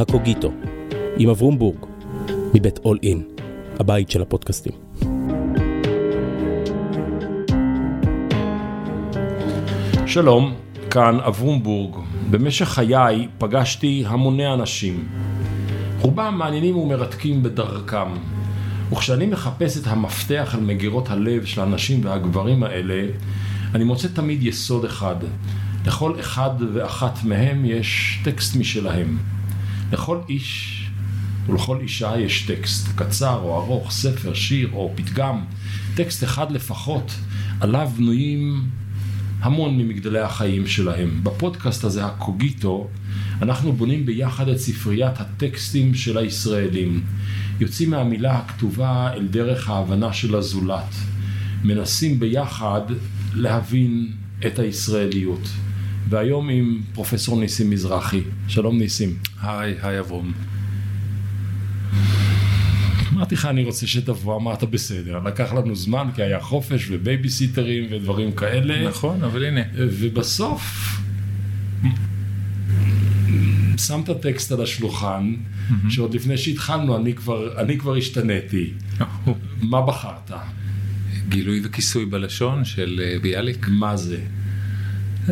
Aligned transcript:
הקוגיטו, 0.00 0.52
עם 1.16 1.28
אברום 1.28 1.58
בורג, 1.58 1.76
מבית 2.54 2.78
אול 2.78 2.98
אין, 3.02 3.22
הבית 3.78 4.10
של 4.10 4.22
הפודקאסטים. 4.22 4.72
שלום, 10.06 10.54
כאן 10.90 11.18
אברום 11.20 11.62
בורג. 11.62 11.96
במשך 12.30 12.68
חיי 12.68 13.28
פגשתי 13.38 14.04
המוני 14.06 14.52
אנשים. 14.54 15.08
רובם 16.00 16.34
מעניינים 16.38 16.76
ומרתקים 16.76 17.42
בדרכם. 17.42 18.08
וכשאני 18.92 19.26
מחפש 19.26 19.78
את 19.78 19.86
המפתח 19.86 20.50
על 20.54 20.60
מגירות 20.60 21.10
הלב 21.10 21.44
של 21.44 21.60
הנשים 21.60 22.04
והגברים 22.04 22.62
האלה, 22.62 23.06
אני 23.74 23.84
מוצא 23.84 24.08
תמיד 24.08 24.42
יסוד 24.42 24.84
אחד. 24.84 25.16
לכל 25.86 26.20
אחד 26.20 26.50
ואחת 26.74 27.24
מהם 27.24 27.64
יש 27.64 28.20
טקסט 28.24 28.56
משלהם. 28.56 29.18
לכל 29.92 30.18
איש 30.28 30.76
ולכל 31.46 31.78
אישה 31.80 32.12
יש 32.18 32.42
טקסט, 32.42 32.88
קצר 32.96 33.40
או 33.42 33.56
ארוך, 33.56 33.90
ספר, 33.90 34.34
שיר 34.34 34.70
או 34.72 34.92
פתגם, 34.94 35.40
טקסט 35.94 36.24
אחד 36.24 36.50
לפחות, 36.50 37.14
עליו 37.60 37.90
בנויים 37.96 38.64
המון 39.40 39.78
ממגדלי 39.78 40.20
החיים 40.20 40.66
שלהם. 40.66 41.20
בפודקאסט 41.22 41.84
הזה, 41.84 42.06
הקוגיטו, 42.06 42.88
אנחנו 43.42 43.72
בונים 43.72 44.06
ביחד 44.06 44.48
את 44.48 44.58
ספריית 44.58 45.20
הטקסטים 45.20 45.94
של 45.94 46.18
הישראלים. 46.18 47.04
יוצאים 47.60 47.90
מהמילה 47.90 48.38
הכתובה 48.38 49.12
אל 49.12 49.26
דרך 49.26 49.70
ההבנה 49.70 50.12
של 50.12 50.34
הזולת. 50.34 50.94
מנסים 51.64 52.20
ביחד 52.20 52.80
להבין 53.34 54.12
את 54.46 54.58
הישראליות. 54.58 55.48
והיום 56.08 56.48
עם 56.48 56.80
פרופסור 56.94 57.40
ניסים 57.40 57.70
מזרחי. 57.70 58.20
שלום 58.48 58.78
ניסים. 58.78 59.14
היי, 59.42 59.74
היי 59.82 60.00
אברום. 60.00 60.32
אמרתי 63.12 63.34
לך 63.34 63.46
אני 63.46 63.64
רוצה 63.64 63.86
שתבוא, 63.86 64.36
אמרת 64.36 64.64
בסדר, 64.64 65.18
לקח 65.18 65.52
לנו 65.52 65.76
זמן 65.76 66.08
כי 66.14 66.22
היה 66.22 66.40
חופש 66.40 66.86
ובייביסיטרים 66.90 67.86
ודברים 67.90 68.32
כאלה. 68.32 68.88
נכון, 68.88 69.22
אבל 69.22 69.44
הנה. 69.44 69.60
ובסוף 69.74 70.96
שמת 73.78 74.10
טקסט 74.10 74.52
על 74.52 74.62
השולחן, 74.62 75.34
שעוד 75.88 76.14
לפני 76.14 76.38
שהתחלנו 76.38 76.96
אני 76.96 77.14
כבר, 77.14 77.60
אני 77.60 77.78
כבר 77.78 77.96
השתניתי. 77.96 78.72
מה 79.62 79.82
בחרת? 79.82 80.30
גילוי 81.28 81.60
וכיסוי 81.64 82.06
בלשון 82.06 82.64
של 82.64 83.00
אה, 83.04 83.18
ביאליק. 83.22 83.66
מה 83.68 83.96
זה? 83.96 84.18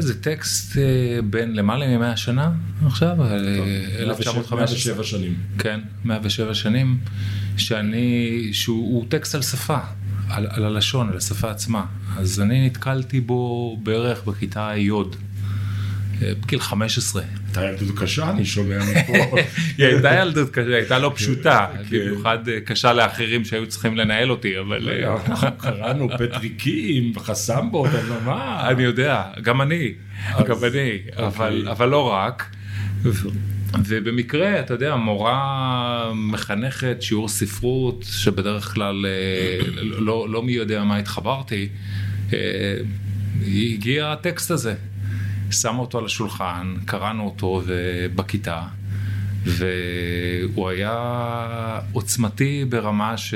זה 0.01 0.23
טקסט 0.23 0.79
אה, 0.79 0.83
בין 1.23 1.57
למעלה 1.57 1.99
מ-100 1.99 2.17
שנה 2.17 2.51
עכשיו, 2.87 3.17
1915. 3.99 4.57
107 4.57 5.05
שנים. 5.05 5.35
כן, 5.59 5.81
107 6.05 6.55
שנים, 6.55 6.99
שאני, 7.57 8.49
שהוא 8.53 9.05
טקסט 9.09 9.35
על 9.35 9.43
שפה, 9.43 9.79
על, 10.29 10.47
על 10.51 10.65
הלשון, 10.65 11.09
על 11.09 11.17
השפה 11.17 11.51
עצמה. 11.51 11.85
אז 12.17 12.41
אני 12.41 12.67
נתקלתי 12.67 13.21
בו 13.21 13.77
בערך 13.83 14.25
בכיתה 14.25 14.73
י', 14.77 14.91
אה, 14.91 16.33
בגיל 16.43 16.61
15. 16.61 17.23
הייתה 17.59 17.85
ילדות 17.85 17.99
קשה, 17.99 18.31
אני 18.31 18.45
שומע 18.45 18.79
מפה. 18.79 19.37
היא 19.79 19.87
הייתה 19.87 20.15
ילדות 20.15 20.51
קשה, 20.51 20.67
היא 20.67 20.75
הייתה 20.75 20.99
לא 20.99 21.13
פשוטה, 21.15 21.67
כן. 21.91 21.97
במיוחד 21.99 22.49
אה, 22.49 22.61
קשה 22.61 22.93
לאחרים 22.93 23.45
שהיו 23.45 23.67
צריכים 23.67 23.97
לנהל 23.97 24.31
אותי, 24.31 24.59
אבל... 24.59 24.91
אנחנו 25.05 25.49
קראנו 25.59 26.09
פטריקים 26.19 27.13
וחסמבות, 27.17 27.91
אבל 27.91 28.25
מה? 28.25 28.69
אני 28.69 28.83
יודע, 28.83 29.23
גם 29.43 29.63
אני, 29.63 29.93
גם 30.47 30.57
אני, 30.65 30.99
אבל, 31.17 31.69
אבל 31.71 31.89
לא 31.89 32.13
רק. 32.13 32.57
ובמקרה, 33.85 34.61
אתה 34.61 34.75
יודע, 34.75 34.97
מורה 34.97 36.13
מחנכת 36.15 36.97
שיעור 37.01 37.29
ספרות, 37.29 38.05
שבדרך 38.11 38.75
כלל 38.75 39.07
לא, 39.83 40.27
לא 40.31 40.43
מי 40.43 40.53
יודע 40.53 40.85
מה 40.85 40.97
התחברתי, 40.97 41.69
הגיע 43.47 44.13
הטקסט 44.13 44.51
הזה. 44.51 44.75
שמה 45.51 45.79
אותו 45.79 45.99
על 45.99 46.05
השולחן, 46.05 46.75
קראנו 46.85 47.25
אותו 47.25 47.63
בכיתה, 48.15 48.63
והוא 49.45 50.69
היה 50.69 51.81
עוצמתי 51.93 52.65
ברמה 52.69 53.17
ש... 53.17 53.35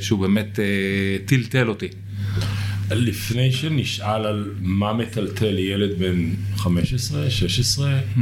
שהוא 0.00 0.20
באמת 0.20 0.58
טלטל 1.26 1.68
אותי. 1.68 1.88
לפני 2.90 3.52
שנשאל 3.52 4.26
על 4.26 4.50
מה 4.60 4.92
מטלטל 4.92 5.58
ילד 5.58 5.98
בן 5.98 6.30
15, 6.56 7.30
16, 7.30 7.90
mm-hmm. 7.90 8.20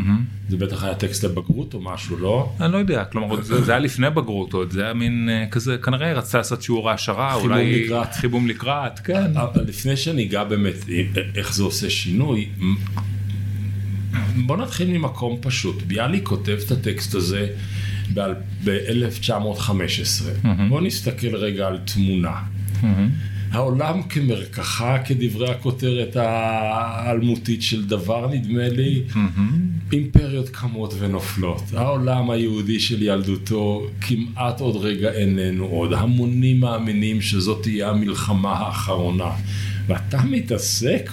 זה 0.48 0.56
בטח 0.56 0.84
היה 0.84 0.94
טקסט 0.94 1.24
לבגרות 1.24 1.74
או 1.74 1.80
משהו, 1.80 2.16
לא? 2.16 2.52
אני 2.60 2.72
לא 2.72 2.78
יודע, 2.78 3.04
כלומר 3.04 3.42
זה, 3.42 3.62
זה 3.62 3.72
היה 3.72 3.78
לפני 3.78 4.10
בגרות 4.10 4.52
עוד, 4.52 4.70
זה 4.70 4.84
היה 4.84 4.94
מין 4.94 5.28
כזה, 5.50 5.76
כנראה 5.78 6.12
רצתה 6.12 6.38
לעשות 6.38 6.62
שיעור 6.62 6.90
העשרה, 6.90 7.34
אולי 7.34 7.84
לקראת. 7.84 8.14
חיבום 8.14 8.48
לקראת, 8.48 8.98
כן. 8.98 9.36
אבל 9.36 9.64
לפני 9.66 9.96
שניגע 9.96 10.44
באמת 10.44 10.76
איך 11.34 11.54
זה 11.54 11.62
עושה 11.62 11.90
שינוי, 11.90 12.48
בוא 14.46 14.56
נתחיל 14.56 14.88
ממקום 14.88 15.38
פשוט. 15.40 15.82
ביאליק 15.82 16.24
כותב 16.28 16.58
את 16.66 16.70
הטקסט 16.70 17.14
הזה 17.14 17.48
ב-1915. 18.14 19.70
Mm-hmm. 19.70 20.46
בוא 20.68 20.80
נסתכל 20.80 21.36
רגע 21.36 21.66
על 21.66 21.78
תמונה. 21.84 22.34
Mm-hmm. 22.80 22.86
העולם 23.50 24.02
כמרקחה, 24.02 24.98
כדברי 24.98 25.50
הכותרת 25.50 26.16
האלמותית 26.16 27.62
של 27.62 27.86
דבר, 27.86 28.28
נדמה 28.30 28.68
לי, 28.68 29.02
mm-hmm. 29.10 29.92
אימפריות 29.92 30.48
קמות 30.48 30.94
ונופלות. 30.98 31.62
העולם 31.74 32.30
היהודי 32.30 32.80
של 32.80 33.02
ילדותו 33.02 33.86
כמעט 34.00 34.60
עוד 34.60 34.76
רגע 34.76 35.12
איננו 35.12 35.64
עוד. 35.64 35.92
המונים 35.92 36.60
מאמינים 36.60 37.20
שזאת 37.20 37.62
תהיה 37.62 37.90
המלחמה 37.90 38.52
האחרונה. 38.52 39.30
ואתה 39.86 40.22
מתעסק 40.22 41.10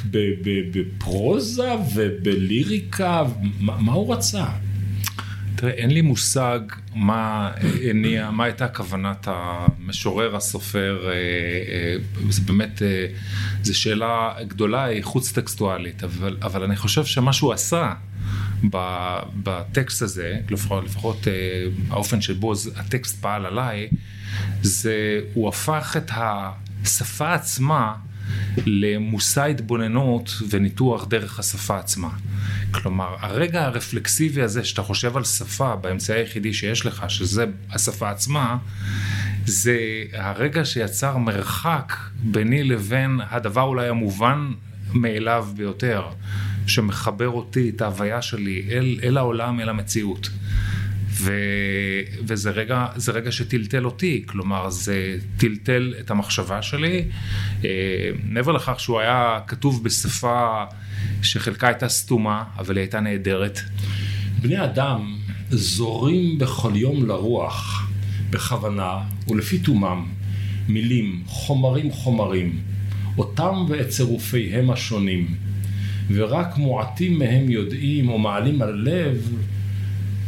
בפרוזה 0.71 1.71
ובליריקה, 1.95 3.23
מה, 3.59 3.93
הוא 3.93 4.13
רצה? 4.13 4.45
תראה, 5.55 5.71
אין 5.71 5.89
לי 5.89 6.01
מושג 6.01 6.59
מה 6.95 7.51
הניע, 7.89 8.31
מה 8.31 8.43
הייתה 8.43 8.67
כוונת 8.67 9.27
המשורר, 9.27 10.35
הסופר, 10.35 11.05
אה, 11.05 11.11
אה, 11.11 11.95
זה 12.29 12.41
באמת, 12.41 12.81
אה, 12.81 13.07
זו 13.63 13.79
שאלה 13.79 14.33
גדולה, 14.47 14.83
היא 14.83 15.03
חוץ 15.03 15.31
טקסטואלית, 15.31 16.03
אבל, 16.03 16.37
אבל 16.41 16.63
אני 16.63 16.75
חושב 16.75 17.05
שמה 17.05 17.33
שהוא 17.33 17.53
עשה 17.53 17.93
בטקסט 19.43 20.01
הזה, 20.01 20.37
לפחות, 20.49 20.83
לפחות 20.83 21.27
האופן 21.89 22.21
שבו 22.21 22.53
הטקסט 22.75 23.21
פעל 23.21 23.45
עליי, 23.45 23.87
זה, 24.61 25.19
הוא 25.33 25.49
הפך 25.49 25.95
את 25.97 26.11
השפה 26.15 27.33
עצמה 27.33 27.93
למושא 28.65 29.43
התבוננות 29.43 30.33
וניתוח 30.49 31.05
דרך 31.05 31.39
השפה 31.39 31.79
עצמה. 31.79 32.09
כלומר, 32.71 33.15
הרגע 33.19 33.65
הרפלקסיבי 33.65 34.41
הזה 34.41 34.63
שאתה 34.63 34.81
חושב 34.81 35.17
על 35.17 35.23
שפה 35.23 35.75
באמצעי 35.75 36.19
היחידי 36.19 36.53
שיש 36.53 36.85
לך, 36.85 37.05
שזה 37.07 37.45
השפה 37.71 38.09
עצמה, 38.09 38.57
זה 39.45 39.77
הרגע 40.13 40.65
שיצר 40.65 41.17
מרחק 41.17 41.93
ביני 42.23 42.63
לבין 42.63 43.19
הדבר 43.29 43.61
אולי 43.61 43.87
המובן 43.87 44.51
מאליו 44.93 45.47
ביותר, 45.55 46.03
שמחבר 46.67 47.29
אותי, 47.29 47.69
את 47.69 47.81
ההוויה 47.81 48.21
שלי, 48.21 48.65
אל, 48.71 48.99
אל 49.03 49.17
העולם, 49.17 49.59
אל 49.59 49.69
המציאות. 49.69 50.29
ו, 51.23 51.33
וזה 52.27 52.51
רגע, 52.51 52.87
רגע 53.13 53.31
שטלטל 53.31 53.85
אותי, 53.85 54.23
כלומר 54.25 54.69
זה 54.69 55.17
טלטל 55.37 55.93
את 55.99 56.11
המחשבה 56.11 56.61
שלי. 56.61 57.05
אה, 57.65 57.69
מעבר 58.23 58.51
לכך 58.51 58.79
שהוא 58.79 58.99
היה 58.99 59.39
כתוב 59.47 59.83
בשפה 59.83 60.63
שחלקה 61.21 61.67
הייתה 61.67 61.89
סתומה, 61.89 62.43
אבל 62.57 62.75
היא 62.75 62.81
הייתה 62.81 62.99
נהדרת. 62.99 63.59
בני 64.41 64.63
אדם 64.63 65.15
זורים 65.49 66.37
בכל 66.37 66.71
יום 66.75 67.05
לרוח, 67.05 67.89
בכוונה 68.29 68.99
ולפי 69.27 69.57
תומם, 69.57 70.05
מילים, 70.67 71.23
חומרים 71.25 71.91
חומרים, 71.91 72.59
אותם 73.17 73.65
ואת 73.69 73.87
צירופיהם 73.89 74.69
השונים, 74.69 75.35
ורק 76.11 76.57
מועטים 76.57 77.19
מהם 77.19 77.49
יודעים 77.49 78.09
או 78.09 78.17
מעלים 78.19 78.61
על 78.61 78.73
לב 78.73 79.31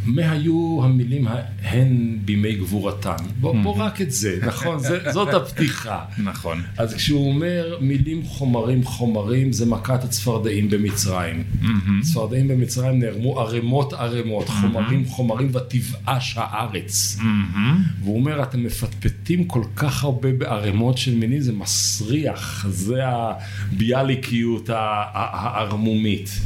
מה 0.06 0.30
היו 0.30 0.80
המילים 0.84 1.26
ההן 1.28 2.18
בימי 2.24 2.54
גבורתן? 2.54 3.16
בוא, 3.40 3.62
בוא 3.62 3.74
רק 3.78 4.00
את 4.00 4.10
זה, 4.10 4.38
נכון? 4.48 4.78
זה, 4.78 5.12
זאת 5.12 5.34
הפתיחה. 5.34 6.04
נכון. 6.18 6.62
אז 6.78 6.94
כשהוא 6.94 7.28
אומר 7.28 7.78
מילים 7.80 8.24
חומרים 8.24 8.84
חומרים, 8.84 9.52
זה 9.52 9.66
מכת 9.66 10.04
הצפרדעים 10.04 10.70
במצרים. 10.70 11.44
צפרדעים 12.02 12.48
במצרים 12.48 12.98
נערמו 12.98 13.40
ערימות 13.40 13.92
ערימות, 13.92 14.48
חומרים 14.48 15.04
חומרים 15.04 15.50
ותבאש 15.54 16.34
הארץ. 16.36 17.18
והוא 18.02 18.16
אומר, 18.16 18.42
אתם 18.42 18.64
מפטפטים 18.64 19.44
כל 19.44 19.62
כך 19.76 20.04
הרבה 20.04 20.32
בערימות 20.32 20.98
של 20.98 21.14
מילים, 21.14 21.40
זה 21.40 21.52
מסריח, 21.52 22.66
זה 22.68 23.00
הביאליקיות 23.06 24.70
הערמומית. 24.72 26.40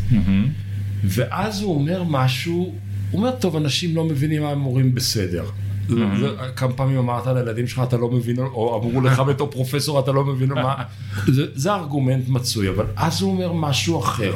ואז 1.05 1.63
הוא 1.63 1.75
אומר 1.75 2.03
משהו 2.09 2.75
הוא 3.11 3.21
אומר, 3.21 3.31
טוב, 3.31 3.57
אנשים 3.57 3.97
לא 3.97 4.05
מבינים 4.05 4.43
מה 4.43 4.51
הם 4.51 4.67
אומרים 4.67 4.95
בסדר. 4.95 5.45
כמה 6.57 6.73
פעמים 6.73 6.99
אמרת 6.99 7.27
לילדים 7.27 7.67
שלך, 7.67 7.83
אתה 7.89 7.97
לא 7.97 8.11
מבין, 8.11 8.39
או 8.39 8.81
אמרו 8.83 9.01
לך 9.01 9.19
בתור 9.19 9.51
פרופסור, 9.51 10.01
אתה 10.01 10.13
לא 10.13 10.25
מבין 10.25 10.53
מה... 10.53 10.75
זה, 11.35 11.47
זה 11.55 11.75
ארגומנט 11.75 12.29
מצוי, 12.29 12.69
אבל 12.69 12.85
אז 12.97 13.23
הוא 13.23 13.33
אומר 13.33 13.53
משהו 13.53 14.01
אחר. 14.01 14.33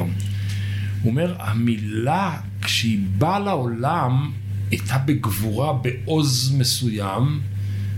הוא 1.01 1.11
אומר, 1.11 1.35
המילה, 1.39 2.37
כשהיא 2.61 2.99
באה 3.17 3.39
לעולם, 3.39 4.31
הייתה 4.71 4.97
בגבורה, 4.97 5.73
בעוז 5.73 6.55
מסוים, 6.57 7.39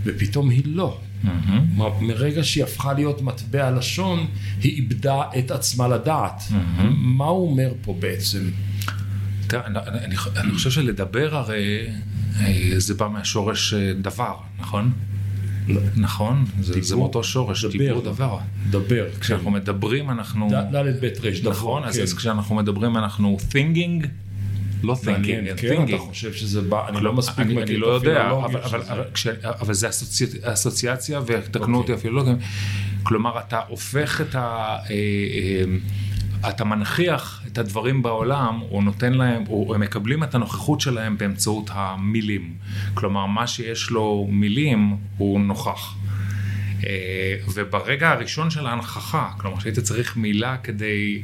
ופתאום 0.03 0.49
היא 0.49 0.63
לא. 0.65 0.99
כלומר, 1.75 1.99
מרגע 2.01 2.43
שהיא 2.43 2.63
הפכה 2.63 2.93
להיות 2.93 3.21
מטבע 3.21 3.71
לשון, 3.71 4.27
היא 4.61 4.75
איבדה 4.75 5.21
את 5.39 5.51
עצמה 5.51 5.87
לדעת. 5.87 6.43
מה 6.97 7.25
הוא 7.25 7.51
אומר 7.51 7.71
פה 7.81 7.95
בעצם? 7.99 8.39
תראה, 9.47 9.65
אני, 9.65 9.79
אני, 9.87 10.15
אני 10.37 10.51
חושב 10.51 10.69
שלדבר 10.69 11.35
הרי 11.35 11.87
אה, 12.39 12.69
זה 12.77 12.93
בא 12.93 13.07
מהשורש 13.07 13.73
אה, 13.73 13.93
דבר, 13.93 14.35
נכון? 14.59 14.91
נכון? 15.95 16.45
זה, 16.59 16.73
זה 16.73 16.79
דיבור, 16.79 16.99
מאותו 16.99 17.23
שורש, 17.23 17.65
דבר. 17.65 17.77
דיבור 17.77 18.01
דבר. 18.01 18.37
דבר. 18.69 19.05
כשאנחנו 19.19 19.51
מדברים 19.51 20.09
אנחנו... 20.09 20.47
ד' 20.51 20.75
ב' 20.75 21.05
ר' 21.05 21.41
דבר. 21.41 21.51
נכון, 21.51 21.83
אז, 21.83 21.97
כן. 21.97 22.03
אז 22.03 22.13
כשאנחנו 22.13 22.55
מדברים 22.55 22.97
אנחנו 22.97 23.37
thinking, 23.51 24.07
לא 24.83 24.95
מעניין, 25.05 25.45
thinking, 25.45 25.61
כן, 25.61 25.83
אתה 25.83 25.93
thinking. 25.93 25.97
חושב 25.97 26.33
שזה 26.33 26.61
בא, 26.61 26.89
אני 26.89 27.01
לא 27.01 27.13
מספיק 27.13 27.45
אני, 27.45 27.63
אני 27.63 27.77
לא 27.77 27.87
יודע, 27.87 28.29
אבל, 28.29 28.57
אבל, 28.57 28.83
זה. 28.83 28.93
אבל, 28.93 29.03
כש, 29.13 29.27
אבל 29.43 29.73
זה 29.73 29.89
אסוצי, 29.89 30.25
אסוציאציה, 30.41 31.21
ותקנו 31.25 31.77
אותי 31.77 31.91
אוקיי. 31.91 31.95
הפילולוגים, 31.95 32.37
כלומר 33.03 33.39
אתה 33.39 33.59
הופך 33.67 34.21
את 34.21 34.35
ה... 34.35 34.39
אה, 34.39 34.89
אה, 34.89 35.63
אתה 36.49 36.63
מנכיח 36.63 37.41
את 37.47 37.57
הדברים 37.57 38.01
בעולם, 38.01 38.61
או 38.71 38.81
נותן 38.81 39.13
להם, 39.13 39.43
או 39.49 39.75
הם 39.75 39.81
מקבלים 39.81 40.23
את 40.23 40.35
הנוכחות 40.35 40.81
שלהם 40.81 41.17
באמצעות 41.17 41.69
המילים. 41.73 42.53
כלומר, 42.93 43.25
מה 43.25 43.47
שיש 43.47 43.89
לו 43.89 44.27
מילים, 44.31 44.97
הוא 45.17 45.39
נוכח. 45.39 45.95
אה, 46.85 47.35
וברגע 47.53 48.09
הראשון 48.09 48.49
של 48.49 48.67
ההנכחה, 48.67 49.29
כלומר 49.37 49.59
שהיית 49.59 49.79
צריך 49.79 50.17
מילה 50.17 50.57
כדי, 50.57 51.21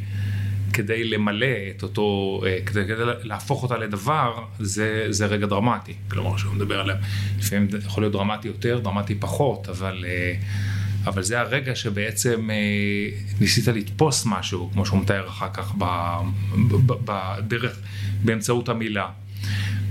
כדי 0.73 1.03
למלא 1.03 1.55
את 1.77 1.83
אותו, 1.83 2.41
אה, 2.45 2.57
כדי, 2.65 2.83
כדי 2.85 3.03
להפוך 3.23 3.63
אותה 3.63 3.77
לדבר, 3.77 4.43
זה, 4.59 5.05
זה 5.09 5.25
רגע 5.25 5.45
דרמטי. 5.45 5.93
כלומר, 6.07 6.37
שהוא 6.37 6.53
מדבר 6.53 6.79
עליהם, 6.79 6.97
לפעמים 7.39 7.67
יכול 7.85 8.03
להיות 8.03 8.13
דרמטי 8.13 8.47
יותר, 8.47 8.79
דרמטי 8.79 9.15
פחות, 9.15 9.69
אבל, 9.69 10.05
אה, 10.07 10.33
אבל 11.05 11.23
זה 11.23 11.39
הרגע 11.39 11.75
שבעצם 11.75 12.49
אה, 12.51 12.55
ניסית 13.41 13.67
לתפוס 13.67 14.23
משהו, 14.25 14.69
כמו 14.73 14.85
שהוא 14.85 14.99
מתאר 14.99 15.27
אחר 15.27 15.47
כך 15.53 15.75
בדרך, 17.05 17.79
באמצעות 18.23 18.69
המילה. 18.69 19.09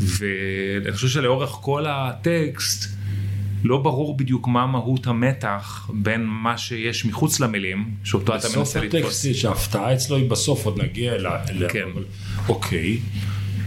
ואני 0.00 0.92
חושב 0.92 1.08
שלאורך 1.08 1.50
כל 1.50 1.84
הטקסט, 1.88 2.92
לא 3.64 3.78
ברור 3.78 4.16
בדיוק 4.16 4.48
מה 4.48 4.66
מהות 4.66 5.06
המתח 5.06 5.90
בין 5.94 6.24
מה 6.24 6.58
שיש 6.58 7.06
מחוץ 7.06 7.40
למילים, 7.40 7.90
שאותו 8.04 8.36
אתה 8.36 8.46
בסוף 8.48 8.56
מנסה 8.58 8.80
לתפוס. 8.80 9.00
הטקסט 9.04 9.24
יש, 9.24 9.44
ההפתעה 9.44 9.94
אצלו 9.94 10.16
היא 10.16 10.30
בסוף, 10.30 10.64
עוד 10.66 10.82
נגיע. 10.82 11.12
אליה, 11.14 11.38
כן. 11.68 11.88
אבל- 11.94 12.04
אוקיי. 12.48 12.98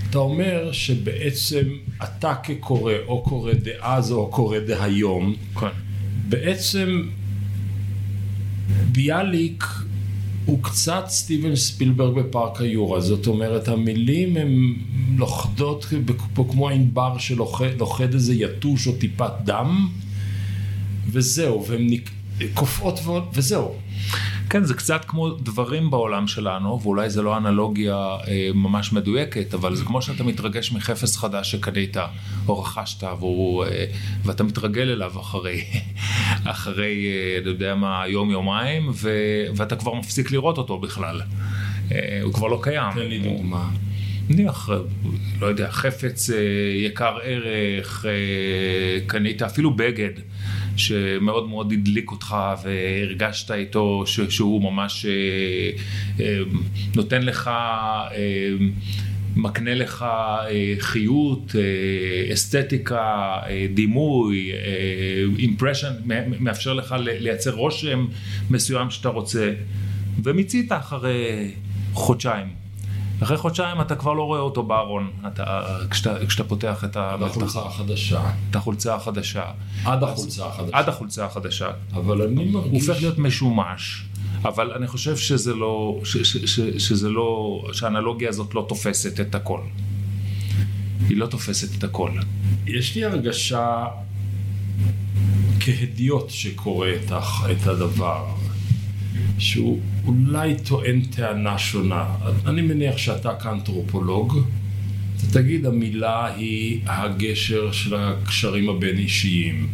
אתה 0.09 0.17
אומר 0.17 0.71
שבעצם 0.71 1.65
אתה 2.03 2.35
כקורא, 2.43 2.93
או 3.07 3.23
קורא 3.23 3.53
דאז 3.53 4.11
או 4.11 4.31
קורא 4.31 4.59
דהיום, 4.59 5.35
כן. 5.59 5.67
בעצם 6.29 7.07
ביאליק 8.91 9.63
הוא 10.45 10.63
קצת 10.63 11.03
סטיבן 11.07 11.55
ספילברג 11.55 12.15
בפארק 12.15 12.61
היורה, 12.61 13.01
זאת 13.01 13.27
אומרת 13.27 13.67
המילים 13.67 14.37
הן 14.37 14.75
לוכדות 15.17 15.85
פה 16.33 16.47
כמו 16.51 16.69
ענבר 16.69 17.17
שלוכד 17.17 18.13
איזה 18.13 18.33
יתוש 18.33 18.87
או 18.87 18.91
טיפת 18.91 19.31
דם 19.45 19.87
וזהו, 21.11 21.65
והן. 21.67 21.87
קופאות 22.53 22.99
ועוד, 23.03 23.23
וזהו. 23.33 23.75
כן, 24.55 24.63
זה 24.63 24.73
קצת 24.73 25.05
כמו 25.07 25.29
דברים 25.29 25.91
בעולם 25.91 26.27
שלנו, 26.27 26.81
ואולי 26.81 27.09
זה 27.09 27.21
לא 27.21 27.37
אנלוגיה 27.37 27.95
אה, 27.95 28.49
ממש 28.53 28.93
מדויקת, 28.93 29.53
אבל 29.53 29.75
זה 29.75 29.85
כמו 29.85 30.01
שאתה 30.01 30.23
מתרגש 30.23 30.71
מחפץ 30.71 31.17
חדש 31.17 31.51
שקנית, 31.51 31.97
או 32.47 32.59
רכשת, 32.59 33.03
והוא, 33.03 33.65
אה, 33.65 33.85
ואתה 34.25 34.43
מתרגל 34.43 34.89
אליו 34.89 35.19
אחרי, 35.19 35.63
אחרי, 36.53 37.05
אה, 37.05 37.37
אתה 37.41 37.49
יודע 37.49 37.75
מה, 37.75 38.03
יום-יומיים, 38.07 38.89
ו, 38.93 39.09
ואתה 39.55 39.75
כבר 39.75 39.93
מפסיק 39.93 40.31
לראות 40.31 40.57
אותו 40.57 40.79
בכלל. 40.79 41.21
אה, 41.91 42.19
הוא 42.23 42.33
כבר 42.33 42.47
לא 42.47 42.59
קיים. 42.63 42.93
תן 42.93 42.99
לי 42.99 43.19
דוגמה. 43.19 43.69
נניח, 44.29 44.69
לא 45.41 45.47
יודע, 45.47 45.71
חפץ 45.71 46.29
אה, 46.29 46.37
יקר 46.85 47.17
ערך, 47.23 48.05
אה, 48.05 48.99
קנית 49.07 49.41
אפילו 49.41 49.73
בגד 49.73 50.11
שמאוד 50.75 51.49
מאוד 51.49 51.71
הדליק 51.71 52.11
אותך 52.11 52.35
והרגשת 52.63 53.51
איתו 53.51 54.03
שהוא 54.05 54.61
ממש 54.71 55.05
אה, 55.05 55.11
אה, 56.19 56.39
נותן 56.95 57.21
לך, 57.21 57.47
אה, 57.47 58.11
מקנה 59.35 59.75
לך 59.75 60.05
חיות, 60.79 61.55
אסתטיקה, 62.33 63.37
דימוי, 63.73 64.51
אימפרשן, 65.39 65.93
מאפשר 66.39 66.73
לך 66.73 66.95
לייצר 66.99 67.51
רושם 67.55 68.05
מסוים 68.49 68.89
שאתה 68.89 69.09
רוצה, 69.09 69.53
ומיצית 70.23 70.71
אחרי 70.71 71.51
חודשיים. 71.93 72.64
אחרי 73.23 73.37
חודשיים 73.37 73.81
אתה 73.81 73.95
כבר 73.95 74.13
לא 74.13 74.23
רואה 74.23 74.39
אותו 74.39 74.63
בארון, 74.63 75.11
אתה, 75.27 75.61
כשאתה, 75.89 76.25
כשאתה 76.25 76.43
פותח 76.43 76.83
את, 76.83 76.95
ה, 76.95 77.13
עד 77.13 77.23
החולצה 77.23 77.59
החדשה. 77.59 78.21
את 78.49 78.55
החולצה 78.55 78.95
החדשה. 78.95 79.43
עד 79.85 80.03
החולצה 80.03 80.45
החדשה. 80.45 80.77
עד 80.77 80.89
החולצה 80.89 81.25
החדשה. 81.25 81.67
אבל 81.93 82.21
אני 82.21 82.43
הוא 82.43 82.51
מרגיש... 82.51 82.87
הופך 82.87 83.01
להיות 83.01 83.17
משומש, 83.17 84.05
אבל 84.43 84.71
אני 84.71 84.87
חושב 84.87 85.17
שזה 85.17 85.53
לא, 85.53 85.99
ש, 86.03 86.17
ש, 86.17 86.37
ש, 86.37 86.59
שזה 86.59 87.09
לא, 87.09 87.61
שהאנלוגיה 87.73 88.29
הזאת 88.29 88.55
לא 88.55 88.65
תופסת 88.69 89.19
את 89.19 89.35
הכל. 89.35 89.61
היא 91.09 91.17
לא 91.17 91.25
תופסת 91.25 91.77
את 91.77 91.83
הכל. 91.83 92.11
יש 92.67 92.95
לי 92.95 93.05
הרגשה 93.05 93.85
כהדיוט 95.59 96.29
שקורא 96.29 96.87
את, 96.89 97.11
את 97.51 97.67
הדבר, 97.67 98.25
שהוא 99.37 99.79
אולי 100.05 100.55
טוען 100.63 101.01
טענה 101.01 101.57
שונה. 101.57 102.05
אני 102.45 102.61
מניח 102.61 102.97
שאתה 102.97 103.33
כאנתרופולוג, 103.33 104.39
אתה 105.17 105.39
תגיד 105.39 105.65
המילה 105.65 106.33
היא 106.35 106.79
הגשר 106.85 107.71
של 107.71 107.95
הקשרים 107.95 108.69
הבין 108.69 108.97
אישיים. 108.97 109.67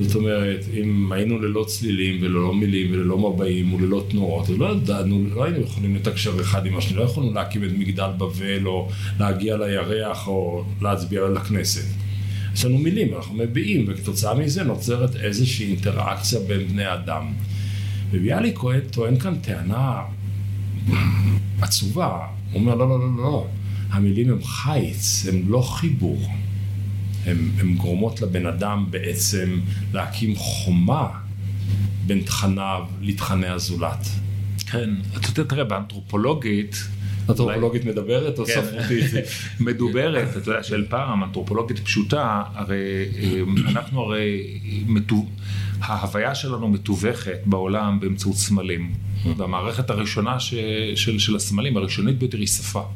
זאת 0.00 0.14
אומרת, 0.14 0.64
אם 0.74 1.12
היינו 1.12 1.38
ללא 1.38 1.64
צלילים 1.68 2.18
וללא 2.22 2.54
מילים 2.54 2.92
וללא 2.92 3.18
מבעים 3.18 3.74
וללא 3.74 4.04
תנועות, 4.08 4.50
אז 4.50 4.58
לא 4.58 4.72
ידענו, 4.72 5.24
לא 5.34 5.44
היינו 5.44 5.60
יכולים 5.60 5.96
לתקשר 5.96 6.40
אחד 6.40 6.66
עם 6.66 6.76
השני, 6.76 6.96
לא 6.96 7.02
יכולנו 7.02 7.32
להקים 7.32 7.64
את 7.64 7.70
מגדל 7.78 8.10
בבל 8.18 8.66
או 8.66 8.88
להגיע 9.20 9.56
לירח 9.56 10.26
או 10.26 10.64
להצביע 10.82 11.28
לכנסת. 11.28 11.84
יש 12.54 12.64
לנו 12.64 12.78
מילים, 12.78 13.14
אנחנו 13.14 13.34
מביעים, 13.34 13.84
וכתוצאה 13.88 14.34
מזה 14.34 14.64
נוצרת 14.64 15.16
איזושהי 15.16 15.66
אינטראקציה 15.66 16.40
בין 16.40 16.68
בני 16.68 16.94
אדם. 16.94 17.32
וביאליק 18.10 18.58
טוען- 18.90 19.18
כאן 19.18 19.38
טענה 19.38 20.02
עצובה, 21.60 22.18
הוא 22.52 22.60
אומר 22.60 22.74
לא, 22.74 22.88
לא, 22.88 22.98
לא, 23.00 23.16
לא, 23.16 23.46
המילים 23.90 24.30
הם 24.30 24.44
חיץ, 24.44 25.26
הם 25.28 25.42
לא 25.48 25.62
חיבור. 25.62 26.28
הן 27.60 27.74
גורמות 27.76 28.20
לבן 28.20 28.46
אדם 28.46 28.86
בעצם 28.90 29.60
להקים 29.92 30.36
חומה 30.36 31.08
בין 32.06 32.20
תכניו 32.20 32.82
לתכני 33.00 33.46
הזולת. 33.46 34.06
כן, 34.70 34.90
אתה 35.16 35.40
יודע, 35.40 35.50
תראה, 35.50 35.64
באנתרופולוגית... 35.64 36.76
אנתרופולוגית 37.28 37.84
מדברת 37.84 38.38
או 38.38 38.44
כן. 38.46 38.52
ספרותית? 38.52 39.10
מדוברת, 39.60 40.36
אתה 40.36 40.50
יודע, 40.50 40.62
של 40.62 40.84
פעם, 40.88 41.24
אנתרופולוגית 41.24 41.78
פשוטה, 41.78 42.42
הרי 42.54 43.04
אמ, 43.20 43.54
אנחנו 43.68 44.00
הרי, 44.00 44.42
ההוויה 45.80 46.34
שלנו 46.34 46.68
מתווכת 46.68 47.38
בעולם 47.46 48.00
באמצעות 48.00 48.36
סמלים. 48.36 48.92
והמערכת 49.36 49.90
הראשונה 49.90 50.40
ש, 50.40 50.54
של, 50.94 51.18
של 51.18 51.36
הסמלים, 51.36 51.76
הראשונית 51.76 52.18
ביותר, 52.18 52.38
היא 52.38 52.46
שפה. 52.46 52.88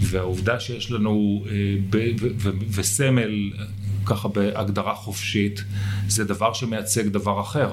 והעובדה 0.00 0.60
שיש 0.60 0.90
לנו 0.90 1.44
אה, 1.46 1.52
ב, 1.90 1.96
ו, 2.20 2.28
ו, 2.38 2.50
וסמל, 2.70 3.50
ככה 4.06 4.28
בהגדרה 4.28 4.94
חופשית, 4.94 5.64
זה 6.08 6.24
דבר 6.24 6.52
שמייצג 6.52 7.08
דבר 7.08 7.40
אחר. 7.40 7.70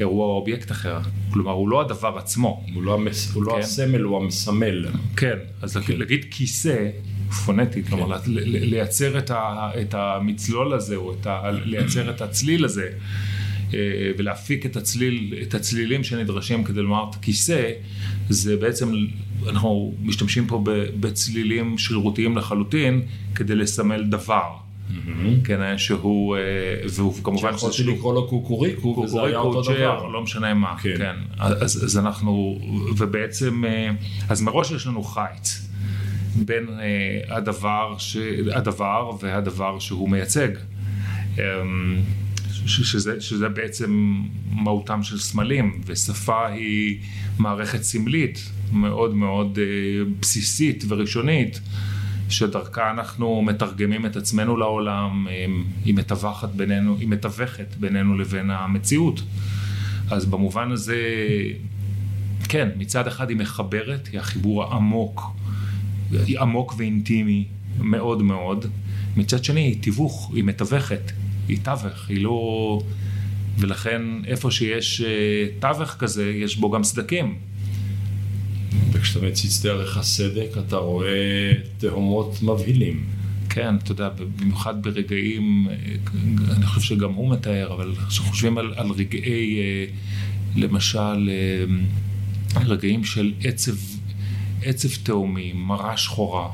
אירוע 0.00 0.26
או 0.26 0.32
אובייקט 0.32 0.70
אחר. 0.70 0.98
כלומר, 1.32 1.52
הוא 1.52 1.68
לא 1.68 1.80
הדבר 1.80 2.18
עצמו. 2.18 2.64
הוא 2.74 2.82
לא, 2.82 2.94
המס... 2.94 3.32
הוא 3.34 3.44
לא 3.44 3.52
כן. 3.52 3.58
הסמל, 3.58 4.00
הוא 4.00 4.22
המסמל. 4.22 4.86
כן, 5.16 5.38
אז 5.62 5.76
כן. 5.76 5.96
להגיד 5.96 6.26
כיסא, 6.30 6.88
פונטית, 7.44 7.88
כלומר 7.88 8.06
ל- 8.06 8.20
ל- 8.26 8.64
לייצר 8.64 9.18
את, 9.18 9.30
ה, 9.30 9.70
את 9.80 9.94
המצלול 9.94 10.72
הזה, 10.72 10.96
או 10.96 11.14
את 11.14 11.26
ה, 11.26 11.50
לייצר 11.50 12.10
את 12.10 12.20
הצליל 12.20 12.64
הזה, 12.64 12.88
ולהפיק 14.18 14.66
את, 14.66 14.76
הצליל, 14.76 15.34
את 15.42 15.54
הצלילים 15.54 16.04
שנדרשים 16.04 16.64
כדי 16.64 16.82
לומר 16.82 17.04
את 17.10 17.14
הכיסא, 17.14 17.70
זה 18.28 18.56
בעצם, 18.56 18.92
אנחנו 19.48 19.94
משתמשים 20.02 20.46
פה 20.46 20.64
בצלילים 21.00 21.78
שרירותיים 21.78 22.36
לחלוטין 22.36 23.02
כדי 23.34 23.54
לסמל 23.54 24.02
דבר. 24.02 24.42
Mm-hmm. 24.88 25.46
כן, 25.46 25.78
שהוא, 25.78 26.36
אה, 26.36 26.42
והוא 26.88 27.14
כמובן... 27.24 27.52
שיכולתי 27.52 27.82
לקרוא 27.82 28.14
לו 28.14 28.28
קוקוריקו, 28.28 28.88
וזה 28.88 29.22
היה 29.22 29.38
אותו 29.38 29.62
דבר. 29.62 30.06
לא 30.06 30.22
משנה 30.22 30.54
מה, 30.54 30.76
כן. 30.82 30.94
כן. 30.98 31.16
אז, 31.38 31.84
אז 31.84 31.98
אנחנו, 31.98 32.58
ובעצם, 32.96 33.64
אה, 33.64 33.90
אז 34.28 34.42
מראש 34.42 34.70
יש 34.70 34.86
לנו 34.86 35.02
חיץ 35.02 35.68
בין 36.36 36.66
אה, 36.80 37.36
הדבר, 37.36 37.94
ש, 37.98 38.16
הדבר 38.52 39.10
והדבר 39.20 39.78
שהוא 39.78 40.08
מייצג. 40.08 40.48
אמ, 41.38 41.42
שזה, 42.66 43.20
שזה 43.20 43.48
בעצם 43.48 44.22
מהותם 44.50 45.02
של 45.02 45.18
סמלים, 45.18 45.80
ושפה 45.86 46.46
היא 46.46 46.98
מערכת 47.38 47.82
סמלית 47.82 48.50
מאוד 48.72 49.14
מאוד 49.14 49.58
בסיסית 50.20 50.84
וראשונית. 50.88 51.60
שדרכה 52.30 52.90
אנחנו 52.90 53.42
מתרגמים 53.42 54.06
את 54.06 54.16
עצמנו 54.16 54.56
לעולם, 54.56 55.26
היא 55.84 55.94
מתווכת 55.94 56.48
בינינו, 56.48 56.96
היא 57.00 57.08
מתווכת 57.08 57.74
בינינו 57.80 58.18
לבין 58.18 58.50
המציאות. 58.50 59.22
אז 60.10 60.26
במובן 60.26 60.70
הזה, 60.72 60.96
כן, 62.48 62.68
מצד 62.76 63.06
אחד 63.06 63.28
היא 63.28 63.36
מחברת, 63.36 64.08
היא 64.12 64.20
החיבור 64.20 64.64
העמוק, 64.64 65.22
היא 66.26 66.40
עמוק 66.40 66.74
ואינטימי 66.76 67.44
מאוד 67.80 68.22
מאוד. 68.22 68.66
מצד 69.16 69.44
שני 69.44 69.60
היא 69.60 69.82
תיווך, 69.82 70.30
היא 70.34 70.44
מתווכת, 70.44 71.12
היא 71.48 71.58
תווך, 71.62 72.08
היא 72.08 72.22
לא... 72.22 72.80
ולכן 73.58 74.02
איפה 74.26 74.50
שיש 74.50 75.00
אה, 75.00 75.46
תווך 75.60 75.96
כזה, 75.98 76.30
יש 76.30 76.56
בו 76.56 76.70
גם 76.70 76.84
סדקים. 76.84 77.38
וכשאתה 78.92 79.26
מציץ 79.26 79.62
דרך 79.62 79.96
הסדק 79.96 80.48
אתה 80.66 80.76
רואה 80.76 81.52
תהומות 81.78 82.42
מבהילים. 82.42 83.04
כן, 83.50 83.76
אתה 83.76 83.92
יודע, 83.92 84.08
במיוחד 84.38 84.82
ברגעים, 84.82 85.68
אני 86.56 86.66
חושב 86.66 86.80
שגם 86.80 87.12
הוא 87.12 87.30
מתאר, 87.30 87.72
אבל 87.72 87.94
כשחושבים 88.08 88.58
על, 88.58 88.74
על 88.76 88.90
רגעי, 88.90 89.58
אה, 89.58 89.84
למשל, 90.56 91.30
אה, 91.30 92.60
רגעים 92.64 93.04
של 93.04 93.32
עצב, 93.44 93.72
עצב 94.62 94.88
תהומי, 95.02 95.52
מרה 95.52 95.96
שחורה. 95.96 96.48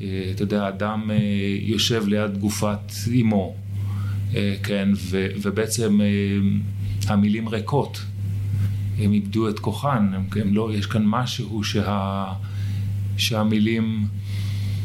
אה, 0.00 0.30
אתה 0.34 0.42
יודע, 0.42 0.68
אדם 0.68 1.10
יושב 1.60 2.08
ליד 2.08 2.38
גופת 2.38 2.92
אימו, 3.10 3.54
כן, 4.62 4.88
ו, 4.96 5.26
ובעצם 5.42 6.00
המילים 7.06 7.48
ריקות. 7.48 8.04
הם 8.98 9.12
איבדו 9.12 9.48
את 9.48 9.58
כוחן, 9.58 10.10
הם, 10.14 10.26
הם 10.36 10.54
לא, 10.54 10.70
יש 10.74 10.86
כאן 10.86 11.02
משהו 11.06 11.64
שה, 11.64 12.26
שהמילים 13.16 14.06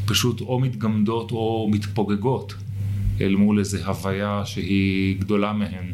פשוט 0.05 0.41
או 0.41 0.59
מתגמדות 0.59 1.31
או 1.31 1.69
מתפוגגות 1.71 2.53
אל 3.21 3.35
מול 3.35 3.59
איזו 3.59 3.77
הוויה 3.85 4.41
שהיא 4.45 5.19
גדולה 5.19 5.53
מהן. 5.53 5.93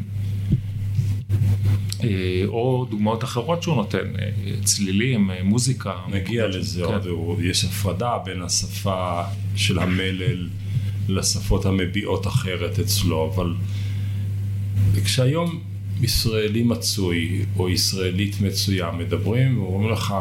אה, 2.04 2.44
או 2.48 2.86
דוגמאות 2.90 3.24
אחרות 3.24 3.64
שהוא 3.64 3.76
נותן, 3.76 4.14
אה, 4.20 4.30
צלילים, 4.64 5.32
אה, 5.32 5.44
מוזיקה. 5.44 5.94
נגיע 6.10 6.48
לזה 6.48 6.84
כן. 6.88 7.10
עוד, 7.10 7.40
יש 7.42 7.66
הפרדה 7.66 8.18
בין 8.26 8.42
השפה 8.42 9.22
של 9.56 9.80
המלל 9.80 10.48
לשפות 11.08 11.66
המביעות 11.66 12.28
אחרת 12.28 12.80
אצלו, 12.80 13.34
אבל 13.36 13.54
כשהיום 15.04 15.60
ישראלי 16.02 16.64
מצוי 16.64 17.46
או 17.58 17.70
ישראלית 17.70 18.42
מצויה 18.42 18.92
מדברים 18.92 19.60
ואומרים 19.60 19.92
לך 19.92 20.16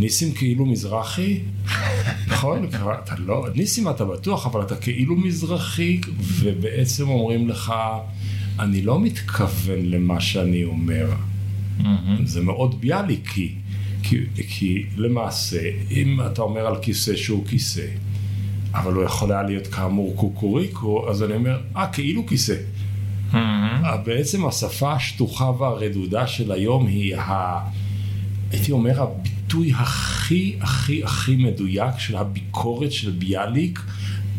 ניסים 0.00 0.32
כאילו 0.32 0.66
מזרחי, 0.66 1.40
נכון? 2.32 2.68
אתה 3.04 3.14
לא, 3.18 3.46
ניסים 3.54 3.88
אתה 3.88 4.04
בטוח, 4.04 4.46
אבל 4.46 4.62
אתה 4.62 4.76
כאילו 4.76 5.16
מזרחי, 5.16 6.00
ובעצם 6.18 7.08
אומרים 7.08 7.48
לך, 7.48 7.72
אני 8.58 8.82
לא 8.82 9.00
מתכוון 9.00 9.78
למה 9.84 10.20
שאני 10.20 10.64
אומר. 10.64 11.10
זה 12.24 12.40
מאוד 12.40 12.80
ביאליקי, 12.80 13.54
כי, 14.02 14.16
כי 14.48 14.86
למעשה, 14.96 15.60
אם 15.90 16.20
אתה 16.26 16.42
אומר 16.42 16.66
על 16.66 16.74
כיסא 16.82 17.16
שהוא 17.16 17.46
כיסא, 17.46 17.86
אבל 18.74 18.92
הוא 18.92 19.04
יכול 19.04 19.32
היה 19.32 19.42
להיות 19.42 19.66
כאמור 19.66 20.16
קוקוריקו, 20.16 21.10
אז 21.10 21.22
אני 21.22 21.34
אומר, 21.34 21.58
אה, 21.76 21.86
כאילו 21.86 22.26
כיסא. 22.26 22.54
Mm-hmm. 23.32 23.36
בעצם 24.04 24.46
השפה 24.46 24.92
השטוחה 24.92 25.44
והרדודה 25.44 26.26
של 26.26 26.52
היום 26.52 26.86
היא, 26.86 27.16
ה... 27.16 27.60
הייתי 28.50 28.72
אומר, 28.72 29.02
הביטוי 29.02 29.72
הכי 29.74 30.56
הכי 30.60 31.04
הכי 31.04 31.36
מדויק 31.36 31.98
של 31.98 32.16
הביקורת 32.16 32.92
של 32.92 33.10
ביאליק 33.10 33.80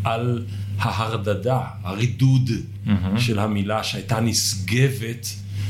על 0.04 0.46
ההרדדה, 0.80 1.62
הרידוד 1.84 2.50
mm-hmm. 2.50 3.20
של 3.20 3.40
המילה 3.40 3.84
שהייתה 3.84 4.20
נשגבת 4.20 5.28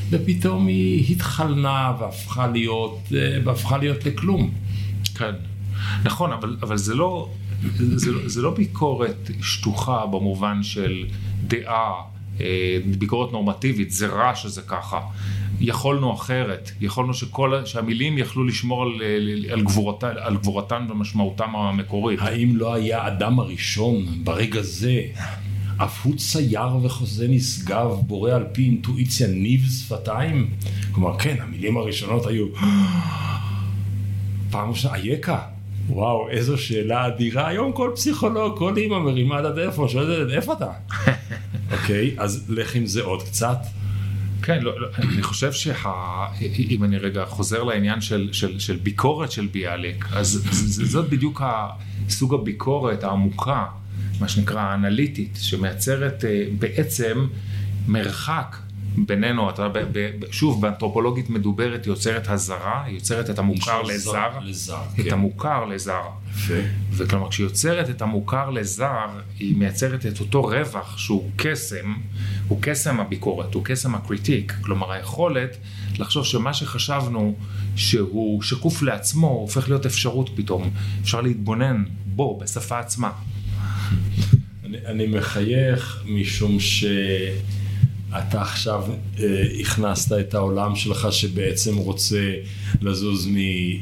ופתאום 0.10 0.68
היא 0.68 1.16
התחלנה 1.16 1.94
והפכה 2.00 2.48
להיות, 2.48 3.00
אה, 3.16 3.40
והפכה 3.46 3.78
להיות 3.78 4.06
לכלום. 4.06 4.52
כן, 5.16 5.32
נכון, 6.04 6.32
אבל, 6.32 6.58
אבל 6.62 6.78
זה 6.78 6.96
לא... 6.96 7.30
זה, 7.78 8.12
לא, 8.12 8.28
זה 8.28 8.42
לא 8.42 8.52
ביקורת 8.52 9.30
שטוחה 9.42 10.06
במובן 10.06 10.64
של 10.64 11.06
דעה 11.48 11.94
אה, 12.42 12.78
ביקורת 12.98 13.32
נורמטיבית, 13.32 13.92
זה 13.92 14.08
רע 14.08 14.36
שזה 14.36 14.62
ככה. 14.62 15.00
יכולנו 15.62 16.14
אחרת, 16.14 16.72
יכולנו 16.82 17.14
שכל, 17.14 17.62
שהמילים 17.66 18.18
יכלו 18.18 18.44
לשמור 18.44 18.84
על, 18.84 19.02
על, 19.52 19.62
גבורתן, 19.62 20.14
על 20.20 20.38
גבורתן 20.38 20.86
ומשמעותם 20.90 21.56
המקורית. 21.56 22.20
האם 22.22 22.56
לא 22.56 22.74
היה 22.74 23.08
אדם 23.08 23.40
הראשון 23.40 24.06
ברגע 24.24 24.62
זה, 24.62 25.02
אף 25.78 26.06
הוא 26.06 26.16
צייר 26.16 26.76
וחוזה 26.84 27.28
נשגב, 27.28 27.92
בורא 28.08 28.32
על 28.32 28.46
פי 28.52 28.64
אינטואיציה 28.64 29.28
ניב 29.28 29.66
שפתיים? 29.70 30.50
כלומר, 30.92 31.18
כן, 31.18 31.36
המילים 31.40 31.78
הראשונות 31.78 32.26
היו... 32.26 32.48
פעם 34.52 34.70
ראשונה, 34.70 34.96
אייכה. 34.96 35.59
וואו, 35.90 36.30
איזו 36.30 36.58
שאלה 36.58 37.08
אדירה. 37.08 37.48
היום 37.48 37.72
כל 37.72 37.92
פסיכולוג, 37.96 38.58
כל 38.58 38.78
אימא 38.78 39.00
מרימה 39.00 39.40
את 39.40 39.46
הטלפון, 39.46 39.88
שואלת, 39.88 40.32
איפה 40.32 40.54
אתה? 40.54 40.72
אוקיי, 41.74 42.16
אז 42.18 42.46
לך 42.50 42.76
עם 42.76 42.86
זה 42.86 43.04
עוד 43.04 43.24
קצת. 43.24 43.58
כן, 44.42 44.62
לא, 44.62 44.82
לא, 44.82 44.88
אני 44.98 45.24
חושב 45.24 45.52
שאם 45.52 46.84
אני 46.84 46.98
רגע 46.98 47.26
חוזר 47.26 47.64
לעניין 47.64 48.02
של, 48.02 48.30
של, 48.32 48.60
של 48.60 48.76
ביקורת 48.76 49.32
של 49.32 49.48
ביאליק, 49.52 50.06
אז 50.14 50.28
זאת 50.92 51.10
בדיוק 51.10 51.42
סוג 52.10 52.34
הביקורת 52.34 53.04
העמוקה, 53.04 53.66
מה 54.20 54.28
שנקרא 54.28 54.62
האנליטית, 54.62 55.38
שמייצרת 55.42 56.26
אה, 56.26 56.46
בעצם 56.60 57.28
מרחק 57.88 58.56
בינינו, 58.98 59.50
אתה, 59.50 59.70
ב, 59.70 59.80
ב, 59.92 60.10
שוב, 60.32 60.62
באנתרופולוגית 60.62 61.30
מדוברת 61.30 61.88
יוצרת 61.88 62.30
הזרה, 62.30 62.84
יוצרת 62.88 63.30
את 63.30 63.40
המוכר 63.40 63.82
לזר, 63.82 64.30
לזר 64.44 64.82
את 65.00 65.06
כן. 65.06 65.14
המוכר 65.14 65.66
לזר. 65.66 66.02
יפה. 66.36 66.54
וכלומר, 66.92 67.30
כשהיא 67.30 67.46
יוצרת 67.46 67.90
את 67.90 68.02
המוכר 68.02 68.50
לזר, 68.50 69.08
היא 69.40 69.58
מייצרת 69.58 70.06
את 70.06 70.20
אותו 70.20 70.44
רווח 70.44 70.98
שהוא 70.98 71.32
קסם, 71.36 71.94
הוא 72.48 72.58
קסם 72.62 73.00
הביקורת, 73.00 73.54
הוא 73.54 73.66
קסם 73.66 73.96
הקריטיק, 73.96 74.54
כלומר 74.62 74.92
היכולת 74.92 75.58
לחשוב 76.00 76.26
שמה 76.26 76.54
שחשבנו 76.54 77.36
שהוא 77.76 78.42
שקוף 78.42 78.82
לעצמו, 78.82 79.28
הופך 79.28 79.70
להיות 79.70 79.86
אפשרות 79.86 80.30
פתאום, 80.36 80.70
אפשר 81.02 81.22
להתבונן 81.22 81.84
בו, 82.06 82.40
בשפה 82.40 82.80
עצמה. 82.80 83.12
אני, 84.66 84.78
אני 84.86 85.08
מחייך 85.08 86.04
משום 86.06 86.60
ש... 86.60 86.86
אתה 88.18 88.42
עכשיו 88.42 88.84
אה, 89.20 89.44
הכנסת 89.62 90.20
את 90.20 90.34
העולם 90.34 90.76
שלך 90.76 91.08
שבעצם 91.12 91.78
רוצה 91.78 92.34
לזוז 92.82 93.30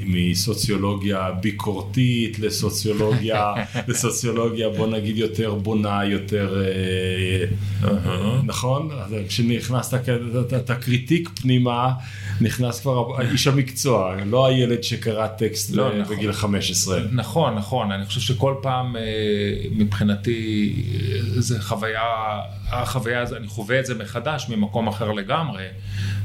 מסוציולוגיה 0.05 1.31
ביקורתית 1.31 2.39
לסוציולוגיה, 2.39 3.53
לסוציולוגיה 3.88 4.69
בוא 4.69 4.88
נגיד 4.88 5.17
יותר 5.17 5.53
בונה, 5.53 6.05
יותר, 6.05 6.63
אה. 6.63 7.46
נכון? 8.43 8.89
כשנכנסת 9.27 10.00
את 10.57 10.69
ה 10.69 10.76
critique 10.76 11.29
פנימה, 11.41 11.91
נכנס 12.41 12.79
כבר 12.79 13.22
איש 13.32 13.48
המקצוע, 13.48 14.15
לא 14.25 14.46
הילד 14.46 14.84
שקרא 14.84 15.27
טקסט 15.27 15.72
לא, 15.72 16.00
נכון. 16.00 16.15
בגיל 16.15 16.34
15. 16.34 17.00
נכון, 17.12 17.56
נכון, 17.56 17.91
אני 17.91 18.06
חושב 18.06 18.22
שכל 18.22 18.56
פעם 18.62 18.96
אה, 18.96 19.01
מבחינתי 19.72 20.74
אה, 21.01 21.41
זה 21.41 21.62
חוויה, 21.62 22.01
החוויה, 22.72 23.24
אני 23.38 23.48
חווה 23.48 23.79
את 23.79 23.86
זה 23.86 23.96
מחדש. 23.96 24.46
ממקום 24.50 24.88
אחר 24.88 25.12
לגמרי, 25.12 25.63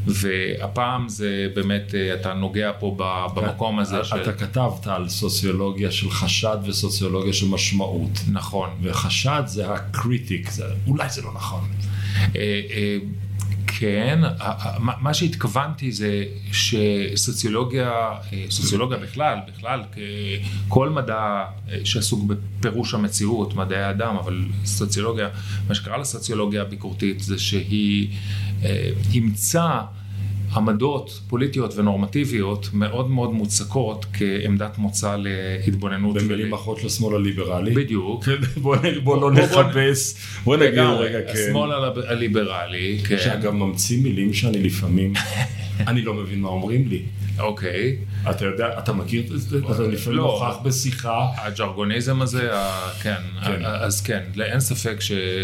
והפעם 0.07 1.09
זה 1.09 1.47
באמת, 1.55 1.95
אה, 1.95 2.15
אתה 2.15 2.35
נוגע 2.35 2.71
פה 2.79 2.97
במקום 3.35 3.79
הזה. 3.79 3.97
אתה 3.97 4.05
של... 4.05 4.33
כתבת 4.39 4.87
על 4.87 5.09
סוציולוגיה 5.09 5.91
של 5.91 6.11
חשד 6.11 6.57
וסוציולוגיה 6.67 7.33
של 7.33 7.49
משמעות. 7.49 8.21
נכון. 8.33 8.71
וחשד 8.83 9.43
זה 9.47 9.73
ה 9.73 9.81
critique, 9.81 10.51
זה... 10.51 10.65
אולי 10.87 11.11
זה 11.11 11.23
לא 11.23 11.31
נכון. 11.35 11.61
כן, 13.79 14.21
מה 14.79 15.15
שהתכוונתי 15.15 15.93
זה 15.93 16.25
שסוציולוגיה, 16.53 17.91
אה, 18.33 18.45
סוציולוגיה 18.51 18.99
בכלל, 18.99 19.39
בכלל, 19.49 19.83
כל 20.69 20.91
מדע 20.91 21.45
אה, 21.71 21.79
שעסוק 21.85 22.25
בפירוש 22.27 22.95
המציאות, 22.95 23.55
מדעי 23.55 23.83
האדם, 23.83 24.17
אבל 24.17 24.45
סוציולוגיה, 24.65 25.29
מה 25.69 25.75
שקרה 25.75 25.99
לסוציולוגיה 25.99 26.63
הביקורתית 26.63 27.21
זה 27.21 27.39
שהיא 27.39 28.09
אה, 28.65 28.91
אימצה 29.13 29.81
עמדות 30.57 31.21
פוליטיות 31.29 31.79
ונורמטיביות 31.79 32.69
מאוד 32.73 33.11
מאוד 33.11 33.33
מוצקות 33.33 34.07
כעמדת 34.13 34.79
מוצא 34.79 35.17
להתבוננות. 35.19 36.17
במילים 36.17 36.55
אחרות 36.55 36.85
לשמאל 36.85 37.15
הליברלי. 37.15 37.75
בדיוק. 37.75 38.25
בוא, 38.63 38.77
בוא 39.05 39.21
לא 39.21 39.31
נכבס, 39.31 40.19
בוא 40.45 40.57
נגיד 40.57 40.79
רגע, 40.79 41.19
כן. 41.23 41.33
השמאל 41.33 41.71
הליברלי, 42.09 42.99
כן. 43.09 43.19
שגם 43.19 43.59
ממציא 43.59 44.03
מילים 44.03 44.33
שאני 44.33 44.63
לפעמים, 44.63 45.13
אני 45.89 46.03
לא 46.03 46.15
מבין 46.15 46.41
מה 46.41 46.49
אומרים 46.49 46.89
לי. 46.89 47.03
אוקיי. 47.39 47.97
אתה 48.31 48.45
יודע, 48.45 48.79
אתה 48.79 48.93
מכיר 48.93 49.23
את 49.23 49.41
זה? 49.41 49.59
אתה 49.59 49.83
לפעמים 49.83 50.19
לא. 50.19 50.25
נוכח 50.25 50.59
בשיחה. 50.63 51.27
הג'רגוניזם 51.37 52.23
הזה, 52.23 52.51
כן, 53.03 53.15
כן. 53.47 53.65
אז 53.65 54.01
כן, 54.01 54.23
אין 54.41 54.61
ספק 54.61 54.97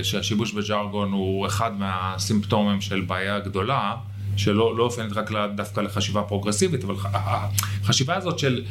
שהשיבוש 0.03 0.53
בג'רגון 0.53 1.13
הוא 1.13 1.47
אחד 1.47 1.71
מהסימפטומים 1.79 2.81
של 2.81 3.01
בעיה 3.01 3.39
גדולה, 3.39 3.95
שלא 4.39 4.77
לא 4.77 4.83
אופיינת 4.83 5.13
רק 5.13 5.31
דווקא 5.55 5.81
לחשיבה 5.81 6.23
פרוגרסיבית, 6.23 6.85
אבל 6.85 6.95
החשיבה 7.05 8.17
הזאת 8.17 8.39
של 8.39 8.65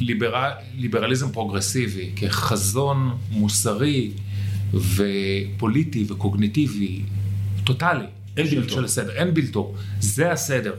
ליברל, 0.00 0.50
ליברליזם 0.74 1.32
פרוגרסיבי 1.32 2.10
כחזון 2.16 3.18
מוסרי 3.30 4.10
ופוליטי 4.74 6.04
וקוגניטיבי 6.08 7.02
טוטאלי. 7.64 8.06
אין 8.36 8.46
בלתו. 8.46 8.74
של 8.74 8.84
הסדר, 8.84 9.10
אין 9.10 9.34
בלתו. 9.34 9.74
זה 10.00 10.32
הסדר. 10.32 10.74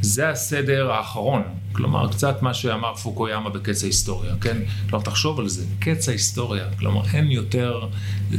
זה 0.00 0.28
הסדר 0.28 0.92
האחרון. 0.92 1.42
כלומר, 1.72 2.08
קצת 2.08 2.42
מה 2.42 2.54
שאמר 2.54 2.94
פוקויאמה 2.94 3.50
בקץ 3.50 3.82
ההיסטוריה, 3.82 4.34
כן? 4.40 4.56
כלומר, 4.88 5.04
תחשוב 5.04 5.40
על 5.40 5.48
זה, 5.48 5.64
קץ 5.78 6.08
ההיסטוריה. 6.08 6.64
כלומר, 6.78 7.02
אין 7.14 7.30
יותר... 7.30 7.88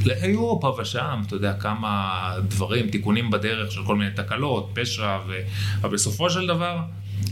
היו 0.06 0.60
פה 0.62 0.78
ושם, 0.82 1.22
אתה 1.28 1.36
יודע, 1.36 1.54
כמה 1.54 2.20
דברים, 2.48 2.90
תיקונים 2.90 3.32
בדרך 3.32 3.72
של 3.72 3.82
כל 3.86 3.96
מיני 3.96 4.12
תקלות, 4.16 4.72
פשע, 4.74 5.18
ו... 5.28 5.34
אבל 5.82 5.94
בסופו 5.94 6.30
של 6.30 6.48
דבר... 6.48 6.78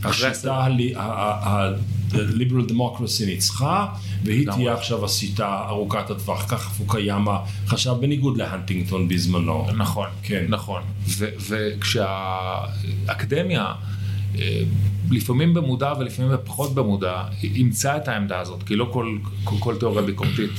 השיטה 0.04 0.68
ה-liberal 0.98 2.70
democracy 2.70 3.26
ניצחה, 3.26 3.88
והיא. 4.24 4.48
תהיה 4.52 4.74
עכשיו 4.74 5.06
השיטה 5.06 5.64
ארוכת 5.68 6.10
הטווח. 6.10 6.46
ככה 6.50 6.70
פוקויאמה 6.70 7.40
חשב 7.68 7.94
בניגוד 8.00 8.38
להנטינגטון 8.38 9.08
בזמנו. 9.08 9.68
נכון, 9.78 10.08
כן. 10.24 10.46
נכון. 10.50 10.82
וכשהאקדמיה, 11.50 13.74
אה, 14.40 14.62
לפעמים 15.12 15.54
במודע 15.54 15.94
ולפעמים 16.00 16.32
פחות 16.46 16.76
במודע, 16.76 17.24
אימצה 17.44 17.98
את 17.98 18.08
העמדה 18.08 18.40
הזאת, 18.40 18.64
כי 18.64 18.76
לא 18.76 18.90
כל, 18.94 19.18
כל, 19.44 19.56
כל 19.60 19.76
תיאוריה 19.80 20.02
ביקורתית, 20.02 20.52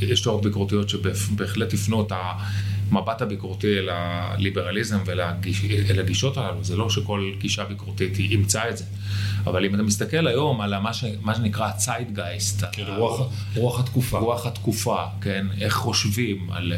יש 0.00 0.20
תיאוריות 0.20 0.44
ביקורתיות 0.44 0.88
שבהחלט 0.88 1.74
הפנו 1.74 2.02
את 2.02 2.12
המבט 2.90 3.22
הביקורתי 3.22 3.78
אל 3.78 3.88
הליברליזם 3.92 4.98
ואל 5.06 5.20
הגיש, 5.20 5.62
אל 5.90 6.00
הגישות 6.00 6.36
הללו, 6.36 6.64
זה 6.64 6.76
לא 6.76 6.90
שכל 6.90 7.30
גישה 7.38 7.64
ביקורתית 7.64 8.16
היא 8.16 8.30
אימצה 8.30 8.68
את 8.68 8.76
זה. 8.78 8.84
אבל 9.44 9.64
אם 9.64 9.74
אתה 9.74 9.82
מסתכל 9.82 10.26
היום 10.26 10.60
על 10.60 10.78
מה, 10.78 10.92
ש, 10.94 11.04
מה 11.22 11.34
שנקרא 11.34 11.66
הציידגייסט, 11.68 12.64
כן, 12.72 12.82
רוח- 12.98 13.20
רוח 13.56 13.80
התקופה. 13.80 14.18
רוח 14.18 14.46
התקופה, 14.46 14.96
כן? 15.20 15.46
איך 15.60 15.74
חושבים 15.74 16.48
על, 16.52 16.72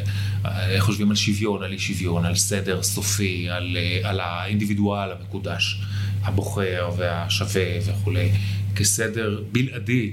איך 0.44 0.84
חושבים 0.84 1.10
על 1.10 1.16
שוויון, 1.16 1.62
על 1.62 1.72
אי 1.72 1.78
שוויון, 1.78 2.24
על 2.24 2.34
סדר 2.34 2.82
סופי, 2.82 3.50
על, 3.50 3.76
על 4.02 4.20
האינדיבידואל 4.20 5.08
המקודש, 5.12 5.80
הבוחר 6.22 6.90
והשווה 6.96 7.62
וכולי, 7.86 8.30
כסדר 8.76 9.42
בלעדי. 9.52 10.12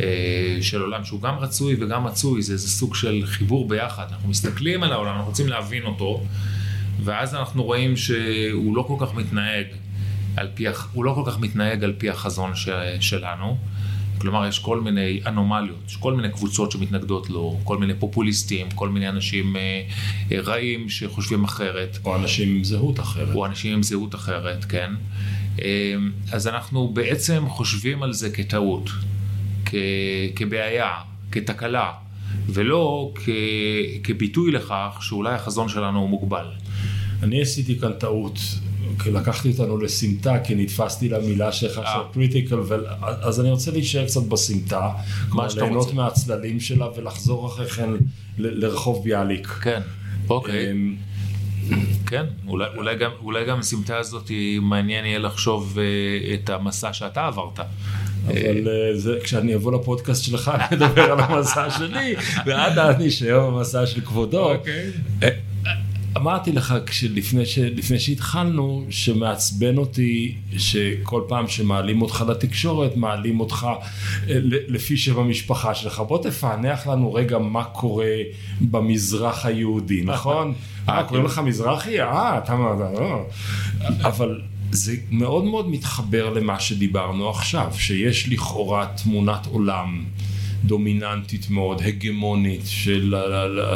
אה, 0.00 0.58
של 0.60 0.80
עולם 0.80 1.04
שהוא 1.04 1.20
גם 1.20 1.38
רצוי 1.38 1.76
וגם 1.80 2.04
מצוי, 2.04 2.42
זה 2.42 2.52
איזה 2.52 2.68
סוג 2.68 2.94
של 2.94 3.22
חיבור 3.26 3.68
ביחד. 3.68 4.06
אנחנו 4.10 4.28
מסתכלים 4.28 4.82
על 4.82 4.92
העולם, 4.92 5.14
אנחנו 5.14 5.28
רוצים 5.28 5.48
להבין 5.48 5.84
אותו, 5.84 6.22
ואז 7.04 7.34
אנחנו 7.34 7.64
רואים 7.64 7.96
שהוא 7.96 8.76
לא 8.76 8.82
כל 8.82 9.06
כך 9.06 9.14
מתנהג 9.14 9.66
על 10.36 10.48
פי, 10.54 10.64
הוא 10.92 11.04
לא 11.04 11.12
כל 11.14 11.30
כך 11.30 11.40
מתנהג 11.40 11.84
על 11.84 11.92
פי 11.98 12.10
החזון 12.10 12.54
ש, 12.54 12.68
שלנו. 13.00 13.56
כלומר, 14.18 14.46
יש 14.46 14.58
כל 14.58 14.80
מיני 14.80 15.20
אנומליות, 15.26 15.82
יש 15.88 15.96
כל 15.96 16.14
מיני 16.14 16.28
קבוצות 16.30 16.72
שמתנגדות 16.72 17.30
לו, 17.30 17.60
כל 17.64 17.78
מיני 17.78 17.94
פופוליסטים, 17.94 18.70
כל 18.70 18.88
מיני 18.88 19.08
אנשים 19.08 19.56
אה, 19.56 19.82
אה, 20.32 20.40
רעים 20.40 20.88
שחושבים 20.88 21.44
אחרת. 21.44 21.98
או 22.04 22.16
אנשים 22.16 22.56
עם 22.56 22.64
זהות 22.64 23.00
אחרת. 23.00 23.34
או 23.34 23.46
אנשים 23.46 23.72
עם 23.72 23.82
זהות 23.82 24.14
אחרת, 24.14 24.64
כן? 24.64 24.90
אה, 25.62 25.94
אז 26.32 26.48
אנחנו 26.48 26.88
בעצם 26.88 27.44
חושבים 27.48 28.02
על 28.02 28.12
זה 28.12 28.30
כטעות, 28.30 28.90
כ- 29.74 30.38
כבעיה, 30.38 30.90
כתקלה, 31.32 31.92
ולא 32.48 33.12
כ- 33.14 33.28
כביטוי 34.04 34.52
לכך 34.52 34.98
שאולי 35.00 35.34
החזון 35.34 35.68
שלנו 35.68 35.98
הוא 36.00 36.08
מוגבל. 36.08 36.46
אני 37.22 37.42
עשיתי 37.42 37.78
כאן 37.78 37.92
טעות, 37.92 38.38
כי 39.02 39.10
לקחתי 39.10 39.50
אותנו 39.50 39.78
לסמטה, 39.78 40.38
כי 40.44 40.54
נתפסתי 40.54 41.08
למילה 41.08 41.52
שלך 41.52 41.78
אה. 41.78 41.84
של 41.94 42.12
critical, 42.14 42.58
אז 43.02 43.40
אני 43.40 43.50
רוצה 43.50 43.70
להישאר 43.70 44.04
קצת 44.04 44.22
בסמטה, 44.22 44.90
כלומר 45.30 45.46
ליהנות. 45.56 45.94
מהצללים 45.94 46.60
שלה 46.60 46.86
ולחזור 46.96 47.46
אחרי 47.46 47.66
כן 47.68 47.90
ל- 48.38 48.64
לרחוב 48.64 49.04
ביאליק. 49.04 49.46
כן, 49.46 49.80
אוקיי. 50.28 50.70
אמ, 50.72 50.96
כן, 52.06 52.24
אולי, 52.46 52.66
אולי, 52.76 52.96
גם, 52.96 53.10
אולי 53.22 53.44
גם 53.46 53.58
הסמטה 53.58 53.96
הזאת 53.98 54.30
מעניין 54.62 55.04
יהיה 55.06 55.18
לחשוב 55.18 55.78
אה, 55.78 55.84
את 56.34 56.50
המסע 56.50 56.92
שאתה 56.92 57.26
עברת. 57.26 57.60
אבל 58.26 58.68
אה, 58.68 58.98
זה, 58.98 59.18
כשאני 59.22 59.54
אבוא 59.54 59.72
לפודקאסט 59.72 60.24
שלך, 60.24 60.52
אני 60.54 60.76
אדבר 60.76 61.12
על 61.12 61.20
המסע 61.20 61.70
שלי, 61.70 62.14
ועד 62.46 62.78
אז 62.78 62.94
נשאר 62.98 63.50
במסע 63.50 63.86
של 63.86 64.00
כבודו. 64.00 64.52
אוקיי. 64.52 64.90
אה, 65.22 65.28
אמרתי 66.16 66.52
לך 66.52 66.74
כשלפני 66.86 67.46
ש, 67.46 67.58
לפני 67.58 67.98
שהתחלנו, 67.98 68.84
שמעצבן 68.90 69.78
אותי 69.78 70.34
שכל 70.56 71.22
פעם 71.28 71.48
שמעלים 71.48 72.02
אותך 72.02 72.24
לתקשורת, 72.28 72.96
מעלים 72.96 73.40
אותך 73.40 73.66
אה, 74.28 74.36
לפי 74.68 74.96
שם 74.96 75.18
המשפחה 75.18 75.74
שלך. 75.74 76.00
בוא 76.00 76.22
תפענח 76.22 76.86
לנו 76.86 77.14
רגע 77.14 77.38
מה 77.38 77.64
קורה 77.64 78.14
במזרח 78.60 79.46
היהודי, 79.46 80.02
נכון? 80.04 80.54
אה, 80.88 81.04
קוראים 81.04 81.24
לך 81.24 81.38
מזרחי? 81.38 82.00
אה, 82.00 82.38
אתה... 82.38 82.52
אה. 82.52 84.08
אבל 84.08 84.40
זה 84.74 84.96
מאוד 85.10 85.44
מאוד 85.44 85.70
מתחבר 85.70 86.32
למה 86.32 86.60
שדיברנו 86.60 87.30
עכשיו, 87.30 87.72
שיש 87.78 88.28
לכאורה 88.28 88.86
תמונת 89.02 89.46
עולם. 89.46 90.04
דומיננטית 90.64 91.50
מאוד, 91.50 91.82
הגמונית 91.82 92.60
של, 92.64 93.14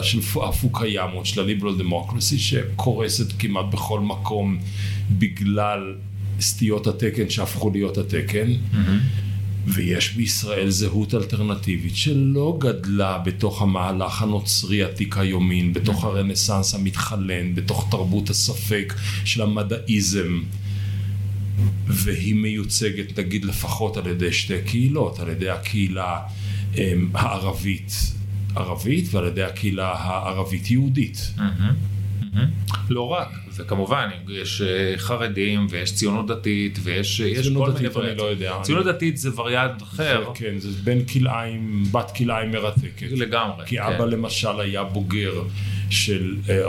של 0.02 0.18
הפוקיימות, 0.42 1.26
של 1.26 1.40
הליברל 1.40 1.78
דמוקרסי, 1.78 2.38
שקורסת 2.38 3.32
כמעט 3.38 3.64
בכל 3.70 4.00
מקום 4.00 4.58
בגלל 5.10 5.94
סטיות 6.40 6.86
התקן 6.86 7.30
שהפכו 7.30 7.70
להיות 7.70 7.98
התקן. 7.98 8.52
ויש 9.66 10.14
בישראל 10.14 10.70
זהות 10.70 11.14
אלטרנטיבית 11.14 11.96
שלא 11.96 12.58
גדלה 12.60 13.18
בתוך 13.18 13.62
המהלך 13.62 14.22
הנוצרי 14.22 14.82
עתיק 14.84 15.18
היומין, 15.18 15.72
בתוך 15.72 16.04
הרנסאנס 16.04 16.74
המתחלן, 16.74 17.54
בתוך 17.54 17.88
תרבות 17.90 18.30
הספק 18.30 18.94
של 19.24 19.42
המדעיזם. 19.42 20.40
והיא 21.86 22.34
מיוצגת 22.34 23.18
נגיד 23.18 23.44
לפחות 23.44 23.96
על 23.96 24.06
ידי 24.06 24.32
שתי 24.32 24.62
קהילות, 24.66 25.20
על 25.20 25.28
ידי 25.28 25.50
הקהילה 25.50 26.20
הם, 26.76 27.10
הערבית 27.14 27.92
ערבית 28.56 29.08
ועל 29.10 29.26
ידי 29.26 29.42
הקהילה 29.42 29.92
הערבית 29.92 30.70
יהודית. 30.70 31.34
לא 32.90 33.08
רק, 33.08 33.28
וכמובן, 33.56 34.08
יש 34.28 34.62
אה, 34.62 34.94
חרדים 34.96 35.66
ויש 35.70 35.94
ציונות 35.94 36.26
דתית 36.26 36.78
ויש 36.82 37.20
יש 37.20 37.46
ציונות 37.46 37.66
כל 37.66 37.72
דתית 37.72 37.96
מיני 37.96 38.10
אני 38.10 38.18
לא 38.18 38.22
יודע. 38.22 38.56
ציונות 38.62 38.86
דתית 38.86 39.16
זה 39.16 39.30
וריאנט 39.40 39.82
אחר 39.82 40.24
כן, 40.34 40.58
זה 40.58 40.68
בין 40.84 41.04
כלאיים, 41.04 41.84
בת 41.92 42.10
כלאיים 42.16 42.50
מרתקת. 42.50 43.06
לגמרי. 43.10 43.66
כי 43.66 43.76
כן. 43.76 43.82
אבא 43.82 44.04
למשל 44.04 44.60
היה 44.60 44.84
בוגר 44.84 45.42
של, 45.90 46.36
אה, 46.48 46.60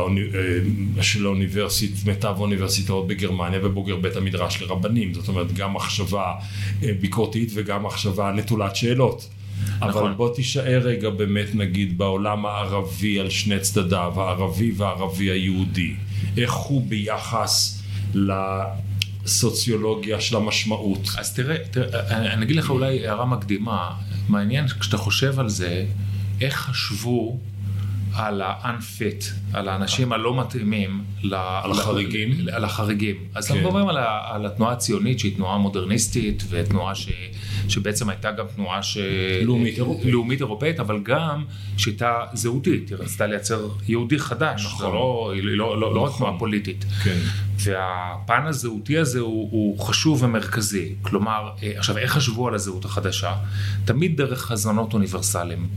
אה, 0.98 1.04
של 1.04 1.26
האוניברסיט, 1.26 1.92
מיטב 2.06 2.34
האוניברסיטאות 2.38 3.08
בגרמניה 3.08 3.60
ובוגר 3.64 3.96
בית 3.96 4.16
המדרש 4.16 4.62
לרבנים. 4.62 5.14
זאת 5.14 5.28
אומרת, 5.28 5.54
גם 5.54 5.74
מחשבה 5.74 6.34
אה, 6.84 6.90
ביקורתית 7.02 7.52
וגם 7.54 7.86
מחשבה 7.86 8.32
נטולת 8.32 8.76
שאלות. 8.76 9.30
אבל 9.82 9.90
נכון. 9.90 10.18
בוא 10.18 10.36
תישאר 10.36 10.82
רגע 10.84 11.10
באמת 11.10 11.56
נגיד 11.56 11.98
בעולם 11.98 12.46
הערבי 12.46 13.20
על 13.20 13.30
שני 13.30 13.60
צדדיו, 13.60 14.14
הערבי 14.16 14.72
והערבי 14.76 15.32
היהודי. 15.32 15.94
איך 16.38 16.54
הוא 16.54 16.86
ביחס 16.88 17.84
לסוציולוגיה 19.26 20.22
של 20.22 20.36
המשמעות. 20.36 21.10
אז 21.18 21.34
תראה, 21.34 21.58
תראה, 21.72 22.18
אני 22.18 22.30
אני 22.30 22.46
אגיד 22.46 22.56
לך 22.56 22.70
אולי 22.70 23.08
הערה 23.08 23.26
מקדימה, 23.26 23.92
מעניין 24.30 24.68
כשאתה 24.68 24.98
חושב 24.98 25.40
על 25.40 25.50
זה, 25.50 25.86
איך 26.42 26.56
חשבו 26.56 27.40
על 28.14 28.42
ה-unfit, 28.42 29.26
על 29.54 29.68
האנשים 29.70 30.12
הלא 30.14 30.40
מתאימים. 30.40 31.04
על 31.34 31.34
החריגים? 31.72 32.32
על 32.52 32.66
החריגים. 32.66 33.16
אז 33.36 33.48
כן. 33.48 33.54
אנחנו 33.54 33.68
מדברים 33.70 33.88
על, 33.90 33.98
ה- 33.98 34.22
על 34.32 34.46
התנועה 34.46 34.74
הציונית 34.74 35.20
שהיא 35.20 35.36
תנועה 35.36 35.58
מודרניסטית 35.58 36.44
ותנועה 36.50 36.96
ש, 36.96 37.10
שבעצם 37.70 38.10
הייתה 38.10 38.32
גם 38.32 38.46
תנועה 38.56 38.84
ש... 38.84 38.98
לאומית 39.44 39.78
אירופאית. 39.78 40.14
לאומית 40.14 40.40
אירופאית, 40.40 40.80
אבל 40.80 41.00
גם 41.04 41.44
שהייתה 41.78 42.14
זהותית, 42.34 42.90
היא 42.90 42.98
רצתה 42.98 43.28
לייצר 43.28 43.68
יהודי 43.88 44.20
חדש, 44.20 44.66
נכון. 44.66 44.86
זה 44.88 44.94
לא, 44.94 45.32
היא 45.36 45.44
לא, 45.44 45.80
לא, 45.80 45.96
לא 45.96 46.00
רק 46.00 46.10
נכון. 46.10 46.18
תנועה 46.26 46.40
פוליטית. 46.40 46.86
כן. 47.04 47.18
והפן 47.58 48.46
הזהותי 48.46 48.98
הזה 48.98 49.20
הוא, 49.20 49.50
הוא 49.52 49.80
חשוב 49.80 50.24
ומרכזי. 50.24 50.94
כלומר, 51.02 51.50
אה, 51.64 51.72
עכשיו, 51.78 51.98
איך 51.98 52.12
חשבו 52.12 52.48
על 52.48 52.56
הזהות 52.56 52.86
החדשה? 52.86 53.34
תמיד 53.86 54.18
דרך 54.18 54.42
חזונות 54.46 54.94
אוניברסליים. 54.94 55.68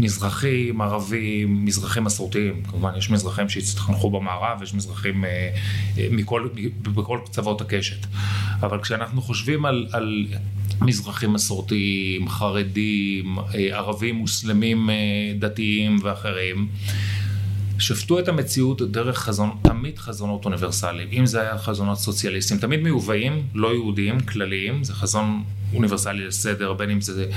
מזרחים, 0.00 0.80
ערבים, 0.80 1.64
מזרחים 1.64 2.04
מסורתיים, 2.04 2.62
כמובן 2.62 2.92
יש 2.96 3.10
מזרחים 3.10 3.48
שהצטחנכו 3.48 4.10
במערב 4.10 4.60
ויש 4.60 4.74
מזרחים 4.74 5.24
אה, 5.24 5.30
אה, 5.98 6.08
מכל, 6.10 6.48
בכל 6.82 7.18
קצוות 7.24 7.60
הקשת. 7.60 8.06
אבל 8.60 8.80
כשאנחנו 8.82 9.22
חושבים 9.22 9.64
על, 9.64 9.86
על 9.92 10.26
מזרחים 10.80 11.32
מסורתיים, 11.32 12.28
חרדים, 12.28 13.38
אה, 13.38 13.78
ערבים, 13.78 14.14
מוסלמים 14.14 14.90
אה, 14.90 14.94
דתיים 15.38 15.98
ואחרים, 16.02 16.68
שפטו 17.78 18.18
את 18.18 18.28
המציאות 18.28 18.82
דרך 18.82 19.18
חזון, 19.18 19.50
תמיד 19.62 19.98
חזונות 19.98 20.44
אוניברסליים. 20.44 21.08
אם 21.12 21.26
זה 21.26 21.40
היה 21.40 21.58
חזונות 21.58 21.98
סוציאליסטיים, 21.98 22.60
תמיד 22.60 22.80
מיובאים, 22.80 23.42
לא 23.54 23.74
יהודיים, 23.74 24.20
כלליים, 24.20 24.84
זה 24.84 24.94
חזון 24.94 25.42
אוניברסלי 25.74 26.26
לסדר, 26.26 26.72
בין 26.72 26.90
אם 26.90 27.00
זה 27.00 27.30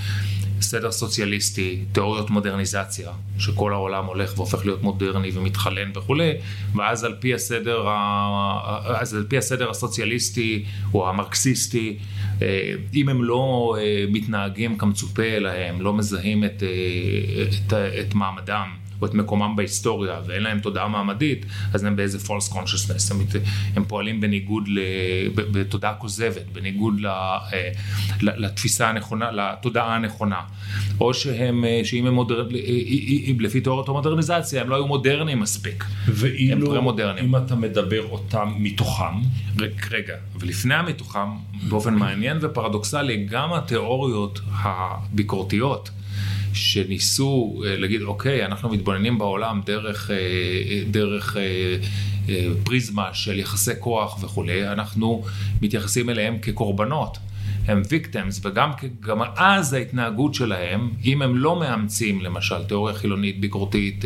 סדר 0.63 0.91
סוציאליסטי, 0.91 1.83
תיאוריות 1.91 2.29
מודרניזציה, 2.29 3.11
שכל 3.39 3.73
העולם 3.73 4.05
הולך 4.05 4.37
והופך 4.37 4.65
להיות 4.65 4.83
מודרני 4.83 5.31
ומתחלן 5.33 5.91
וכולי, 5.95 6.31
ואז 6.75 7.03
על 7.03 7.15
פי 7.19 7.33
הסדר, 7.33 7.87
ה... 7.87 8.99
אז 9.01 9.13
על 9.13 9.25
פי 9.29 9.37
הסדר 9.37 9.69
הסוציאליסטי 9.69 10.65
או 10.93 11.09
המרקסיסטי, 11.09 11.97
אה, 12.41 12.73
אם 12.93 13.09
הם 13.09 13.23
לא 13.23 13.75
אה, 13.79 14.05
מתנהגים 14.09 14.77
כמצופה 14.77 15.39
להם, 15.39 15.81
לא 15.81 15.93
מזהים 15.93 16.43
את, 16.43 16.63
אה, 16.63 17.43
את, 17.43 17.73
את 17.73 18.15
מעמדם, 18.15 18.82
או 19.03 19.07
את 19.07 19.13
מקומם 19.13 19.55
בהיסטוריה 19.55 20.19
ואין 20.25 20.43
להם 20.43 20.59
תודעה 20.59 20.87
מעמדית, 20.87 21.45
אז 21.73 21.83
הם 21.83 21.95
באיזה 21.95 22.17
false 22.17 22.53
consciousness, 22.53 23.11
הם, 23.11 23.17
הם 23.75 23.83
פועלים 23.85 24.21
בניגוד, 24.21 24.63
ל, 24.67 24.79
בתודעה 25.35 25.93
כוזבת, 25.93 26.45
בניגוד 26.53 26.99
ל, 26.99 27.07
אה, 27.07 27.69
ל- 28.21 28.45
לתפיסה 28.45 28.89
הנכונה, 28.89 29.31
לתודעה 29.31 29.95
הנכונה. 29.95 30.41
או 30.99 31.13
שהם, 31.13 31.65
אה, 31.65 31.81
שאם 31.83 32.07
הם 32.07 32.13
מודר... 32.13 32.47
אה, 32.55 33.33
לפי 33.39 33.61
תיאוריות 33.61 33.89
המודרניזציה, 33.89 34.61
הם 34.61 34.69
לא 34.69 34.75
היו 34.75 34.87
מודרניים 34.87 35.39
מספיק. 35.39 35.83
הם 35.83 36.13
ואילו, 36.15 36.67
פרה-מודרניים. 36.67 37.25
אם 37.25 37.35
אתה 37.35 37.55
מדבר 37.55 38.03
אותם 38.09 38.53
מתוכם, 38.57 39.21
רק 39.59 39.91
רגע, 39.91 40.15
ולפני 40.39 40.75
המתוחם, 40.75 41.29
באופן 41.69 41.93
מעניין 41.93 42.37
ופרדוקסלי, 42.41 43.25
גם 43.25 43.53
התיאוריות 43.53 44.39
הביקורתיות 44.53 45.89
שניסו 46.53 47.61
אה, 47.65 47.75
להגיד, 47.77 48.01
אוקיי, 48.01 48.45
אנחנו 48.45 48.69
מתבוננים 48.69 49.17
בעולם 49.17 49.61
דרך, 49.65 50.11
אה, 50.11 50.15
אה, 50.15 50.83
דרך 50.91 51.37
פריזמה 52.63 53.13
של 53.13 53.39
יחסי 53.39 53.71
כוח 53.79 54.23
וכולי, 54.23 54.67
אנחנו 54.67 55.23
מתייחסים 55.61 56.09
אליהם 56.09 56.37
כקורבנות. 56.37 57.17
הם 57.67 57.81
victims, 57.81 58.39
וגם 58.47 58.71
גם 58.99 59.21
אז 59.35 59.73
ההתנהגות 59.73 60.33
שלהם, 60.33 60.89
אם 61.05 61.21
הם 61.21 61.37
לא 61.37 61.59
מאמצים 61.59 62.21
למשל 62.21 62.63
תיאוריה 62.63 62.95
חילונית, 62.95 63.39
ביקורתית, 63.39 64.05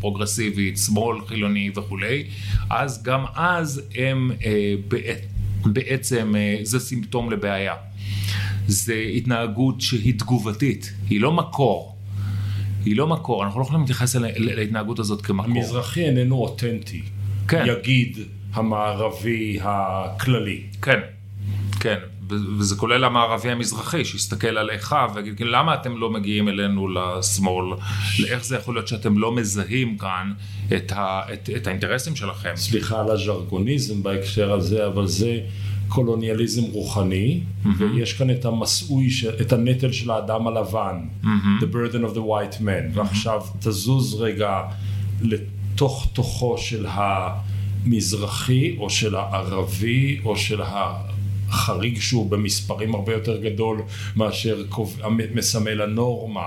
פרוגרסיבית, 0.00 0.78
שמאל 0.78 1.26
חילוני 1.26 1.70
וכולי, 1.76 2.24
אז 2.70 3.02
גם 3.02 3.24
אז 3.34 3.82
הם 3.94 4.30
בעצם, 5.64 6.34
זה 6.62 6.80
סימפטום 6.80 7.30
לבעיה. 7.30 7.74
זה 8.68 8.94
התנהגות 9.14 9.80
שהיא 9.80 10.18
תגובתית, 10.18 10.92
היא 11.10 11.20
לא 11.20 11.32
מקור. 11.32 11.96
היא 12.84 12.96
לא 12.96 13.06
מקור, 13.06 13.44
אנחנו 13.44 13.60
לא 13.60 13.64
יכולים 13.64 13.80
להתייחס 13.80 14.16
להתנהגות 14.36 14.98
הזאת 14.98 15.22
כמקור. 15.22 15.44
המזרחי 15.56 16.04
איננו 16.04 16.36
אותנטי. 16.36 17.02
כן. 17.48 17.64
יגיד 17.66 18.18
המערבי 18.52 19.58
הכללי. 19.62 20.60
כן, 20.82 21.00
כן, 21.80 21.96
וזה 22.58 22.76
כולל 22.76 23.04
המערבי 23.04 23.50
המזרחי, 23.50 24.04
שיסתכל 24.04 24.58
על 24.58 24.70
אחיו 24.76 25.10
ויגיד, 25.14 25.36
כאילו, 25.36 25.50
למה 25.52 25.74
אתם 25.74 25.96
לא 25.96 26.10
מגיעים 26.10 26.48
אלינו 26.48 26.88
לשמאל? 26.88 27.64
איך 28.28 28.44
זה 28.44 28.56
יכול 28.56 28.74
להיות 28.74 28.88
שאתם 28.88 29.18
לא 29.18 29.32
מזהים 29.32 29.98
כאן 29.98 30.32
את, 30.76 30.92
ה- 30.92 31.22
את, 31.32 31.50
את 31.56 31.66
האינטרסים 31.66 32.16
שלכם? 32.16 32.52
סליחה 32.56 33.00
על 33.00 33.10
הז'רגוניזם 33.10 34.02
בהקשר 34.02 34.52
הזה, 34.52 34.86
אבל 34.86 35.06
זה 35.06 35.40
קולוניאליזם 35.88 36.62
רוחני, 36.62 37.40
ויש 37.78 38.12
כאן 38.12 38.30
את 38.30 38.44
המסעוי, 38.44 39.10
ש- 39.10 39.24
את 39.24 39.52
הנטל 39.52 39.92
של 39.92 40.10
האדם 40.10 40.46
הלבן, 40.46 40.96
the 41.60 41.74
burden 41.74 42.12
of 42.12 42.16
the 42.16 42.20
white 42.20 42.60
man, 42.60 42.94
ועכשיו 42.94 43.40
תזוז 43.58 44.14
רגע 44.20 44.60
לתוך 45.22 46.08
תוכו 46.12 46.58
של 46.58 46.86
המזרחי, 46.88 48.76
או 48.78 48.90
של 48.90 49.14
הערבי, 49.16 50.20
או 50.24 50.36
של 50.36 50.60
החריג 50.64 52.00
שהוא 52.00 52.30
במספרים 52.30 52.94
הרבה 52.94 53.12
יותר 53.12 53.42
גדול 53.42 53.82
מאשר 54.16 54.64
קוב- 54.68 55.00
מסמל 55.34 55.80
הנורמה. 55.82 56.46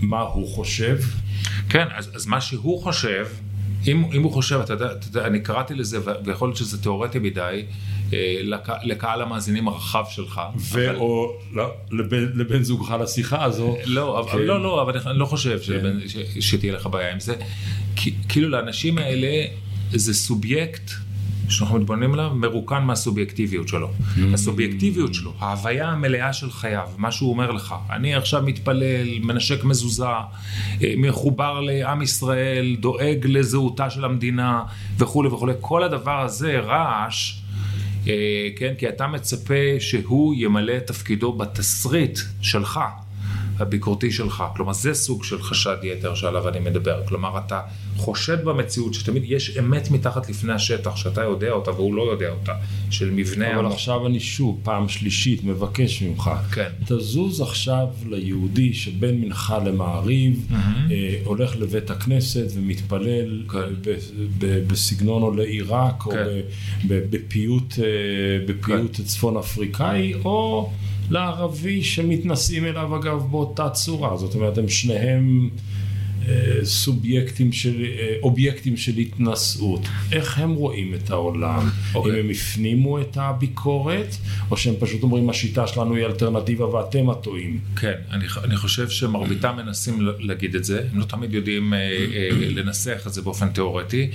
מה 0.00 0.20
הוא 0.20 0.48
חושב? 0.48 0.98
כן, 1.68 1.86
אז, 1.96 2.10
אז 2.14 2.26
מה 2.26 2.40
שהוא 2.40 2.82
חושב, 2.82 3.26
אם, 3.88 4.04
אם 4.12 4.22
הוא 4.22 4.32
חושב, 4.32 4.60
אתה 4.64 4.72
יודע, 4.72 4.92
אתה 4.92 5.06
יודע, 5.08 5.26
אני 5.26 5.40
קראתי 5.40 5.74
לזה, 5.74 5.98
ויכול 6.24 6.48
להיות 6.48 6.56
שזה 6.56 6.82
תיאורטי 6.82 7.18
מדי, 7.18 7.62
אה, 8.12 8.40
לק, 8.42 8.68
לקהל 8.82 9.22
המאזינים 9.22 9.68
הרחב 9.68 10.04
שלך. 10.10 10.40
אבל- 10.54 10.96
ואו 10.96 11.32
לא, 11.52 11.70
לבן, 11.90 12.26
לבן 12.34 12.62
זוגך 12.62 12.90
לשיחה 13.02 13.44
הזו. 13.44 13.76
לא, 13.84 14.20
אבל, 14.20 14.30
כן. 14.32 14.38
לא, 14.38 14.62
לא, 14.62 14.82
אבל 14.82 14.98
אני 15.06 15.18
לא 15.18 15.26
חושב 15.26 15.60
שלבן- 15.62 16.08
ש, 16.08 16.16
שתהיה 16.40 16.72
לך 16.72 16.86
בעיה 16.86 17.12
עם 17.12 17.20
זה. 17.20 17.34
כי, 17.96 18.14
כאילו 18.28 18.48
לאנשים 18.48 18.98
האלה 18.98 19.44
זה 19.92 20.14
סובייקט 20.14 20.90
שאנחנו 21.50 21.78
מתבוננים 21.78 22.12
עליו, 22.12 22.30
מרוקן 22.34 22.82
מהסובייקטיביות 22.82 23.68
שלו. 23.68 23.90
הסובייקטיביות 24.32 25.14
שלו, 25.14 25.32
ההוויה 25.38 25.88
המלאה 25.88 26.32
של 26.32 26.50
חייו, 26.50 26.88
מה 26.98 27.12
שהוא 27.12 27.30
אומר 27.30 27.50
לך, 27.50 27.74
אני 27.90 28.14
עכשיו 28.14 28.42
מתפלל, 28.42 29.18
מנשק 29.22 29.64
מזוזה, 29.64 30.04
אה, 30.04 30.94
מחובר 30.96 31.60
לעם 31.60 32.02
ישראל, 32.02 32.76
דואג 32.80 33.26
לזהותה 33.28 33.90
של 33.90 34.04
המדינה 34.04 34.62
וכולי 34.98 35.28
וכולי, 35.28 35.52
כל 35.60 35.82
הדבר 35.82 36.20
הזה 36.20 36.58
רעש. 36.58 37.40
אה, 38.08 38.48
כן, 38.56 38.74
כי 38.78 38.88
אתה 38.88 39.06
מצפה 39.06 39.54
שהוא 39.78 40.34
ימלא 40.36 40.76
את 40.76 40.86
תפקידו 40.86 41.32
בתסריט 41.32 42.18
שלך, 42.40 42.80
הביקורתי 43.60 44.10
שלך. 44.12 44.44
כלומר, 44.56 44.72
זה 44.72 44.94
סוג 44.94 45.24
של 45.24 45.42
חשד 45.42 45.76
יתר 45.82 46.14
שעליו 46.14 46.48
אני 46.48 46.60
מדבר. 46.60 47.00
כלומר, 47.08 47.38
אתה 47.46 47.60
חושד 47.96 48.44
במציאות 48.44 48.94
שתמיד 48.94 49.22
יש 49.26 49.56
אמת 49.58 49.90
מתחת 49.90 50.28
לפני 50.28 50.52
השטח, 50.52 50.96
שאתה 50.96 51.22
יודע 51.22 51.50
אותה 51.50 51.70
והוא 51.70 51.94
לא 51.94 52.10
יודע 52.10 52.28
אותה, 52.30 52.52
של 52.90 53.10
מבנה... 53.10 53.54
אבל 53.56 53.66
המ- 53.66 53.72
עכשיו 53.72 54.06
אני 54.06 54.20
שוב, 54.20 54.60
פעם 54.62 54.88
שלישית, 54.88 55.44
מבקש 55.44 56.02
ממך. 56.02 56.30
כן. 56.52 56.68
תזוז 56.86 57.40
עכשיו 57.40 57.86
ליהודי 58.08 58.72
שבין 58.74 59.20
מנחה 59.20 59.58
למעריב, 59.58 60.46
אה, 60.52 60.56
הולך 61.24 61.56
לבית 61.56 61.90
הכנסת 61.90 62.46
ומתפלל 62.54 63.42
כן. 63.52 63.58
ב- 63.80 63.96
ב- 64.38 64.68
בסגנון 64.68 65.22
עולי 65.22 65.46
עיראק, 65.46 66.06
או 66.06 66.10
כן. 66.10 66.24
ב- 66.26 66.40
ב- 66.94 67.06
בפיוט 67.10 67.74
אה, 67.78 67.84
בפיוט 68.46 69.00
צפון 69.04 69.36
אפריקאי, 69.36 70.14
או 70.24 70.70
לערבי 71.10 71.82
שמתנשאים 71.82 72.64
אליו 72.64 72.96
אגב 72.96 73.26
באותה 73.30 73.70
צורה. 73.70 74.16
זאת 74.16 74.34
אומרת, 74.34 74.58
הם 74.58 74.68
שניהם... 74.68 75.50
אה, 76.28 76.64
סובייקטים 76.64 77.52
של, 77.52 77.84
אה, 77.84 78.16
אובייקטים 78.22 78.76
של 78.76 78.96
התנשאות. 78.96 79.80
איך 80.12 80.38
הם 80.38 80.54
רואים 80.54 80.94
את 80.94 81.10
העולם? 81.10 81.68
אוקיי. 81.94 82.12
אם 82.12 82.24
הם 82.24 82.30
הפנימו 82.30 83.00
את 83.00 83.16
הביקורת, 83.16 84.16
או 84.50 84.56
שהם 84.56 84.74
פשוט 84.78 85.02
אומרים 85.02 85.30
השיטה 85.30 85.66
שלנו 85.66 85.94
היא 85.94 86.06
אלטרנטיבה 86.06 86.68
ואתם 86.68 87.10
הטועים? 87.10 87.60
כן, 87.76 87.94
אני, 88.10 88.24
אני 88.44 88.56
חושב 88.56 88.88
שמרביתם 88.88 89.56
מנסים 89.56 90.08
להגיד 90.18 90.54
את 90.54 90.64
זה, 90.64 90.82
הם 90.92 90.98
לא 90.98 91.04
תמיד 91.04 91.34
יודעים 91.34 91.74
אה, 91.74 91.78
לנסח 92.32 93.02
את 93.06 93.12
זה 93.12 93.22
באופן 93.22 93.48
תיאורטי, 93.48 94.10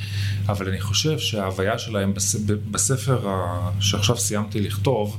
אבל 0.47 0.69
אני 0.69 0.81
חושב 0.81 1.19
שההוויה 1.19 1.77
שלהם 1.77 2.13
בספר 2.71 3.19
שעכשיו 3.79 4.17
סיימתי 4.17 4.61
לכתוב, 4.61 5.17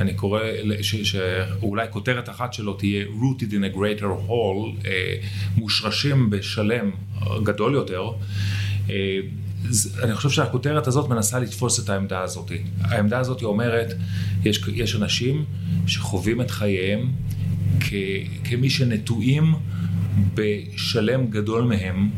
אני 0.00 0.14
קורא, 0.14 0.40
ש- 0.82 0.96
שאולי 0.96 1.86
כותרת 1.90 2.28
אחת 2.28 2.52
שלו 2.52 2.74
תהיה 2.74 3.04
rooted 3.04 3.50
in 3.50 3.72
a 3.72 3.76
greater 3.76 4.28
whole, 4.28 4.86
אה, 4.86 5.16
מושרשים 5.56 6.30
בשלם 6.30 6.90
גדול 7.42 7.74
יותר. 7.74 8.10
אה, 8.90 9.18
אני 10.02 10.14
חושב 10.14 10.30
שהכותרת 10.30 10.86
הזאת 10.86 11.10
מנסה 11.10 11.38
לתפוס 11.38 11.84
את 11.84 11.88
העמדה 11.88 12.20
הזאת. 12.20 12.52
העמדה 12.80 13.18
הזאת 13.18 13.42
אומרת, 13.42 13.92
יש, 14.44 14.60
יש 14.74 14.96
אנשים 14.96 15.44
שחווים 15.86 16.40
את 16.40 16.50
חייהם 16.50 17.12
כ, 17.80 17.92
כמי 18.44 18.70
שנטועים 18.70 19.54
בשלם 20.34 21.26
גדול 21.26 21.64
מהם, 21.64 22.10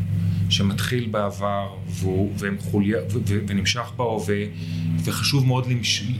שמתחיל 0.48 1.08
בעבר 1.10 1.68
והוא, 1.88 2.32
והם 2.38 2.56
חוליה, 2.58 2.98
ו, 3.12 3.18
ו, 3.28 3.38
ונמשך 3.48 3.92
בהווה, 3.96 4.44
וחשוב 5.04 5.46
מאוד 5.46 5.66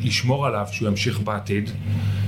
לשמור 0.03 0.47
עליו 0.47 0.67
שהוא 0.73 0.89
ימשיך 0.89 1.21
בעתיד, 1.21 1.71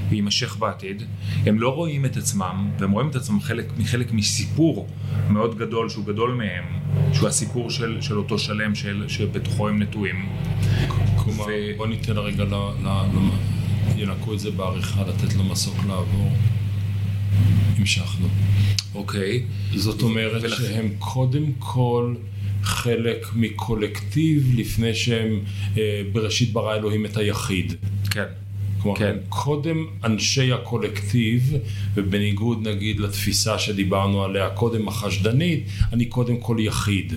ויימשך 0.08 0.56
בעתיד. 0.56 1.02
הם 1.46 1.61
לא 1.61 1.68
רואים 1.68 2.04
את 2.04 2.16
עצמם, 2.16 2.70
והם 2.78 2.90
רואים 2.90 3.08
את 3.08 3.16
עצמם 3.16 3.40
חלק, 3.40 3.72
מחלק 3.78 4.12
מסיפור 4.12 4.88
מאוד 5.30 5.58
גדול, 5.58 5.88
שהוא 5.88 6.06
גדול 6.06 6.34
מהם, 6.34 6.64
שהוא 7.12 7.28
הסיפור 7.28 7.70
של, 7.70 7.98
של 8.00 8.18
אותו 8.18 8.38
שלם 8.38 8.74
של, 8.74 9.04
שבתוכו 9.08 9.68
הם 9.68 9.82
נטועים. 9.82 10.28
כלומר, 11.16 11.44
ו... 11.44 11.76
בוא 11.76 11.87
ניתן 11.87 12.18
רגע, 12.18 12.44
ל, 12.44 12.54
ל, 12.82 12.87
ל, 12.87 13.28
ינקו 13.96 14.34
את 14.34 14.40
זה 14.40 14.50
בעריכה, 14.50 15.02
לתת 15.02 15.34
למסוק 15.34 15.76
לעבור. 15.88 16.30
המשכנו. 17.78 18.28
אוקיי. 18.94 19.42
זאת 19.74 20.02
אומרת 20.02 20.42
ולכ... 20.42 20.58
שהם 20.58 20.88
קודם 20.98 21.52
כל 21.58 22.14
חלק 22.62 23.27
מקולקטיב 23.35 24.53
לפני 24.57 24.94
שהם 24.94 25.40
אה, 25.79 26.03
בראשית 26.12 26.53
ברא 26.53 26.75
אלוהים 26.75 27.07
את 27.07 27.16
היחיד. 27.16 27.73
כן. 28.11 28.25
כלומר, 28.83 28.99
כן. 28.99 29.16
קודם 29.29 29.87
אנשי 30.05 30.53
הקולקטיב, 30.53 31.53
ובניגוד 31.94 32.68
נגיד 32.68 33.01
לתפיסה 33.01 33.59
שדיברנו 33.59 34.25
עליה 34.25 34.51
קודם 34.51 34.88
החשדנית, 34.88 35.64
אני 35.92 36.07
קודם 36.07 36.37
כל 36.37 36.57
יחיד. 36.61 37.12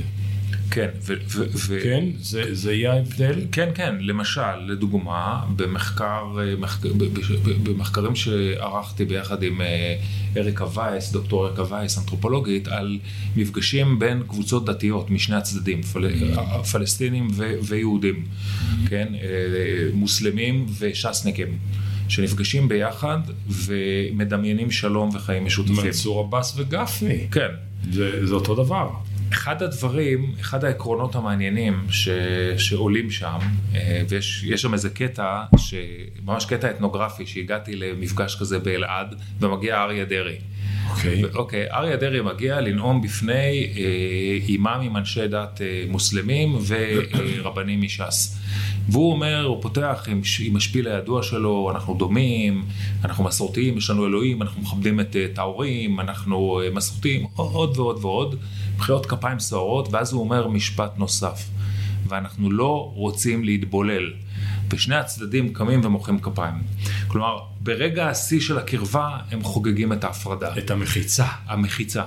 כן, 0.72 0.90
ו... 1.02 1.14
ו, 1.28 1.44
ו 1.56 1.80
כן? 1.84 2.06
זה, 2.20 2.56
זה 2.56 2.74
יהיה 2.74 2.94
ההבדל? 2.94 3.42
כן, 3.52 3.70
כן. 3.76 3.96
למשל, 4.00 4.56
לדוגמה, 4.68 5.44
במחקר, 5.56 6.24
מחק, 6.58 6.86
במחקרים 7.64 8.16
שערכתי 8.16 9.06
ביחד 9.06 9.44
עם 9.44 9.62
אה, 9.62 9.96
אריקה 10.38 10.66
וייס, 10.74 11.12
דוקטור 11.12 11.48
אריקה 11.48 11.64
וייס, 11.70 11.98
אנתרופולוגית, 11.98 12.68
על 12.68 13.00
מפגשים 13.36 14.00
בין 14.00 14.24
קבוצות 14.28 14.66
דתיות 14.66 15.10
משני 15.10 15.36
הצדדים, 15.36 15.82
פל, 15.82 16.06
mm. 16.06 16.64
פלסטינים 16.72 17.28
ו, 17.34 17.54
ויהודים, 17.64 18.26
כן? 18.88 19.08
אה, 19.16 19.90
מוסלמים 19.94 20.66
וש"סניקים. 20.80 21.58
שנפגשים 22.08 22.68
ביחד 22.68 23.20
ומדמיינים 23.50 24.72
שלום 24.72 25.10
וחיים 25.14 25.46
משותפים. 25.46 25.76
מנסור 25.86 26.20
עבאס 26.20 26.54
וגפני. 26.58 27.28
כן. 27.32 27.48
זה, 27.92 28.28
זה 28.28 28.34
אותו 28.34 28.56
דבר. 28.56 28.90
אחד 29.34 29.64
הדברים, 29.64 30.36
אחד 30.42 30.66
העקרונות 30.66 31.16
המעניינים 31.16 31.86
ש, 31.90 32.10
שעולים 32.58 33.12
שם, 33.12 33.40
אה, 33.76 34.02
ויש 34.10 34.62
שם 34.62 34.74
איזה 34.74 34.90
קטע, 34.90 35.44
ממש 36.24 36.46
קטע 36.46 36.70
אתנוגרפי, 36.70 37.26
שהגעתי 37.26 37.76
למפגש 37.76 38.36
כזה 38.40 38.60
באלעד, 38.60 39.16
ומגיע 39.40 39.82
אריה 39.82 40.06
דרעי. 40.06 40.38
אוקיי. 40.92 41.24
Okay. 41.24 41.36
אוקיי, 41.36 41.68
okay, 41.68 41.74
אריה 41.74 41.98
דרעי 41.98 42.22
מגיע 42.22 42.62
לנאום 42.62 43.02
בפני 43.02 43.74
אה, 43.78 44.48
אימאמים, 44.48 44.98
אנשי 44.98 45.28
דת 45.28 45.62
אה, 45.62 45.86
מוסלמים 45.90 46.58
ורבנים 46.68 47.82
מש"ס. 47.82 48.38
והוא 48.90 49.12
אומר, 49.12 49.46
הוא 49.46 49.62
פותח 49.62 50.06
עם, 50.08 50.22
עם 50.40 50.56
השפיל 50.56 50.88
הידוע 50.88 51.24
שלו, 51.24 51.72
אנחנו 51.72 51.94
דומים, 51.94 52.66
אנחנו 53.06 53.24
מסורתיים, 53.24 53.78
יש 53.78 53.90
לנו 53.90 54.08
אלוהים, 54.08 54.42
אנחנו 54.42 54.62
מכבדים 54.62 55.00
את, 55.00 55.16
את 55.16 55.40
ההורים, 55.40 56.00
אנחנו 56.00 56.62
מסורתיים, 56.74 57.26
עוד 57.36 57.78
ועוד 57.78 58.06
ועוד. 58.06 58.36
מחיאות 58.78 59.06
כפיים 59.06 59.40
סוערות, 59.40 59.88
ואז 59.92 60.14
הוא 60.14 60.22
אומר 60.22 60.48
משפט 60.48 60.98
נוסף. 60.98 61.50
ואנחנו 62.08 62.52
לא 62.52 62.92
רוצים 62.96 63.44
להתבולל. 63.44 64.14
ושני 64.74 64.96
הצדדים 64.96 65.54
קמים 65.54 65.82
ומוחאים 65.84 66.20
כפיים. 66.20 66.54
כלומר, 67.08 67.40
ברגע 67.60 68.08
השיא 68.08 68.40
של 68.40 68.58
הקרבה, 68.58 69.18
הם 69.32 69.44
חוגגים 69.44 69.94
את 69.94 70.04
ההפרדה. 70.04 70.58
את 70.58 70.72
המחיצה. 70.72 71.26
המחיצה, 71.48 72.04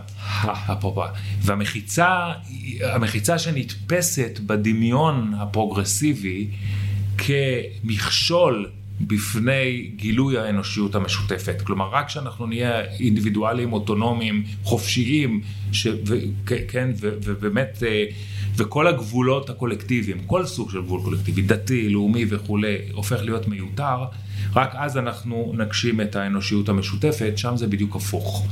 אפרופו. 0.73 1.05
והמחיצה, 1.41 2.33
המחיצה 2.81 3.39
שנתפסת 3.39 4.41
בדמיון 4.47 5.35
הפרוגרסיבי 5.39 6.49
כמכשול 7.19 8.71
בפני 9.01 9.91
גילוי 9.97 10.39
האנושיות 10.39 10.95
המשותפת. 10.95 11.63
כלומר, 11.63 11.89
רק 11.89 12.07
כשאנחנו 12.07 12.47
נהיה 12.47 12.81
אינדיבידואלים, 13.01 13.73
אוטונומיים, 13.73 14.45
חופשיים, 14.63 15.41
ש, 15.73 15.87
ו, 15.87 16.17
כן, 16.69 16.91
ו, 17.01 17.11
ובאמת, 17.23 17.83
אה, 17.87 18.05
וכל 18.57 18.87
הגבולות 18.87 19.51
הקולקטיביים, 19.51 20.19
כל 20.27 20.47
סוג 20.47 20.71
של 20.71 20.83
גבול 20.83 21.01
קולקטיבי, 21.03 21.43
דתי, 21.43 21.89
לאומי 21.89 22.25
וכולי, 22.29 22.77
הופך 22.93 23.23
להיות 23.23 23.49
מיותר, 23.49 24.05
רק 24.55 24.75
אז 24.75 24.97
אנחנו 24.97 25.53
נגשים 25.57 26.01
את 26.01 26.17
האנושיות 26.17 26.69
המשותפת, 26.69 27.33
שם 27.37 27.57
זה 27.57 27.67
בדיוק 27.67 27.97
הפוך. 27.97 28.47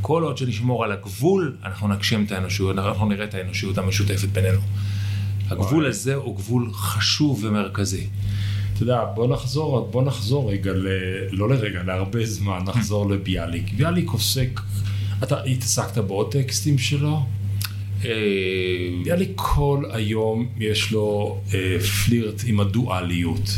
כל 0.00 0.22
עוד 0.22 0.38
שנשמור 0.38 0.84
על 0.84 0.92
הגבול, 0.92 1.56
אנחנו 1.64 1.88
נגשים 1.88 2.24
את 2.24 2.32
האנושיות, 2.32 2.78
אנחנו 2.78 3.08
נראה 3.08 3.24
את 3.24 3.34
האנושיות 3.34 3.78
המשותפת 3.78 4.28
בינינו. 4.28 4.60
הגבול 5.50 5.86
הזה 5.86 6.14
הוא 6.14 6.36
גבול 6.36 6.70
חשוב 6.72 7.44
ומרכזי. 7.44 8.06
אתה 8.74 8.82
יודע, 8.82 9.04
בוא 9.14 9.28
נחזור, 9.28 9.88
בוא 9.90 10.02
נחזור 10.02 10.52
רגע, 10.52 10.72
ל, 10.72 10.88
לא 11.30 11.48
לרגע, 11.48 11.82
להרבה 11.82 12.26
זמן, 12.26 12.58
נחזור 12.66 13.10
לביאליק. 13.10 13.72
ביאליק 13.76 14.10
עוסק, 14.10 14.60
אתה 15.22 15.42
התעסקת 15.42 15.98
בעוד 15.98 16.32
טקסטים 16.32 16.78
שלו? 16.78 17.26
נראה 19.04 19.16
לי 19.16 19.28
כל 19.34 19.84
היום 19.90 20.48
יש 20.58 20.92
לו 20.92 21.40
אה, 21.54 21.76
פלירט 21.80 22.42
עם 22.46 22.60
הדואליות. 22.60 23.50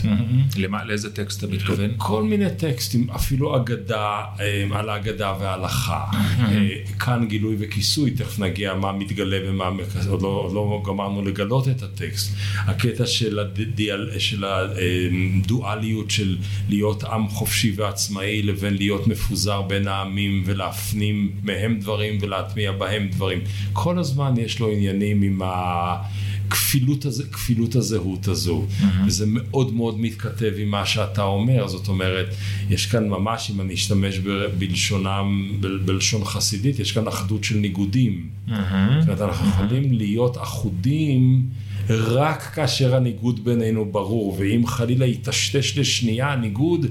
למה, 0.56 0.84
לאיזה 0.84 1.14
טקסט 1.14 1.44
אתה 1.44 1.52
מתכוון? 1.52 1.90
כל 1.96 2.22
מיני 2.22 2.50
טקסטים, 2.58 3.10
אפילו 3.10 3.56
אגדה, 3.56 4.20
אה, 4.40 4.66
על 4.72 4.88
האגדה 4.88 5.34
וההלכה. 5.40 6.04
אה, 6.40 6.68
כאן 6.98 7.26
גילוי 7.28 7.56
וכיסוי, 7.58 8.10
תכף 8.10 8.38
נגיע 8.38 8.74
מה 8.74 8.92
מתגלה 8.92 9.38
ומה, 9.44 9.70
עוד 10.08 10.22
לא, 10.22 10.50
לא 10.54 10.82
גמרנו 10.86 11.22
לגלות 11.22 11.68
את 11.68 11.82
הטקסט. 11.82 12.36
הקטע 12.56 13.06
של 13.06 14.44
הדואליות 14.44 16.10
של 16.10 16.36
להיות 16.68 17.04
עם 17.04 17.28
חופשי 17.28 17.72
ועצמאי 17.76 18.42
לבין 18.42 18.74
להיות 18.76 19.06
מפוזר 19.06 19.62
בין 19.62 19.88
העמים 19.88 20.42
ולהפנים 20.46 21.32
מהם 21.42 21.78
דברים 21.78 22.18
ולהטמיע 22.20 22.72
בהם 22.72 23.08
דברים. 23.08 23.38
כל 23.72 23.98
הזמן 23.98 24.29
הזמן 24.30 24.44
יש 24.44 24.60
לו 24.60 24.70
עניינים 24.70 25.22
עם 25.22 25.42
הכפילות 25.44 27.04
הזה, 27.04 27.24
כפילות 27.24 27.74
הזהות 27.74 28.28
הזו, 28.28 28.64
mm-hmm. 28.66 28.84
וזה 29.06 29.24
מאוד 29.28 29.74
מאוד 29.74 30.00
מתכתב 30.00 30.52
עם 30.58 30.68
מה 30.68 30.86
שאתה 30.86 31.22
אומר, 31.22 31.68
זאת 31.68 31.88
אומרת, 31.88 32.34
יש 32.70 32.86
כאן 32.86 33.08
ממש, 33.08 33.50
אם 33.54 33.60
אני 33.60 33.74
אשתמש 33.74 34.18
בלשונם, 34.58 35.52
בלשון 35.84 36.24
חסידית, 36.24 36.78
יש 36.78 36.92
כאן 36.92 37.08
אחדות 37.08 37.44
של 37.44 37.56
ניגודים. 37.56 38.28
Mm-hmm. 38.48 38.52
זאת 39.00 39.08
אומרת, 39.08 39.20
אנחנו 39.20 39.48
יכולים 39.48 39.92
להיות 39.92 40.36
אחודים 40.38 41.46
רק 41.88 42.42
כאשר 42.54 42.96
הניגוד 42.96 43.44
בינינו 43.44 43.84
ברור, 43.84 44.36
ואם 44.38 44.66
חלילה 44.66 45.06
יטשטש 45.06 45.78
לשנייה 45.78 46.32
הניגוד, 46.32 46.86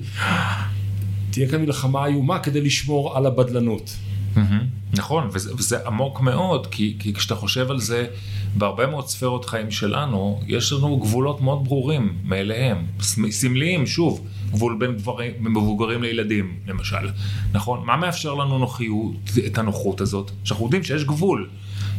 תהיה 1.31 1.47
כאן 1.49 1.61
מלחמה 1.61 2.05
איומה 2.05 2.39
כדי 2.39 2.61
לשמור 2.61 3.17
על 3.17 3.25
הבדלנות. 3.25 3.95
נכון, 4.93 5.29
וזה, 5.33 5.55
וזה 5.55 5.87
עמוק 5.87 6.21
מאוד, 6.21 6.67
כי, 6.67 6.95
כי 6.99 7.13
כשאתה 7.13 7.35
חושב 7.35 7.71
על 7.71 7.79
זה, 7.79 8.07
בהרבה 8.57 8.87
מאוד 8.87 9.07
ספרות 9.07 9.45
חיים 9.45 9.71
שלנו, 9.71 10.41
יש 10.47 10.73
לנו 10.73 10.97
גבולות 10.99 11.41
מאוד 11.41 11.63
ברורים 11.63 12.13
מאליהם, 12.23 12.85
סמליים, 13.29 13.87
שוב, 13.87 14.27
גבול 14.51 14.75
בין 14.79 14.95
גברים, 14.95 15.33
מבוגרים 15.39 16.01
לילדים, 16.01 16.53
למשל, 16.67 17.09
נכון? 17.53 17.85
מה 17.85 17.97
מאפשר 17.97 18.33
לנו 18.33 18.57
נוחיות, 18.57 19.15
את 19.47 19.57
הנוחות 19.57 20.01
הזאת? 20.01 20.31
שאנחנו 20.43 20.65
יודעים 20.65 20.83
שיש 20.83 21.03
גבול. 21.03 21.49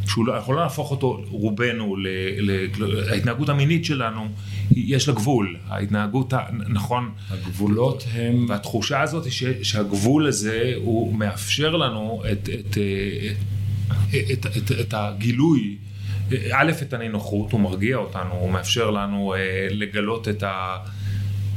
שהוא 0.07 0.27
לא, 0.27 0.35
לא 0.49 0.63
נהפוך 0.63 0.91
אותו, 0.91 1.21
רובנו, 1.31 1.97
ל, 1.97 2.07
ל, 2.41 3.11
ההתנהגות 3.11 3.49
המינית 3.49 3.85
שלנו, 3.85 4.29
יש 4.77 5.09
לה 5.09 5.15
גבול. 5.15 5.57
ההתנהגות, 5.69 6.35
נכון. 6.69 7.11
הגבולות 7.31 8.05
הם... 8.13 8.47
והתחושה 8.49 9.01
הזאת 9.01 9.33
ש, 9.33 9.45
שהגבול 9.63 10.27
הזה, 10.27 10.73
הוא 10.77 11.15
מאפשר 11.15 11.77
לנו 11.77 12.23
את, 12.33 12.49
את, 12.49 12.79
את, 14.11 14.47
את, 14.47 14.47
את, 14.57 14.73
את 14.81 14.95
הגילוי. 14.97 15.77
א', 16.53 16.73
את 16.83 16.93
הנינוחות, 16.93 17.53
הוא 17.53 17.61
מרגיע 17.61 17.97
אותנו, 17.97 18.35
הוא 18.35 18.51
מאפשר 18.51 18.91
לנו 18.91 19.35
אה, 19.35 19.67
לגלות 19.71 20.29
את 20.29 20.45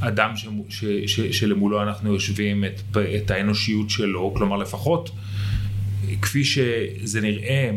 האדם 0.02 0.38
ש, 0.38 0.48
ש, 0.70 0.86
ש, 1.06 1.20
שלמולו 1.20 1.84
אנחנו 1.84 2.14
יושבים, 2.14 2.66
את, 2.66 2.98
את 3.24 3.32
האנושיות 3.32 3.90
שלו, 3.90 4.34
כלומר 4.36 4.58
לפחות 4.58 5.12
כפי 6.22 6.44
שזה 6.44 7.22
נראה 7.22 7.70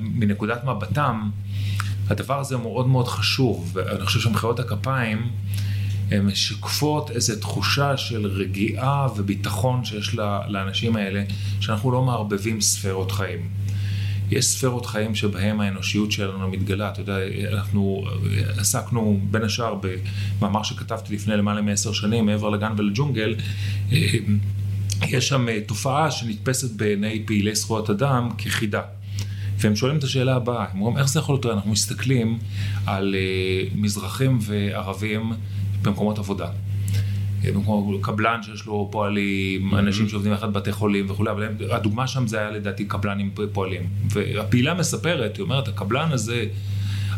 מנקודת 0.00 0.64
מבטם, 0.64 1.30
הדבר 2.10 2.38
הזה 2.38 2.56
מאוד 2.56 2.88
מאוד 2.88 3.08
חשוב, 3.08 3.70
ואני 3.72 4.06
חושב 4.06 4.20
שמחיאות 4.20 4.60
הכפיים 4.60 5.30
הן 6.10 6.26
משקפות 6.26 7.10
איזו 7.10 7.36
תחושה 7.40 7.96
של 7.96 8.26
רגיעה 8.26 9.08
וביטחון 9.16 9.84
שיש 9.84 10.14
לאנשים 10.48 10.96
האלה, 10.96 11.22
שאנחנו 11.60 11.90
לא 11.90 12.02
מערבבים 12.02 12.60
ספרות 12.60 13.12
חיים. 13.12 13.48
יש 14.30 14.44
ספרות 14.46 14.86
חיים 14.86 15.14
שבהם 15.14 15.60
האנושיות 15.60 16.12
שלנו 16.12 16.48
מתגלה, 16.48 16.90
אתה 16.90 17.00
יודע, 17.00 17.16
אנחנו 17.52 18.04
עסקנו 18.58 19.20
בין 19.30 19.42
השאר 19.42 19.74
במאמר 20.40 20.62
שכתבתי 20.62 21.14
לפני 21.14 21.36
למעלה 21.36 21.60
מעשר 21.60 21.92
שנים, 21.92 22.26
מעבר 22.26 22.48
לגן 22.48 22.72
ולג'ונגל, 22.76 23.34
יש 25.08 25.28
שם 25.28 25.48
אה, 25.48 25.60
תופעה 25.66 26.10
שנתפסת 26.10 26.70
בעיני 26.70 27.22
פעילי 27.26 27.54
זכויות 27.54 27.90
אדם 27.90 28.28
כחידה. 28.38 28.80
והם 29.60 29.76
שואלים 29.76 29.98
את 29.98 30.04
השאלה 30.04 30.36
הבאה, 30.36 30.66
הם 30.72 30.80
אומרים, 30.80 30.98
איך 30.98 31.08
זה 31.08 31.18
יכול 31.18 31.34
להיות, 31.34 31.46
אנחנו 31.46 31.70
מסתכלים 31.70 32.38
על 32.86 33.14
אה, 33.14 33.68
מזרחים 33.74 34.38
וערבים 34.40 35.32
במקומות 35.82 36.18
עבודה. 36.18 36.48
אה, 37.44 37.52
כמו 37.52 37.98
קבלן 38.00 38.42
שיש 38.42 38.66
לו 38.66 38.88
פועלים, 38.92 39.74
אנשים 39.74 40.08
שעובדים 40.08 40.32
יחד 40.32 40.52
בבתי 40.52 40.72
חולים 40.72 41.10
וכולי, 41.10 41.30
אבל 41.30 41.48
הדוגמה 41.70 42.06
שם 42.06 42.26
זה 42.26 42.38
היה 42.38 42.50
לדעתי 42.50 42.84
קבלן 42.84 43.20
עם 43.20 43.30
פועלים. 43.52 43.82
והפעילה 44.10 44.74
מספרת, 44.74 45.36
היא 45.36 45.42
אומרת, 45.42 45.68
הקבלן 45.68 46.12
הזה, 46.12 46.44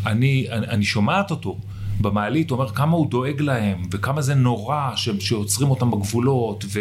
אני, 0.07 0.47
אני, 0.51 0.67
אני 0.67 0.85
שומעת 0.85 1.31
אותו 1.31 1.59
במעלית, 2.01 2.51
הוא 2.51 2.59
אומר 2.59 2.73
כמה 2.73 2.97
הוא 2.97 3.11
דואג 3.11 3.41
להם, 3.41 3.83
וכמה 3.91 4.23
זה 4.23 4.35
נורא 4.35 4.91
ש, 4.97 5.09
שעוצרים 5.21 5.71
אותם 5.71 5.91
בגבולות, 5.91 6.65
ו, 6.69 6.81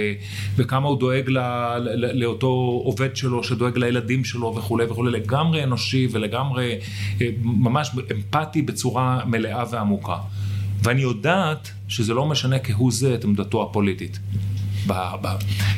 וכמה 0.55 0.87
הוא 0.87 0.99
דואג 0.99 1.29
ל, 1.29 1.39
ל, 1.77 2.23
לאותו 2.23 2.81
עובד 2.85 3.15
שלו 3.15 3.43
שדואג 3.43 3.77
לילדים 3.77 4.25
שלו 4.25 4.55
וכולי 4.55 4.85
וכולי, 4.85 5.11
לגמרי 5.11 5.63
אנושי 5.63 6.07
ולגמרי 6.11 6.79
אה, 7.21 7.27
ממש 7.43 7.91
אמפתי 8.11 8.61
בצורה 8.61 9.21
מלאה 9.25 9.63
ועמוקה. 9.71 10.17
ואני 10.83 11.01
יודעת 11.01 11.71
שזה 11.87 12.13
לא 12.13 12.25
משנה 12.25 12.59
כהוא 12.59 12.91
זה 12.91 13.15
את 13.15 13.23
עמדתו 13.23 13.63
הפוליטית. 13.63 14.19
ב, 14.87 14.93
ב, 15.21 15.27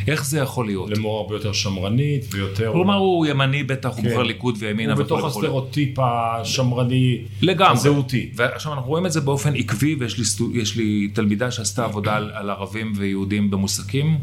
איך 0.08 0.26
זה 0.26 0.39
יכול 0.39 0.66
להיות? 0.66 0.89
לאמור 0.89 1.20
הרבה 1.20 1.36
יותר 1.36 1.54
שמרנית 1.54 2.26
ויותר... 2.32 2.72
כלומר 2.74 2.96
הוא 2.96 3.26
ימני 3.26 3.63
בטח, 3.63 3.89
הוא 3.89 4.04
כן. 4.04 4.10
בוחר 4.10 4.24
ליכוד 4.24 4.56
וימינה 4.60 4.94
הוא 4.94 5.04
בתוך. 5.04 5.24
הסטריאוטיפ 5.26 6.00
השמרני, 6.00 7.18
לגמרי. 7.42 7.72
הזהותי. 7.74 8.30
ועכשיו 8.36 8.74
אנחנו 8.74 8.89
רואים 8.89 9.06
את 9.06 9.12
זה 9.12 9.22
באופן 9.22 9.56
עקבי, 9.56 9.96
ויש 10.00 10.18
לי, 10.18 10.26
סטו- 10.26 10.50
יש 10.54 10.76
לי 10.78 11.10
תלמידה 11.13 11.52
שעשתה 11.52 11.84
עבודה 11.86 12.16
על, 12.16 12.32
על 12.34 12.50
ערבים 12.50 12.94
ויהודים 12.96 13.52
במוסקים, 13.52 14.18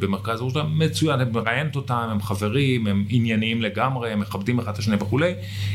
במרכז 0.00 0.40
ירושלים, 0.40 0.78
מצוין, 0.78 1.22
את 1.22 1.32
מראיינת 1.32 1.76
אותם, 1.76 2.08
הם 2.10 2.22
חברים, 2.22 2.86
הם 2.86 3.04
ענייניים 3.08 3.62
לגמרי, 3.62 4.12
הם 4.12 4.20
מכבדים 4.20 4.58
אחד 4.58 4.72
את 4.72 4.78
השני 4.78 4.96
וכולי, 5.00 5.32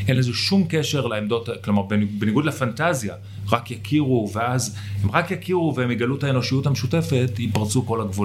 אין 0.08 0.18
לזה 0.18 0.34
שום 0.34 0.66
קשר 0.70 1.08
לעמדות, 1.08 1.50
כלומר 1.64 1.82
בניג- 1.82 2.20
בניגוד 2.20 2.46
לפנטזיה, 2.46 3.14
רק 3.52 3.72
יכירו, 3.72 4.32
ואז 4.34 4.76
הם 5.04 5.12
רק 5.12 5.32
יכירו 5.32 5.74
והם 5.78 5.92
יגלו 5.92 6.16
את 6.16 6.24
האנושיות 6.24 6.66
המשותפת, 6.68 7.32
ייפרצו 7.40 7.86
כל 7.86 8.02
הגבולות. 8.02 8.23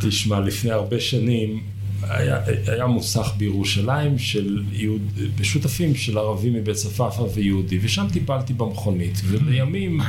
תשמע, 0.00 0.40
לפני 0.40 0.70
הרבה 0.70 1.00
שנים 1.00 1.60
היה, 2.02 2.38
היה 2.66 2.86
מוסך 2.86 3.32
בירושלים 3.36 4.18
של 4.18 4.62
יהוד, 4.72 5.02
שותפים 5.42 5.94
של 5.94 6.18
ערבים 6.18 6.52
מבית 6.52 6.76
צפאפא 6.76 7.22
ויהודי, 7.34 7.78
ושם 7.82 8.06
טיפלתי 8.12 8.52
במכונית, 8.52 9.20
ולימים 9.24 10.00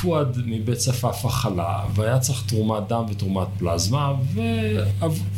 פואד 0.00 0.38
מבית 0.46 0.76
צפאפא 0.76 1.28
חלה, 1.28 1.84
והיה 1.94 2.18
צריך 2.18 2.44
תרומת 2.46 2.82
דם 2.88 3.04
ותרומת 3.10 3.48
פלזמה, 3.58 4.12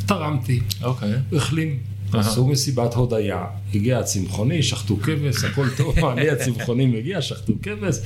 ותרמתי. 0.05 0.61
אוקיי. 0.83 1.13
הוא 1.31 1.39
החלים. 1.39 1.79
עשו 2.12 2.47
מסיבת 2.47 2.95
הודיה, 2.95 3.45
הגיע 3.75 3.99
הצמחוני, 3.99 4.62
שחטו 4.62 4.97
כבש, 5.03 5.45
הכל 5.45 5.66
טוב, 5.77 5.99
אני 6.12 6.31
הצמחוני 6.31 6.87
מגיע, 6.87 7.23
שחטו 7.23 7.53
כבש, 7.62 7.97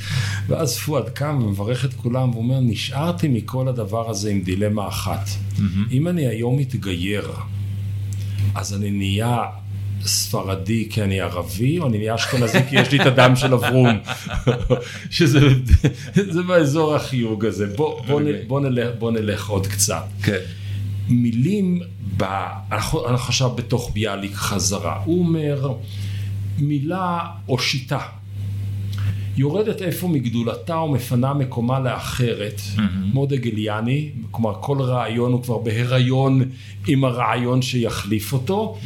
ואז 0.47 0.77
פואד 0.79 1.09
קם 1.09 1.43
ומברך 1.43 1.85
את 1.85 1.95
כולם 1.95 2.35
ואומר, 2.35 2.61
נשארתי 2.61 3.29
מכל 3.29 3.69
הדבר 3.69 4.11
הזה 4.11 4.31
עם 4.31 4.41
דילמה 4.43 4.89
אחת. 4.89 5.29
אם 5.91 6.09
אני 6.09 6.27
היום 6.27 6.57
מתגייר, 6.59 7.31
אז 8.55 8.75
אני 8.75 8.91
נהיה 8.91 9.39
ספרדי 10.05 10.87
כי 10.91 11.03
אני 11.03 11.21
ערבי, 11.21 11.79
או 11.79 11.87
אני 11.87 11.99
נהיה 11.99 12.15
אשכנזי 12.15 12.59
כי 12.71 12.77
יש 12.81 12.93
לי 12.93 13.01
את 13.01 13.07
הדם 13.07 13.37
של 13.37 13.55
אברום, 13.55 13.89
שזה 15.11 15.41
זה 16.15 16.43
באזור 16.43 16.95
החיוג 16.95 17.45
הזה. 17.45 17.67
בוא, 17.77 18.21
נ- 18.21 18.49
בוא, 18.49 18.61
נלך, 18.61 18.89
בוא 18.99 19.11
נלך 19.13 19.49
עוד 19.49 19.67
קצת. 19.67 20.03
כן. 20.23 20.39
מילים, 21.11 21.81
ב... 22.17 22.25
אנחנו, 22.73 23.07
עכשיו 23.07 23.51
בתוך 23.51 23.91
ביאליק 23.95 24.35
חזרה, 24.35 25.03
הוא 25.05 25.19
אומר 25.19 25.73
מילה 26.59 27.19
או 27.49 27.59
שיטה 27.59 27.99
יורדת 29.37 29.83
איפה 29.83 30.09
מגדולתה 30.09 30.77
ומפנה 30.77 31.35
מקומה 31.35 31.81
לאחרת, 31.81 32.61
מאוד 33.13 33.33
הגליאני, 33.33 34.11
כלומר 34.31 34.55
כל 34.61 34.83
רעיון 34.83 35.33
הוא 35.33 35.43
כבר 35.43 35.59
בהיריון 35.59 36.43
עם 36.89 37.05
הרעיון 37.05 37.63
שיחליף 37.63 38.33
אותו, 38.33 38.79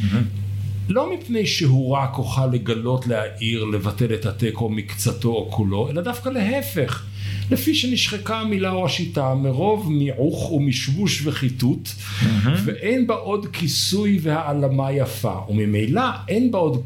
לא 0.89 1.13
מפני 1.13 1.47
שהוא 1.47 1.91
רק 1.91 2.17
אוכל 2.17 2.47
לגלות, 2.47 3.07
להעיר, 3.07 3.63
לבטל 3.65 4.13
את 4.13 4.25
התיקו 4.25 4.69
מקצתו 4.69 5.29
או 5.29 5.51
כולו, 5.51 5.89
אלא 5.89 6.01
דווקא 6.01 6.29
להפך. 6.29 7.05
לפי 7.51 7.75
שנשחקה 7.75 8.39
המילה 8.39 8.71
או 8.71 8.85
השיטה 8.85 9.35
מרוב 9.35 9.91
מיעוך 9.91 10.51
ומשבוש 10.51 11.21
וחיטוט, 11.25 11.89
ואין 12.65 13.07
בה 13.07 13.15
עוד 13.15 13.45
כיסוי 13.53 14.19
והעלמה 14.21 14.91
יפה, 14.91 15.39
וממילא 15.49 16.01
אין 16.27 16.51
בה 16.51 16.59
עוד, 16.59 16.83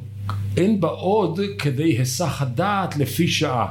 אין 0.57 0.81
בה 0.81 0.87
עוד 0.87 1.39
כדי 1.59 1.83
היסח 1.83 2.41
הדעת 2.41 2.97
לפי 2.97 3.27
שעה. 3.27 3.67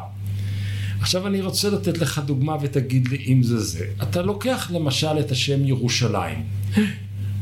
עכשיו 1.00 1.26
אני 1.26 1.40
רוצה 1.40 1.70
לתת 1.70 1.98
לך 1.98 2.20
דוגמה 2.26 2.56
ותגיד 2.60 3.08
לי 3.08 3.24
אם 3.26 3.42
זה 3.42 3.58
זה. 3.58 3.86
אתה 4.02 4.22
לוקח 4.22 4.70
למשל 4.74 5.18
את 5.20 5.30
השם 5.30 5.64
ירושלים. 5.64 6.42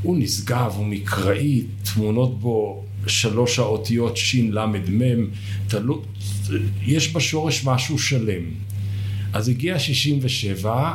הוא 0.03 0.17
נשגב, 0.19 0.73
הוא 0.77 0.87
מקראי, 0.87 1.63
תמונות 1.95 2.41
בו 2.41 2.85
שלוש 3.07 3.59
האותיות 3.59 4.17
של"מ, 4.17 5.27
תלו... 5.69 6.03
יש 6.87 7.17
בשורש 7.17 7.65
משהו 7.65 7.99
שלם. 7.99 8.43
אז 9.37 9.49
הגיע 9.49 9.79
67, 9.79 10.93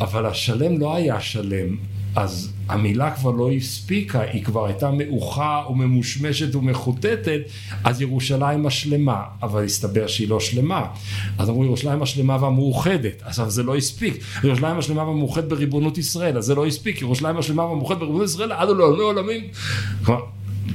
אבל 0.00 0.26
השלם 0.26 0.78
לא 0.78 0.94
היה 0.94 1.20
שלם, 1.20 1.76
אז 2.16 2.52
המילה 2.68 3.10
כבר 3.10 3.30
לא 3.30 3.50
הספיקה, 3.52 4.20
היא 4.20 4.44
כבר 4.44 4.66
הייתה 4.66 4.90
מעוכה 4.90 5.62
וממושמשת 5.70 6.54
ומחוטטת, 6.54 7.40
אז 7.84 8.00
ירושלים 8.00 8.66
השלמה, 8.66 9.22
אבל 9.42 9.64
הסתבר 9.64 10.06
שהיא 10.06 10.28
לא 10.28 10.40
שלמה. 10.40 10.86
אז 11.38 11.48
אמרו 11.48 11.64
ירושלים 11.64 12.02
השלמה 12.02 12.36
והמאוחדת, 12.40 13.22
אז 13.22 13.36
זה 13.36 13.62
לא 13.62 13.76
הספיק. 13.76 14.24
ירושלים 14.44 14.78
השלמה 14.78 15.04
והמאוחדת 15.04 15.44
בריבונות 15.44 15.98
ישראל, 15.98 16.38
אז 16.38 16.44
זה 16.44 16.54
לא 16.54 16.66
הספיק. 16.66 17.02
ירושלים 17.02 17.36
השלמה 17.38 17.64
והמאוחדת 17.64 17.98
בריבונות 17.98 18.28
ישראל 18.28 18.52
עד 18.52 18.68
לעולמי 18.68 19.02
עולמים. 19.02 19.40
כלומר, 20.04 20.20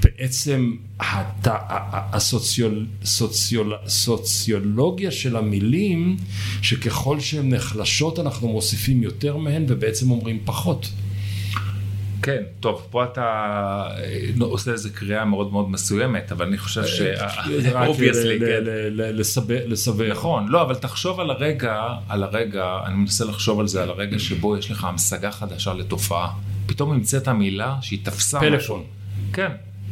בעצם 0.04 0.76
הת... 1.00 1.47
הסוציול... 2.13 2.86
סוציול... 3.04 3.73
סוציולוגיה 3.88 5.12
של 5.12 5.36
המילים, 5.36 6.17
שככל 6.62 7.19
שהן 7.19 7.54
נחלשות 7.54 8.19
אנחנו 8.19 8.47
מוסיפים 8.47 9.04
יותר 9.04 9.38
מהן 9.38 9.65
ובעצם 9.67 10.12
אומרים 10.12 10.39
פחות. 10.45 10.89
כן, 12.21 12.43
טוב, 12.60 12.88
פה 12.89 13.04
אתה 13.04 13.21
אה, 13.97 14.30
עושה 14.39 14.71
איזה 14.71 14.89
קריאה 14.89 15.26
מאוד 15.26 15.52
מאוד 15.52 15.69
מסוימת, 15.69 16.32
אבל 16.32 16.45
אני 16.45 16.58
חושב 16.58 16.86
ש... 16.86 17.02
רק 17.73 17.89
obviously, 17.89 18.43
ל- 18.43 19.23
כן. 19.26 19.67
לסבר. 19.67 20.12
נכון, 20.12 20.47
לא, 20.47 20.62
אבל 20.62 20.76
תחשוב 20.76 21.19
על 21.19 21.30
הרגע, 21.30 21.82
על 22.10 22.23
הרגע, 22.23 22.78
אני 22.86 22.95
מנסה 22.95 23.26
לחשוב 23.26 23.60
על 23.60 23.67
זה, 23.67 23.84
על 23.84 23.89
הרגע 23.89 24.19
שבו 24.19 24.58
יש 24.58 24.71
לך 24.71 24.84
המשגה 24.84 25.32
חדשה 25.32 25.73
לתופעה. 25.73 26.30
פתאום 26.65 26.91
המצאת 26.91 27.28
מילה 27.28 27.76
שהיא 27.82 28.00
תפסה 28.04 28.38
משהו. 28.38 28.50
פלאפון. 28.50 28.84
כן, 29.34 29.52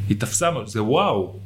היא 0.10 0.20
תפסה 0.20 0.50
זה 0.66 0.84
וואו. 0.84 1.40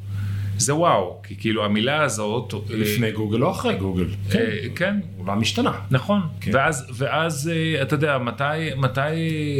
זה 0.60 0.74
וואו, 0.74 1.18
כי 1.22 1.36
כאילו 1.36 1.64
המילה 1.64 2.02
הזאת... 2.02 2.54
אה, 2.54 2.76
לפני 2.76 3.12
גוגל 3.12 3.44
או 3.44 3.50
אחרי 3.50 3.76
גוגל. 3.76 4.06
אה, 4.34 4.56
כן, 4.76 5.00
העולם 5.16 5.40
השתנה. 5.40 5.72
נכון, 5.90 6.20
כן. 6.40 6.50
ואז, 6.54 6.86
ואז 6.92 7.50
אה, 7.52 7.82
אתה 7.82 7.94
יודע, 7.94 8.18
מתי, 8.18 8.44
מתי 8.76 9.00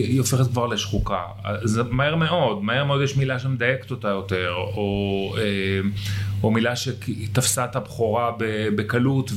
היא 0.09 0.19
הופכת 0.19 0.47
כבר 0.47 0.67
לשחוקה? 0.67 1.23
זה 1.63 1.83
מהר 1.83 2.17
מאוד, 2.17 2.65
מהר 2.65 2.85
מאוד 2.85 3.03
יש 3.03 3.17
מילה 3.17 3.39
שמדייקת 3.39 3.91
אותה 3.91 4.09
יותר, 4.09 4.53
או, 4.57 5.35
אה, 5.39 5.43
או 6.43 6.51
מילה 6.51 6.77
שתפסה 6.77 7.65
את 7.65 7.77
הבכורה 7.77 8.33
בקלות 8.77 9.31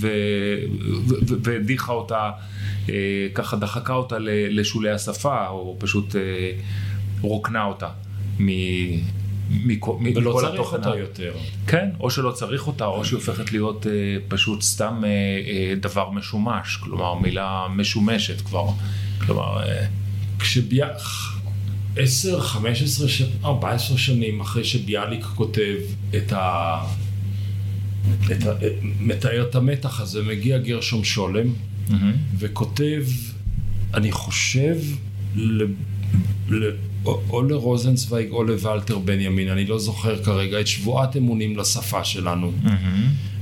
והדיחה 1.44 1.94
אותה, 1.94 2.32
אה, 2.90 3.28
ככה 3.34 3.58
דחקה 3.58 3.94
אותה 3.94 4.16
לשולי 4.50 4.92
השפה, 4.92 5.48
או 5.48 5.76
פשוט 5.80 6.16
אה, 6.16 6.22
רוקנה 7.22 7.64
אותה 7.64 7.88
מ... 8.40 8.48
מכל, 9.50 9.92
ולא 10.16 10.32
מכל 10.32 10.42
צריך 10.42 10.54
התוכן 10.54 10.78
אותה 10.78 10.98
יותר. 11.00 11.34
כן, 11.68 11.90
או 12.00 12.10
שלא 12.12 12.32
צריך 12.32 12.68
אותה, 12.68 12.86
או 12.86 13.06
שהיא 13.06 13.16
הופכת 13.18 13.52
להיות 13.52 13.88
אה, 13.88 13.92
פשוט 14.28 14.62
סתם 14.62 15.02
אה, 15.06 15.10
אה, 15.10 15.74
דבר 15.80 16.10
משומש, 16.10 16.76
כלומר 16.78 17.14
מילה 17.14 17.68
משומשת 17.76 18.42
כבר. 18.42 18.66
כלומר, 19.26 19.64
אה, 19.64 19.86
כשביאליק, 20.40 20.98
10, 21.98 22.42
15, 22.42 23.08
ש- 23.10 23.22
14 23.46 23.98
שנים 23.98 24.42
אחרי 24.42 24.64
שביאליק 24.64 25.24
כותב 25.36 25.76
את 26.16 26.32
ה... 26.34 26.78
את 28.32 28.46
ה... 28.46 28.52
מתאר 29.00 29.46
את 29.50 29.56
המתח 29.56 30.02
הזה, 30.02 30.24
מגיע 30.24 30.58
גרשום 30.58 31.04
שולם 31.04 31.48
וכותב, 32.40 33.04
אני 33.94 34.12
חושב, 34.12 34.78
ל... 35.36 35.64
ל... 36.50 36.72
או, 37.06 37.22
או 37.30 37.44
לרוזנצוויג 37.44 38.32
או 38.32 38.44
לוולטר 38.44 39.00
בנימין, 39.00 39.50
אני 39.50 39.66
לא 39.66 39.80
זוכר 39.80 40.24
כרגע, 40.24 40.60
את 40.60 40.68
שבועת 40.68 41.18
אמונים 41.18 41.58
לשפה 41.58 42.04
שלנו. 42.04 42.52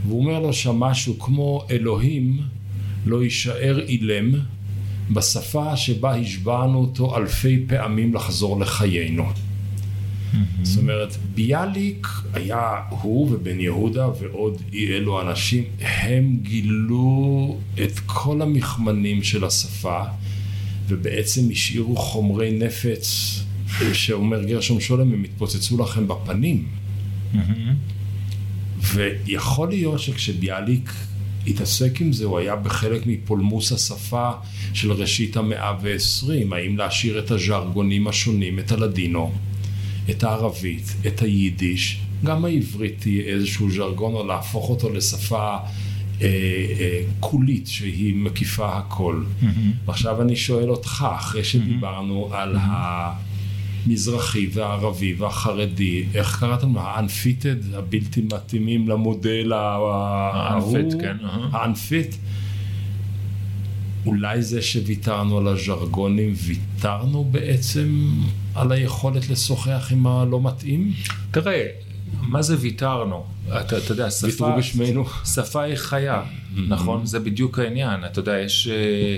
והוא 0.08 0.20
אומר 0.20 0.40
לו 0.40 0.54
שם 0.54 0.76
משהו 0.76 1.20
כמו 1.20 1.66
אלוהים 1.72 2.42
לא 3.06 3.24
יישאר 3.24 3.80
אילם 3.88 4.32
בשפה 5.10 5.78
שבה 5.78 6.16
השבענו 6.16 6.78
אותו 6.78 7.18
אלפי 7.18 7.66
פעמים 7.68 8.14
לחזור 8.14 8.60
לחיינו. 8.60 9.26
זאת 10.64 10.82
אומרת, 10.82 11.18
ביאליק 11.36 12.08
היה 12.34 12.76
הוא 12.90 13.32
ובן 13.32 13.60
יהודה 13.60 14.08
ועוד 14.20 14.62
אי 14.74 14.88
אלו 14.88 15.22
אנשים, 15.22 15.64
הם 15.80 16.38
גילו 16.42 17.58
את 17.84 18.00
כל 18.06 18.42
המכמנים 18.42 19.24
של 19.24 19.46
השפה 19.46 20.04
ובעצם 20.88 21.42
השאירו 21.52 21.96
חומרי 21.96 22.52
נפץ 22.52 23.41
שאומר 23.94 24.44
גרשום 24.44 24.80
שולם, 24.80 25.14
הם 25.14 25.24
התפוצצו 25.24 25.84
לכם 25.84 26.08
בפנים. 26.08 26.68
ויכול 28.94 29.70
להיות 29.70 30.00
שכשביאליק 30.00 30.94
התעסק 31.48 32.02
עם 32.02 32.14
זה, 32.14 32.26
הוא 32.26 32.40
היה 32.40 32.56
בחלק 32.56 33.02
מפולמוס 33.06 33.72
השפה 33.72 34.32
של 34.74 34.92
ראשית 34.92 35.38
המאה 35.38 35.74
ועשרים, 35.82 36.54
האם 36.54 36.78
להשאיר 36.78 37.20
את 37.20 37.32
הז'רגונים 37.32 38.08
השונים, 38.08 38.60
את 38.60 38.72
הלדינו, 38.72 39.32
את 40.10 40.24
הערבית, 40.24 40.96
את 41.08 41.22
היידיש, 41.22 42.02
גם 42.24 42.46
העברית 42.46 43.04
היא 43.04 43.22
איזשהו 43.22 43.72
ז'רגון, 43.72 44.14
או 44.14 44.28
להפוך 44.28 44.70
אותו 44.70 44.90
לשפה 44.90 45.58
אה, 46.22 46.28
אה, 46.80 47.02
קולית 47.20 47.68
שהיא 47.68 48.16
מקיפה 48.16 48.78
הכל. 48.78 49.24
Mm-hmm. 49.24 49.46
ועכשיו 49.86 50.22
אני 50.22 50.36
שואל 50.36 50.70
אותך, 50.70 51.06
אחרי 51.16 51.44
שדיברנו 51.44 52.30
mm-hmm. 52.32 52.36
על 52.36 52.58
המזרחי 53.86 54.50
והערבי 54.54 55.14
והחרדי, 55.14 56.04
איך 56.14 56.40
קראתם 56.40 56.74
לו? 56.74 56.80
ה-unfitted, 56.80 57.76
הבלתי 57.78 58.22
מתאימים 58.22 58.90
למודל 58.90 59.54
ההוא? 59.54 59.92
ה-unfit, 59.94 61.02
כן. 61.02 61.18
ה-unfit. 61.26 62.16
אולי 64.06 64.42
זה 64.42 64.62
שוויתרנו 64.62 65.38
על 65.38 65.48
הז'רגונים, 65.48 66.34
ויתרנו 66.38 67.24
בעצם 67.24 68.12
על 68.56 68.72
היכולת 68.72 69.30
לשוחח 69.30 69.88
עם 69.92 70.08
הלא 70.08 70.42
מתאים? 70.42 70.94
תראה, 71.32 71.68
מה 72.22 72.42
זה 72.42 72.56
ויתרנו? 72.60 73.24
אתה, 73.48 73.78
אתה 73.78 73.92
יודע, 73.92 74.12
שפה. 74.12 74.56
שפה 75.26 75.62
היא 75.62 75.76
חיה, 75.76 76.22
נכון? 76.68 77.06
זה 77.06 77.20
בדיוק 77.20 77.60
העניין. 77.60 78.06
אתה 78.06 78.20
יודע, 78.20 78.40
יש, 78.40 78.68
אה, 78.68 79.16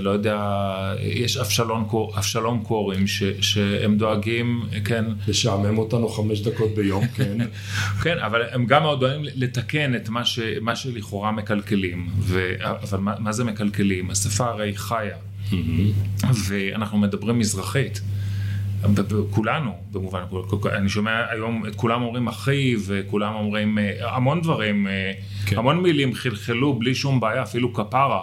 לא 0.00 0.10
יודע, 0.10 0.38
יש 1.00 1.36
אבשלום, 1.36 1.84
קור, 1.84 2.12
אבשלום 2.18 2.62
קורים 2.62 3.06
ש, 3.06 3.22
שהם 3.40 3.96
דואגים, 3.96 4.62
כן. 4.84 5.04
לשעמם 5.28 5.78
אותנו 5.78 6.08
חמש 6.08 6.40
דקות 6.40 6.74
ביום, 6.74 7.06
כן. 7.06 7.38
כן, 8.02 8.18
אבל 8.18 8.42
הם 8.50 8.66
גם 8.66 8.82
מאוד 8.82 9.00
דואגים 9.00 9.24
לתקן 9.34 9.94
את 9.94 10.08
מה, 10.08 10.24
ש, 10.24 10.38
מה 10.60 10.76
שלכאורה 10.76 11.32
מקלקלים. 11.32 12.08
ו, 12.18 12.52
אבל 12.60 12.98
מה, 12.98 13.14
מה 13.18 13.32
זה 13.32 13.44
מקלקלים? 13.44 14.10
השפה 14.10 14.46
הרי 14.46 14.76
חיה. 14.76 15.16
ואנחנו 16.48 16.98
מדברים 16.98 17.38
מזרחית. 17.38 18.00
כולנו, 19.30 19.72
במובן, 19.92 20.22
אני 20.72 20.88
שומע 20.88 21.22
היום 21.30 21.66
את 21.66 21.74
כולם 21.74 22.02
אומרים 22.02 22.28
אחי 22.28 22.74
וכולם 22.86 23.34
אומרים 23.34 23.78
אה, 23.78 24.14
המון 24.16 24.40
דברים, 24.40 24.86
אה, 24.86 25.12
כן. 25.46 25.58
המון 25.58 25.82
מילים 25.82 26.14
חלחלו 26.14 26.78
בלי 26.78 26.94
שום 26.94 27.20
בעיה, 27.20 27.42
אפילו 27.42 27.72
כפרה. 27.72 28.22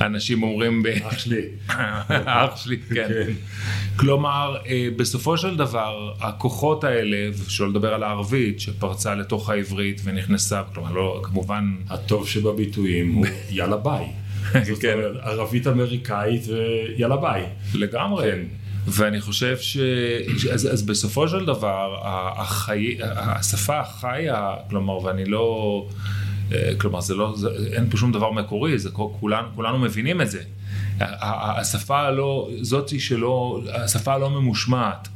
אנשים 0.00 0.42
אומרים, 0.42 0.82
אח 1.02 1.18
שלי, 1.18 1.42
אח 2.24 2.56
שלי, 2.56 2.78
כן. 2.78 3.08
כן. 3.08 3.32
כלומר, 3.96 4.56
אה, 4.66 4.88
בסופו 4.96 5.38
של 5.38 5.56
דבר, 5.56 6.12
הכוחות 6.20 6.84
האלה, 6.84 7.16
שלא 7.48 7.68
לדבר 7.68 7.94
על 7.94 8.02
הערבית, 8.02 8.60
שפרצה 8.60 9.14
לתוך 9.14 9.50
העברית 9.50 10.00
ונכנסה, 10.04 10.62
כלומר, 10.74 10.92
לא, 10.92 11.20
כמובן... 11.24 11.74
הטוב 11.88 12.28
שבביטויים 12.28 13.12
הוא 13.12 13.26
יאללה 13.50 13.76
ביי. 13.76 14.06
זאת 14.62 14.80
כן. 14.80 14.92
אומרת, 14.92 15.16
ערבית 15.22 15.66
אמריקאית 15.66 16.42
ויאללה 16.48 17.16
ביי. 17.16 17.44
לגמרי. 17.74 18.30
כן. 18.30 18.38
ואני 18.86 19.20
חושב 19.20 19.56
ש... 19.58 19.76
אז, 20.52 20.72
אז 20.72 20.82
בסופו 20.82 21.28
של 21.28 21.44
דבר, 21.44 21.96
החי... 22.36 22.98
השפה 23.02 23.80
החיה, 23.80 24.54
כלומר, 24.70 25.04
ואני 25.04 25.24
לא... 25.24 25.86
אה, 26.52 26.70
כלומר, 26.78 27.00
זה 27.00 27.14
לא, 27.14 27.34
זה, 27.36 27.48
אין 27.72 27.90
פה 27.90 27.96
שום 27.96 28.12
דבר 28.12 28.32
מקורי, 28.32 28.78
זה 28.78 28.90
כולנו, 28.90 29.48
כולנו 29.54 29.78
מבינים 29.78 30.20
את 30.20 30.30
זה. 30.30 30.42
השפה 31.00 32.00
הלא, 32.00 32.50
זאתי 32.60 33.00
שלא, 33.00 33.62
השפה 33.72 34.14
הלא 34.14 34.30
ממושמעת. 34.30 35.08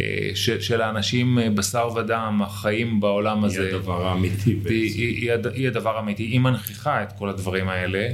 אה, 0.00 0.30
של, 0.34 0.60
של 0.60 0.80
האנשים 0.80 1.38
אה, 1.38 1.50
בשר 1.50 1.88
ודם 1.96 2.40
החיים 2.44 3.00
בעולם 3.00 3.44
הזה. 3.44 3.66
היא 3.66 3.74
הדבר 3.74 4.06
האמיתי 4.06 4.54
בעצם. 4.54 4.74
היא, 4.74 4.92
היא, 4.94 5.30
היא, 5.30 5.50
היא 5.54 5.68
הדבר 5.68 5.96
האמיתי, 5.96 6.22
היא 6.22 6.40
מנכיחה 6.40 7.02
את 7.02 7.12
כל 7.18 7.28
הדברים 7.28 7.68
האלה. 7.68 8.08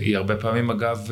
היא 0.00 0.16
הרבה 0.16 0.36
פעמים 0.36 0.70
אגב 0.70 1.08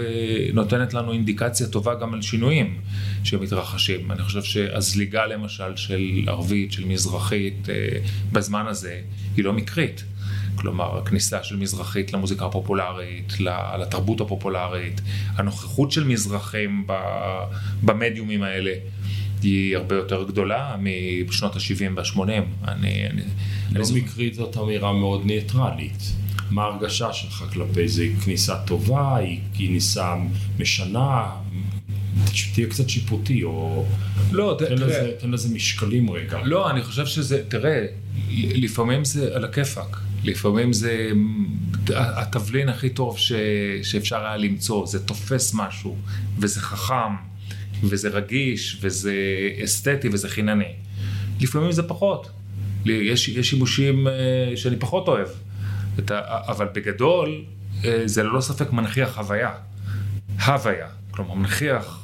נותנת 0.53 0.95
לנו 0.95 1.13
אינדיקציה 1.13 1.67
טובה 1.67 1.95
גם 1.95 2.15
על 2.15 2.23
שינויים 2.23 2.79
שמתרחשים. 3.25 4.13
אני 4.13 4.23
חושב 4.23 4.43
שהזליגה 4.43 5.27
למשל 5.27 5.77
של 5.77 6.01
ערבית, 6.27 6.73
של 6.73 6.85
מזרחית, 6.85 7.69
בזמן 8.33 8.67
הזה, 8.67 9.01
היא 9.37 9.45
לא 9.45 9.53
מקרית. 9.53 10.05
כלומר, 10.57 10.99
הכניסה 10.99 11.43
של 11.43 11.57
מזרחית 11.57 12.13
למוזיקה 12.13 12.47
הפופולרית, 12.47 13.33
לתרבות 13.81 14.21
הפופולרית, 14.21 15.01
הנוכחות 15.37 15.93
של 15.93 16.05
מזרחים 16.05 16.87
במדיומים 17.83 18.43
האלה. 18.43 18.73
היא 19.43 19.77
הרבה 19.77 19.97
יותר 19.97 20.25
גדולה 20.29 20.77
משנות 21.29 21.57
ה-70 21.57 21.93
וה-80. 21.97 22.21
אני, 22.21 23.07
אני, 23.11 23.23
לא 23.73 23.85
אני 23.91 24.01
מקרית 24.01 24.35
זאת 24.35 24.57
אמירה 24.57 24.93
מאוד 24.93 25.27
ניטרלית. 25.27 26.13
מה 26.51 26.63
ההרגשה 26.63 27.13
שלך 27.13 27.45
כלפי 27.53 27.89
זה? 27.89 28.03
היא 28.03 28.17
כניסה 28.17 28.57
טובה? 28.67 29.17
היא 29.17 29.41
כניסה 29.55 30.15
משנה? 30.59 31.31
תהיה 32.55 32.67
קצת 32.67 32.89
שיפוטי, 32.89 33.43
או... 33.43 33.87
לא, 34.33 34.57
תן, 34.59 34.65
תראה... 34.65 34.87
לזה, 34.87 35.13
תן 35.19 35.31
לזה 35.31 35.55
משקלים 35.55 36.11
רגע. 36.11 36.39
לא, 36.45 36.71
אני 36.71 36.83
חושב 36.83 37.07
שזה, 37.07 37.43
תראה, 37.49 37.87
לפעמים 38.39 39.05
זה 39.05 39.37
על 39.37 39.45
הכיפאק. 39.45 39.97
לפעמים 40.25 40.73
זה 40.73 41.11
התבלין 41.97 42.69
הכי 42.69 42.91
טוב 42.91 43.19
ש, 43.19 43.33
שאפשר 43.83 44.27
היה 44.27 44.37
למצוא, 44.37 44.87
זה 44.87 45.07
תופס 45.07 45.55
משהו, 45.55 45.97
וזה 46.39 46.61
חכם. 46.61 47.35
וזה 47.83 48.09
רגיש, 48.09 48.79
וזה 48.81 49.15
אסתטי, 49.65 50.09
וזה 50.13 50.29
חינני. 50.29 50.73
לפעמים 51.41 51.73
זה 51.73 51.83
פחות. 51.83 52.31
יש, 52.87 53.29
יש 53.29 53.51
שימושים 53.51 54.09
אה, 54.09 54.13
שאני 54.57 54.77
פחות 54.77 55.09
אוהב. 55.09 55.29
אבל 56.21 56.69
בגדול, 56.75 57.45
אה, 57.85 58.03
זה 58.05 58.23
ללא 58.23 58.41
ספק 58.41 58.73
מנכיח 58.73 59.19
הוויה. 59.19 59.53
הוויה. 60.47 60.87
כלומר, 61.11 61.35
מנכיח, 61.35 62.04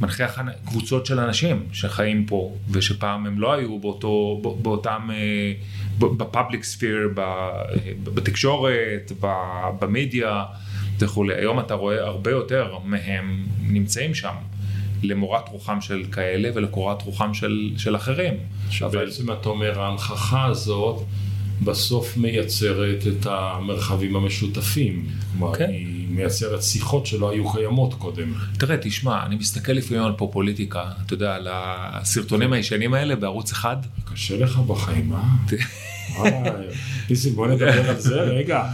מנכיח 0.00 0.38
קבוצות 0.64 1.06
של 1.06 1.18
אנשים 1.20 1.66
שחיים 1.72 2.26
פה, 2.26 2.56
ושפעם 2.70 3.26
הם 3.26 3.40
לא 3.40 3.52
היו 3.52 3.78
באותו, 3.78 4.40
באותם, 4.62 5.08
אה, 5.12 5.52
בפאבליק 5.98 6.64
ספיר, 6.64 7.08
בתקשורת, 8.04 9.12
במדיה 9.78 10.44
וכולי. 10.98 11.34
היום 11.34 11.60
אתה 11.60 11.74
רואה 11.74 12.06
הרבה 12.06 12.30
יותר 12.30 12.78
מהם 12.84 13.46
נמצאים 13.62 14.14
שם. 14.14 14.34
למורת 15.02 15.48
רוחם 15.48 15.80
של 15.80 16.04
כאלה 16.12 16.50
ולקורת 16.54 17.02
רוחם 17.02 17.34
של, 17.34 17.70
של 17.76 17.96
אחרים. 17.96 18.34
שבעצם 18.70 19.30
אבל... 19.30 19.40
אתה 19.40 19.48
אומר 19.48 19.80
ההנכחה 19.80 20.44
הזאת 20.44 21.02
בסוף 21.64 22.16
מייצרת 22.16 23.06
את 23.06 23.26
המרחבים 23.26 24.16
המשותפים. 24.16 25.06
כלומר, 25.32 25.54
כן. 25.54 25.68
היא 25.68 26.06
מייצרת 26.10 26.62
שיחות 26.62 27.06
שלא 27.06 27.30
היו 27.30 27.52
קיימות 27.52 27.94
קודם. 27.94 28.32
תראה, 28.58 28.76
תשמע, 28.82 29.26
אני 29.26 29.36
מסתכל 29.36 29.72
לפעמים 29.72 30.02
על 30.02 30.12
פה 30.16 30.28
פוליטיקה, 30.32 30.84
אתה 31.06 31.14
יודע, 31.14 31.34
על 31.34 31.48
הסרטונים 31.50 32.52
הישנים 32.52 32.94
האלה 32.94 33.16
בערוץ 33.16 33.52
אחד. 33.52 33.76
קשה 34.12 34.36
לך 34.36 34.58
בחיים, 34.58 35.12
אה? 35.12 35.20
ניסים, 37.10 37.34
בוא 37.34 37.46
נדבר 37.46 37.90
על 37.90 38.00
זה 38.00 38.20
רגע. 38.20 38.64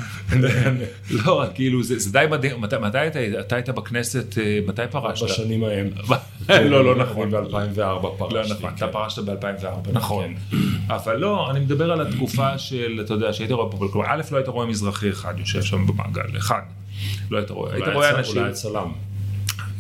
לא, 1.11 1.45
כאילו, 1.55 1.83
זה 1.83 2.13
די 2.13 2.25
מדהים. 2.31 2.61
מתי 2.61 2.77
אתה 3.41 3.57
היית 3.57 3.69
בכנסת, 3.69 4.39
אה, 4.39 4.59
מתי 4.67 4.83
פרשת? 4.91 5.25
בשנים 5.25 5.65
ההם. 5.65 5.91
לא, 6.71 6.85
לא 6.85 6.97
נכון. 6.97 7.31
ב-2004 7.31 8.07
פרשתי. 8.19 8.35
לא 8.35 8.57
נכון, 8.57 8.71
אתה 8.75 8.89
פרשת 8.89 9.23
ב-2004, 9.23 9.93
נכון. 9.93 10.35
אבל 10.87 11.17
לא, 11.17 11.51
אני 11.51 11.61
מדבר 11.61 11.93
על 11.93 12.01
התקופה 12.01 12.59
של, 12.59 13.01
אתה 13.05 13.15
יודע, 13.15 13.33
שהיית 13.33 13.51
רואה 13.51 13.71
פה, 13.71 14.05
א', 14.07 14.23
לא 14.31 14.37
היית 14.37 14.49
רואה 14.49 14.67
מזרחי 14.67 15.11
אחד 15.11 15.35
יושב 15.39 15.63
שם 15.63 15.87
במעגל, 15.87 16.37
אחד. 16.39 16.63
לא 17.31 17.39
היית 17.39 17.51
רואה, 17.51 17.75
היית 17.75 17.89
רואה 17.95 18.19
אנשים. 18.19 18.39
אולי 18.39 18.51
הצלם. 18.51 18.93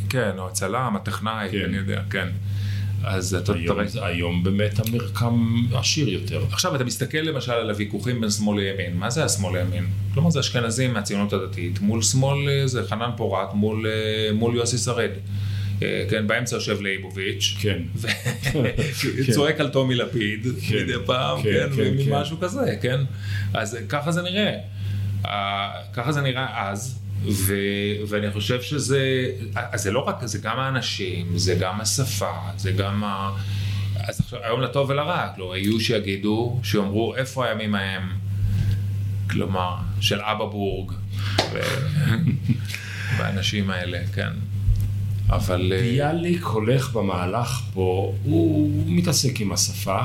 כן, 0.08 0.30
או 0.38 0.48
הצלם, 0.48 0.96
הטכנאי, 0.96 1.64
אני 1.64 1.76
יודע, 1.76 2.02
כן. 2.10 2.28
אז 3.06 3.34
אתה 3.34 3.52
היום, 3.52 3.84
תראה... 3.84 4.06
היום 4.06 4.44
באמת 4.44 4.78
המרקם 4.78 5.64
עשיר 5.74 6.08
יותר. 6.08 6.44
עכשיו 6.52 6.76
אתה 6.76 6.84
מסתכל 6.84 7.18
למשל 7.18 7.52
על 7.52 7.70
הוויכוחים 7.70 8.20
בין 8.20 8.30
שמאל 8.30 8.60
לימין, 8.60 8.96
מה 8.96 9.10
זה 9.10 9.24
השמאל 9.24 9.58
לימין? 9.58 9.86
כלומר 10.14 10.30
זה 10.30 10.40
אשכנזים 10.40 10.92
מהציונות 10.92 11.32
הדתית, 11.32 11.80
מול 11.80 12.02
שמאל 12.02 12.48
אה, 12.48 12.66
זה 12.66 12.82
חנן 12.88 13.10
פורת, 13.16 13.54
מול, 13.54 13.86
אה, 13.86 14.32
מול 14.34 14.54
יוסי 14.54 14.78
שרד. 14.78 15.10
אה, 15.82 16.04
כן, 16.10 16.26
באמצע 16.26 16.56
יושב 16.56 16.80
לייבוביץ', 16.80 17.56
כן, 17.62 17.82
צועק 19.32 19.60
על 19.60 19.68
טומי 19.68 19.94
לפיד, 19.94 20.46
כן. 20.68 20.76
מדי 20.76 20.92
פעם, 21.06 21.42
כן, 21.42 21.68
כן, 21.76 22.12
משהו 22.12 22.40
כזה, 22.40 22.76
כן, 22.82 23.00
אז 23.54 23.78
ככה 23.88 24.12
זה 24.12 24.22
נראה, 24.22 24.52
ככה 25.92 26.12
זה 26.12 26.20
נראה 26.20 26.70
אז, 26.70 26.98
ו, 27.24 27.54
ואני 28.08 28.30
חושב 28.30 28.62
שזה, 28.62 29.30
זה 29.74 29.90
לא 29.90 30.00
רק, 30.00 30.26
זה 30.26 30.38
גם 30.38 30.58
האנשים, 30.58 31.38
זה 31.38 31.54
גם 31.54 31.80
השפה, 31.80 32.32
זה 32.56 32.72
גם 32.72 33.04
ה... 33.04 33.32
אז 33.96 34.20
עכשיו, 34.20 34.38
היום 34.42 34.60
לטוב 34.60 34.90
ולרע, 34.90 35.28
כלומר, 35.34 35.56
יהיו 35.56 35.80
שיגידו, 35.80 36.60
שיאמרו, 36.62 37.16
איפה 37.16 37.46
הימים 37.46 37.74
ההם, 37.74 38.02
כלומר, 39.30 39.76
של 40.00 40.20
אבא 40.20 40.44
בורג, 40.44 40.92
והאנשים 43.18 43.70
האלה, 43.70 43.98
כן. 44.14 44.30
אבל... 45.28 45.72
אה, 45.72 45.80
ביאליק 45.80 46.42
הולך 46.42 46.92
במהלך 46.92 47.62
פה, 47.74 48.14
הוא 48.24 48.70
מתעסק 48.86 49.40
עם 49.40 49.52
השפה 49.52 50.00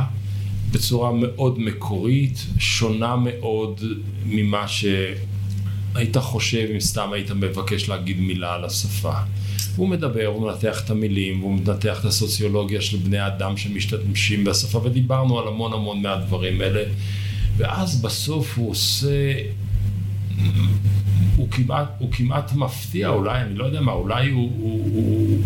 בצורה 0.72 1.12
מאוד 1.12 1.60
מקורית, 1.60 2.46
שונה 2.60 3.16
מאוד 3.16 3.82
ממה 4.26 4.68
שהיית 5.94 6.18
חושב 6.18 6.68
אם 6.74 6.80
סתם 6.80 7.14
היית 7.14 7.32
מבקש 7.32 7.90
להגיד 7.90 8.20
מילה 8.20 8.54
על 8.54 8.66
השפה. 8.66 9.14
הוא 9.76 9.88
מדבר, 9.88 10.26
הוא 10.26 10.48
מנתח 10.48 10.82
את 10.86 10.90
המילים, 10.90 11.40
הוא 11.40 11.54
מנתח 11.54 12.00
את 12.00 12.06
הסוציולוגיה 12.06 12.82
של 12.82 12.98
בני 12.98 13.28
אדם 13.28 13.58
שמשתמשים 13.58 14.44
בשפה, 14.44 14.82
ודיברנו 14.84 15.40
על 15.40 15.48
המון 15.48 15.74
המון 15.74 16.02
מהדברים 16.02 16.62
האלה. 16.62 16.84
ואז 17.58 18.02
בסוף 18.02 18.58
הוא 18.58 18.72
עושה, 18.72 19.34
הוא 21.36 21.48
כמעט, 21.52 21.88
הוא 22.00 22.12
כמעט 22.12 22.54
מפתיע, 22.54 23.10
אולי, 23.10 23.42
אני 23.42 23.56
לא 23.56 23.66
יודע 23.66 23.82
מה, 23.82 23.92
אולי 23.92 24.30
הוא, 24.30 24.52
הוא, 24.58 24.90
הוא, 24.94 25.42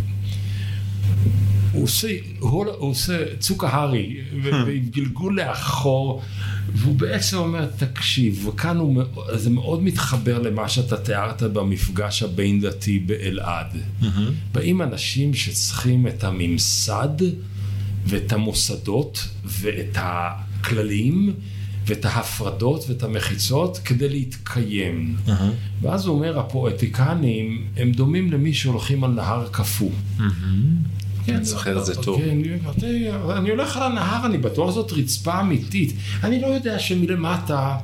הוא 1.75 1.83
עושה, 1.83 2.07
הוא, 2.39 2.65
הוא 2.65 2.89
עושה 2.89 3.23
צוקה 3.39 3.67
הארי, 3.67 4.17
וגלגול 4.41 5.39
לאחור, 5.39 6.21
והוא 6.73 6.95
בעצם 6.95 7.37
אומר, 7.37 7.65
תקשיב, 7.77 8.47
וכאן 8.47 8.77
הוא, 8.77 9.03
זה 9.33 9.49
מאוד 9.49 9.83
מתחבר 9.83 10.41
למה 10.41 10.69
שאתה 10.69 10.97
תיארת 10.97 11.43
במפגש 11.43 12.23
הבין 12.23 12.61
דתי 12.61 12.99
באלעד. 12.99 13.67
Mm-hmm. 13.73 14.05
באים 14.51 14.81
אנשים 14.81 15.33
שצריכים 15.33 16.07
את 16.07 16.23
הממסד 16.23 17.17
ואת 18.05 18.33
המוסדות 18.33 19.27
ואת 19.45 19.97
הכללים. 19.99 21.33
ואת 21.87 22.05
ההפרדות 22.05 22.85
ואת 22.89 23.03
המחיצות 23.03 23.77
כדי 23.77 24.09
להתקיים. 24.09 25.15
Uh-huh. 25.27 25.31
ואז 25.81 26.05
הוא 26.05 26.15
אומר, 26.15 26.39
הפואטיקנים 26.39 27.65
הם 27.77 27.91
דומים 27.91 28.31
למי 28.31 28.53
שהולכים 28.53 29.03
על 29.03 29.11
נהר 29.11 29.47
קפוא. 29.51 29.89
Mm-hmm. 30.17 30.21
כן, 31.25 31.35
אני 31.35 31.45
זוכר 31.45 31.79
את 31.79 31.85
זה 31.85 31.95
טוב. 31.95 32.21
כן, 32.21 32.37
אני 33.37 33.49
הולך 33.49 33.77
על 33.77 33.83
הנהר, 33.83 34.25
אני 34.25 34.37
בטוח 34.37 34.71
זאת 34.71 34.91
רצפה 34.91 35.41
אמיתית. 35.41 35.93
אני 36.23 36.41
לא 36.41 36.47
יודע 36.47 36.79
שמלמטה 36.79 37.77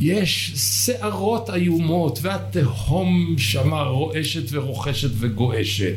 יש 0.00 0.52
שערות 0.56 1.50
איומות, 1.50 2.18
והתהום 2.22 3.34
שמה 3.38 3.82
רועשת 3.82 4.42
ורוחשת 4.50 5.10
וגועשת. 5.18 5.94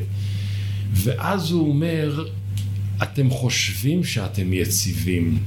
ואז 0.94 1.52
הוא 1.52 1.70
אומר, 1.70 2.26
אתם 3.04 3.30
חושבים 3.30 4.04
שאתם 4.04 4.54
יציבים, 4.54 5.40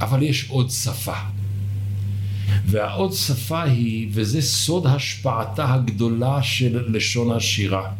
אבל 0.00 0.22
יש 0.22 0.46
עוד 0.48 0.70
שפה. 0.70 1.16
והעוד 2.66 3.12
שפה 3.12 3.62
היא, 3.62 4.08
וזה 4.12 4.42
סוד 4.42 4.86
השפעתה 4.86 5.74
הגדולה 5.74 6.42
של 6.42 6.84
לשון 6.88 7.36
השירה. 7.36 7.92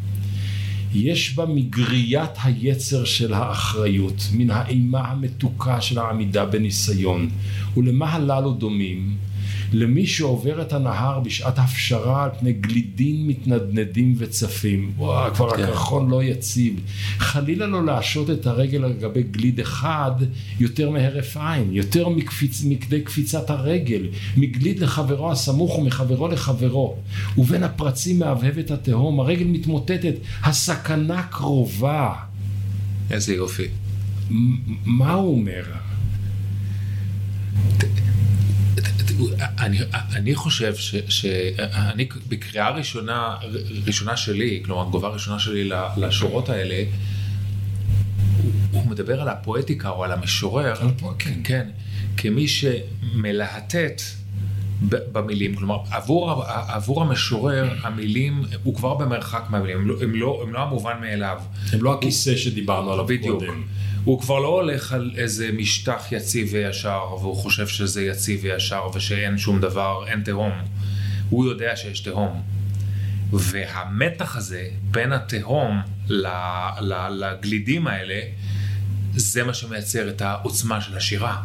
יש 0.97 1.35
בה 1.35 1.47
מגריית 1.47 2.31
היצר 2.45 3.05
של 3.05 3.35
האחריות, 3.35 4.29
מן 4.33 4.51
האימה 4.51 5.01
המתוקה 5.01 5.81
של 5.81 5.99
העמידה 5.99 6.45
בניסיון. 6.45 7.31
ולמה 7.77 8.13
הללו 8.13 8.53
דומים? 8.53 9.17
למי 9.73 10.07
שעובר 10.07 10.62
את 10.62 10.73
הנהר 10.73 11.21
בשעת 11.21 11.59
הפשרה 11.59 12.25
על 12.25 12.31
פני 12.41 12.53
גלידים 12.53 13.29
מתנדנדים 13.29 14.14
וצפים. 14.19 14.93
וואו, 14.97 15.35
כבר 15.35 15.57
כן. 15.57 15.62
הקרחון 15.62 16.11
לא 16.11 16.23
יציב. 16.23 16.81
חלילה 17.19 17.67
לא 17.67 17.87
להשעות 17.87 18.31
את 18.31 18.47
הרגל 18.47 18.85
על 18.85 18.93
גבי 18.93 19.23
גליד 19.23 19.61
אחד 19.61 20.12
יותר 20.61 20.91
מהרף 20.91 21.37
עין, 21.37 21.69
יותר 21.73 22.09
מקפיצ... 22.09 22.64
מכדי 22.64 23.01
קפיצת 23.01 23.51
הרגל, 23.51 24.09
מגליד 24.37 24.79
לחברו 24.79 25.33
הסמוך 25.33 25.79
ומחברו 25.79 26.29
לחברו. 26.29 26.97
ובין 27.39 27.62
הפרצים 27.62 28.19
מהבהבת 28.19 28.71
התהום, 28.71 29.21
הרגל 29.21 29.47
מתמוטטת, 29.47 30.14
הסכנה 30.43 31.23
קרובה. 31.23 32.12
איזה 33.11 33.35
יופי. 33.35 33.67
מה 34.85 35.12
הוא 35.12 35.35
אומר? 35.35 35.62
אני, 39.59 39.79
אני 40.14 40.35
חושב 40.35 40.75
שאני 41.09 42.09
בקריאה 42.29 42.71
ראשונה, 42.71 43.37
ראשונה 43.87 44.17
שלי, 44.17 44.62
כלומר 44.64 44.85
תגובה 44.85 45.09
ראשונה 45.09 45.39
שלי 45.39 45.71
לשורות 45.97 46.49
האלה, 46.49 46.85
הוא, 48.43 48.53
הוא 48.71 48.87
מדבר 48.91 49.21
על 49.21 49.29
הפואטיקה 49.29 49.89
או 49.89 50.05
על 50.05 50.12
המשורר, 50.12 50.75
על 50.81 50.91
פה, 50.99 51.12
כן. 51.19 51.41
כן, 51.45 51.69
כמי 52.17 52.49
שמלהטט 52.49 54.03
במילים, 54.89 55.55
כלומר 55.55 55.79
עבור, 55.91 56.45
עבור 56.47 57.03
המשורר 57.03 57.75
המילים, 57.83 58.43
הוא 58.62 58.75
כבר 58.75 58.95
במרחק 58.95 59.45
מהמילים, 59.51 59.79
הם 59.79 59.89
לא, 59.89 59.95
הם 60.03 60.14
לא, 60.14 60.41
הם 60.43 60.53
לא 60.53 60.62
המובן 60.62 60.97
מאליו. 61.01 61.39
הם 61.73 61.83
לא 61.83 61.95
הכיסא 61.95 62.37
שדיברנו 62.37 62.93
עליו 62.93 63.07
בדיוק. 63.07 63.43
הוא 64.07 64.21
כבר 64.21 64.39
לא 64.39 64.49
הולך 64.49 64.93
על 64.93 65.11
איזה 65.17 65.51
משטח 65.53 66.13
יציב 66.13 66.49
וישר, 66.53 67.03
והוא 67.21 67.37
חושב 67.37 67.67
שזה 67.67 68.03
יציב 68.03 68.41
וישר 68.43 68.83
ושאין 68.95 69.39
שום 69.39 69.61
דבר, 69.61 70.05
אין 70.07 70.23
תהום. 70.23 70.53
הוא 71.31 71.47
יודע 71.47 71.77
שיש 71.77 72.01
תהום. 72.01 72.43
והמתח 73.33 74.37
הזה 74.37 74.69
בין 74.83 75.13
התהום 75.13 75.81
לגלידים 77.11 77.87
האלה, 77.87 78.21
זה 79.17 79.45
מה 79.45 79.55
שמייצר 79.55 80.09
את 80.09 80.23
העוצמה 80.23 80.81
של 80.81 80.97
השירה, 80.97 81.43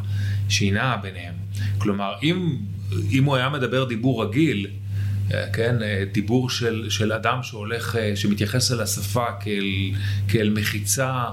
שהיא 0.50 0.74
נעה 0.74 0.98
ביניהם. 0.98 1.34
כלומר, 1.78 2.14
אם, 2.24 2.58
אם 3.12 3.24
הוא 3.24 3.36
היה 3.36 3.50
מדבר 3.50 3.84
דיבור 3.84 4.24
רגיל, 4.26 4.68
כן, 5.54 5.76
דיבור 6.12 6.50
של, 6.50 6.86
של 6.90 7.14
אדם 7.14 7.44
שהולך, 7.44 7.98
שמתייחס 8.16 8.72
אל 8.72 8.82
השפה 8.82 9.26
כאל, 9.40 9.92
כאל 10.28 10.50
מחיצה 10.50 11.24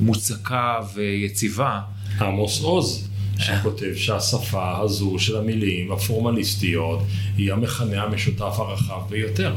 מוצקה 0.00 0.78
ויציבה. 0.94 1.80
עמוס 2.20 2.60
עוז. 2.60 3.08
שכותב 3.38 3.94
שהשפה 3.96 4.78
הזו 4.78 5.18
של 5.18 5.36
המילים 5.36 5.92
הפורמליסטיות 5.92 7.02
היא 7.36 7.52
המכנה 7.52 8.02
המשותף 8.02 8.54
הרחב 8.58 9.00
ביותר. 9.08 9.54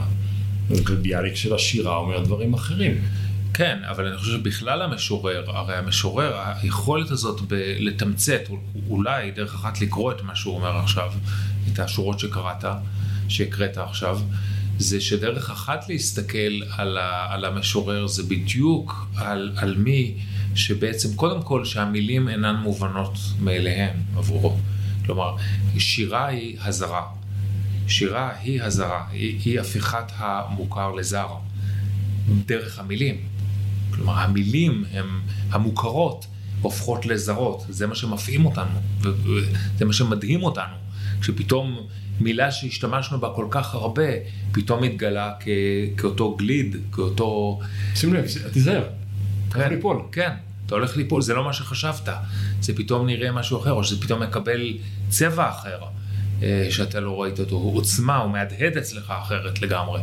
וביאליק 0.70 1.36
של 1.36 1.56
השירה 1.56 1.96
אומר 1.96 2.24
דברים 2.24 2.54
אחרים. 2.54 3.02
כן, 3.54 3.80
אבל 3.90 4.08
אני 4.08 4.18
חושב 4.18 4.32
שבכלל 4.32 4.82
המשורר, 4.82 5.44
הרי 5.48 5.76
המשורר, 5.76 6.34
היכולת 6.62 7.12
הזאת 7.12 7.42
ב- 7.42 7.76
לתמצת, 7.80 8.42
אולי 8.90 9.32
דרך 9.32 9.56
אחת 9.56 9.82
לקרוא 9.82 10.12
את 10.12 10.22
מה 10.22 10.36
שהוא 10.36 10.56
אומר 10.56 10.78
עכשיו, 10.78 11.12
את 11.74 11.80
השורות 11.80 12.20
שקראת, 12.20 12.66
שהקראת 13.28 13.78
עכשיו, 13.78 14.20
זה 14.78 15.02
שדרך 15.02 15.50
אחת 15.50 15.90
להסתכל 15.90 16.62
על, 16.72 16.98
ה, 16.98 17.34
על 17.34 17.46
המשורר 17.46 18.08
זה 18.08 18.24
בדיוק 18.24 19.08
על, 19.16 19.52
על 19.56 19.76
מי 19.78 20.14
שבעצם 20.56 21.16
קודם 21.16 21.42
כל 21.42 21.66
שהמילים 21.66 22.30
אינן 22.30 22.56
מובנות 22.56 23.18
מאליהן 23.40 23.96
עבורו. 24.18 24.58
כלומר, 25.06 25.36
שירה 25.78 26.26
היא 26.26 26.58
הזרה. 26.62 27.04
שירה 27.88 28.32
היא 28.42 28.64
הזרה, 28.64 29.06
היא, 29.12 29.40
היא 29.46 29.60
הפיכת 29.60 30.12
המוכר 30.18 30.92
לזר 30.92 31.28
דרך 32.46 32.80
המילים. 32.80 33.16
כלומר, 33.90 34.14
המילים 34.14 34.84
הן 34.92 35.06
המוכרות 35.50 36.26
הופכות 36.62 37.06
לזרות, 37.06 37.66
זה 37.70 37.88
מה 37.88 37.96
שמפעים 37.96 38.46
אותנו, 38.46 38.80
וזה 39.02 39.86
מה 39.86 39.94
שמדהים 39.94 40.44
אותנו. 40.44 40.76
כשפתאום 41.22 41.88
מילה 42.22 42.52
שהשתמשנו 42.52 43.20
בה 43.20 43.30
כל 43.36 43.48
כך 43.52 43.74
הרבה, 43.74 44.04
פתאום 44.52 44.84
התגלה 44.84 45.34
כ... 45.40 45.48
כאותו 45.98 46.36
גליד, 46.36 46.76
כאותו... 46.92 47.60
שים 47.96 48.14
לב, 48.14 48.26
תיזהר, 48.54 48.84
אתה 49.50 49.58
הולך 49.58 49.72
ליפול. 49.72 50.02
כן, 50.12 50.30
אתה 50.66 50.76
הולך 50.76 50.98
ליפול, 50.98 51.22
זה 51.22 51.34
לא 51.34 51.44
מה 51.44 51.54
שחשבת, 51.54 52.10
זה 52.62 52.76
פתאום 52.76 53.06
נראה 53.06 53.32
משהו 53.32 53.62
אחר, 53.62 53.72
או 53.72 53.84
שזה 53.84 54.02
פתאום 54.02 54.24
מקבל 54.24 54.78
צבע 55.10 55.50
אחר, 55.50 55.80
אה, 56.44 56.68
שאתה 56.70 57.00
לא 57.00 57.22
ראית 57.22 57.40
אותו, 57.40 57.56
הוא 57.56 57.78
עוצמה, 57.78 58.18
הוא 58.18 58.32
מהדהד 58.32 58.78
אצלך 58.78 59.14
אחרת 59.22 59.62
לגמרי. 59.62 60.02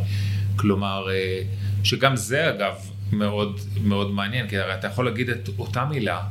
כלומר, 0.55 1.07
אה, 1.11 1.41
שגם 1.83 2.15
זה 2.15 2.49
אגב 2.49 2.73
מאוד 3.11 3.59
מאוד 3.83 4.11
מעניין, 4.11 4.47
כי 4.47 4.57
הרי 4.57 4.73
אתה 4.73 4.87
יכול 4.87 5.05
להגיד 5.05 5.29
את 5.29 5.49
אותה 5.57 5.85
מילה 5.85 6.21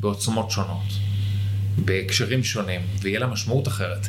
בעוצמות 0.00 0.50
שונות, 0.50 0.92
בהקשרים 1.84 2.44
שונים, 2.44 2.80
ויהיה 3.02 3.18
לה 3.18 3.26
משמעות 3.26 3.68
אחרת. 3.68 4.08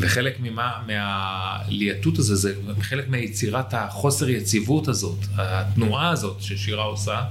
וחלק 0.00 0.36
ממה, 0.40 0.72
מהליאטות 0.86 2.18
הזה, 2.18 2.34
זה 2.34 2.54
חלק 2.80 3.08
מיצירת 3.08 3.74
החוסר 3.74 4.28
יציבות 4.28 4.88
הזאת, 4.88 5.18
התנועה 5.36 6.10
הזאת 6.10 6.40
ששירה 6.40 6.84
עושה 6.84 7.22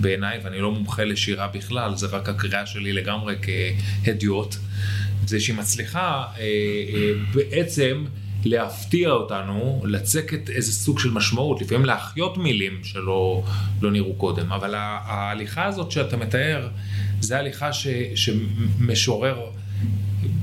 בעיניי, 0.00 0.40
ואני 0.44 0.58
לא 0.58 0.72
מומחה 0.72 1.04
לשירה 1.04 1.48
בכלל, 1.48 1.96
זה 1.96 2.06
רק 2.06 2.28
הקריאה 2.28 2.66
שלי 2.66 2.92
לגמרי 2.92 3.34
כהדיוט, 3.42 4.56
זה 5.26 5.40
שהיא 5.40 5.56
מצליחה 5.56 6.24
אה, 6.38 6.42
אה, 6.42 7.12
בעצם 7.34 8.04
להפתיע 8.44 9.10
אותנו, 9.10 9.82
לצקת 9.84 10.50
איזה 10.50 10.72
סוג 10.72 10.98
של 10.98 11.10
משמעות, 11.10 11.60
לפעמים 11.60 11.84
להחיות 11.84 12.38
מילים 12.38 12.80
שלא 12.84 13.42
לא 13.82 13.90
נראו 13.90 14.14
קודם, 14.14 14.52
אבל 14.52 14.74
ההליכה 14.76 15.64
הזאת 15.64 15.90
שאתה 15.90 16.16
מתאר, 16.16 16.68
זה 17.20 17.38
הליכה 17.38 17.72
ש, 17.72 17.86
שמשורר 18.14 19.50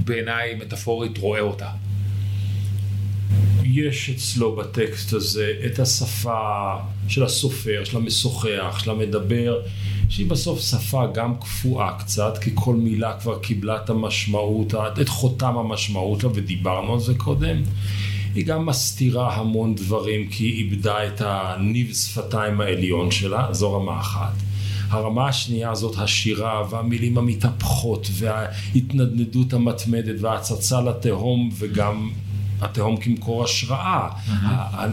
בעיניי 0.08 0.55
מטאפורית 0.55 1.18
רואה 1.18 1.39
אותה. 1.39 1.70
יש 3.64 4.10
אצלו 4.10 4.55
בטקסט 4.55 5.14
הזה 5.14 5.53
את 5.66 5.80
השפה 5.80 6.76
של 7.08 7.24
הסופר, 7.24 7.84
של 7.84 7.97
המשוחח, 7.97 8.80
של 8.84 8.91
המדבר, 8.91 9.62
שהיא 10.10 10.30
בסוף 10.30 10.62
שפה 10.62 11.05
גם 11.14 11.36
קפואה 11.39 11.97
קצת, 11.99 12.38
כי 12.41 12.51
כל 12.53 12.76
מילה 12.76 13.20
כבר 13.20 13.39
קיבלה 13.39 13.76
את 13.84 13.89
המשמעות, 13.89 14.74
את 15.01 15.10
חותם 15.10 15.58
המשמעות 15.58 16.24
לה, 16.24 16.30
ודיברנו 16.34 16.93
על 16.93 16.99
זה 16.99 17.14
קודם. 17.18 17.58
היא 18.36 18.45
גם 18.45 18.66
מסתירה 18.66 19.36
המון 19.36 19.76
דברים, 19.76 20.28
כי 20.28 20.43
היא 20.43 20.64
איבדה 20.64 21.08
את 21.08 21.22
הניב 21.26 21.93
שפתיים 21.93 22.62
העליון 22.62 23.12
שלה, 23.12 23.47
זו 23.51 23.74
רמה 23.74 23.99
אחת. 23.99 24.46
הרמה 24.89 25.27
השנייה 25.27 25.75
זאת 25.75 25.97
השירה 25.97 26.63
והמילים 26.69 27.17
המתהפכות 27.17 28.07
וההתנדנדות 28.13 29.53
המתמדת 29.53 30.15
וההצצה 30.21 30.81
לתהום 30.81 31.49
וגם 31.57 32.09
התהום 32.61 32.97
כמקור 32.97 33.43
השראה, 33.43 34.09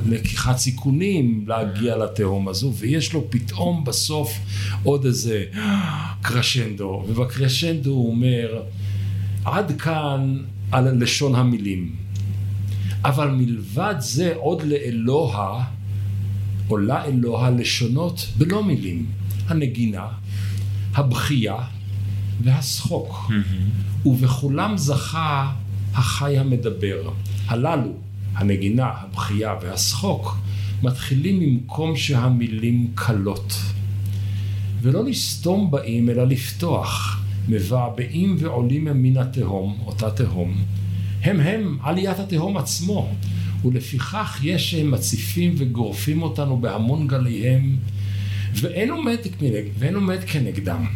לקיחת 0.06 0.56
סיכונים 0.56 1.44
להגיע 1.46 1.96
לתהום 1.96 2.48
הזו, 2.48 2.72
ויש 2.74 3.12
לו 3.12 3.30
פתאום 3.30 3.84
בסוף 3.84 4.38
עוד 4.82 5.04
איזה 5.04 5.44
קרשנדו, 6.22 7.04
ובקרשנדו 7.08 7.90
הוא 7.90 8.10
אומר, 8.10 8.62
עד 9.44 9.80
כאן 9.80 10.36
על 10.72 11.02
לשון 11.02 11.34
המילים, 11.34 11.96
אבל 13.04 13.30
מלבד 13.30 13.94
זה 13.98 14.32
עוד 14.36 14.62
לאלוה, 14.62 15.64
עולה 16.68 17.04
אלוה 17.04 17.50
לשונות 17.50 18.26
בלא 18.38 18.64
מילים, 18.64 19.06
הנגינה, 19.48 20.06
הבכייה 20.94 21.56
והשחוק, 22.44 23.28
mm-hmm. 23.28 24.08
ובכולם 24.08 24.76
זכה 24.76 25.52
החי 25.94 26.38
המדבר. 26.38 27.10
הללו, 27.46 27.92
הנגינה, 28.34 28.86
הבכייה 28.86 29.54
והשחוק, 29.62 30.38
מתחילים 30.82 31.40
ממקום 31.40 31.96
שהמילים 31.96 32.90
קלות. 32.94 33.54
ולא 34.82 35.04
לסתום 35.04 35.70
באים, 35.70 36.10
אלא 36.10 36.24
לפתוח, 36.24 37.22
מבעבעים 37.48 38.36
ועולים 38.38 38.84
מן 38.84 39.16
התהום, 39.16 39.78
אותה 39.86 40.10
תהום. 40.10 40.54
הם 41.22 41.40
הם 41.40 41.78
עליית 41.82 42.18
התהום 42.18 42.56
עצמו, 42.56 43.14
ולפיכך 43.64 44.40
יש 44.42 44.70
שהם 44.70 44.90
מציפים 44.90 45.54
וגורפים 45.58 46.22
אותנו 46.22 46.60
בהמון 46.60 47.06
גליהם, 47.06 47.76
ואין 48.54 48.90
עומד, 48.90 49.18
ואין 49.78 49.94
עומד 49.94 50.18
כנגדם. 50.26 50.86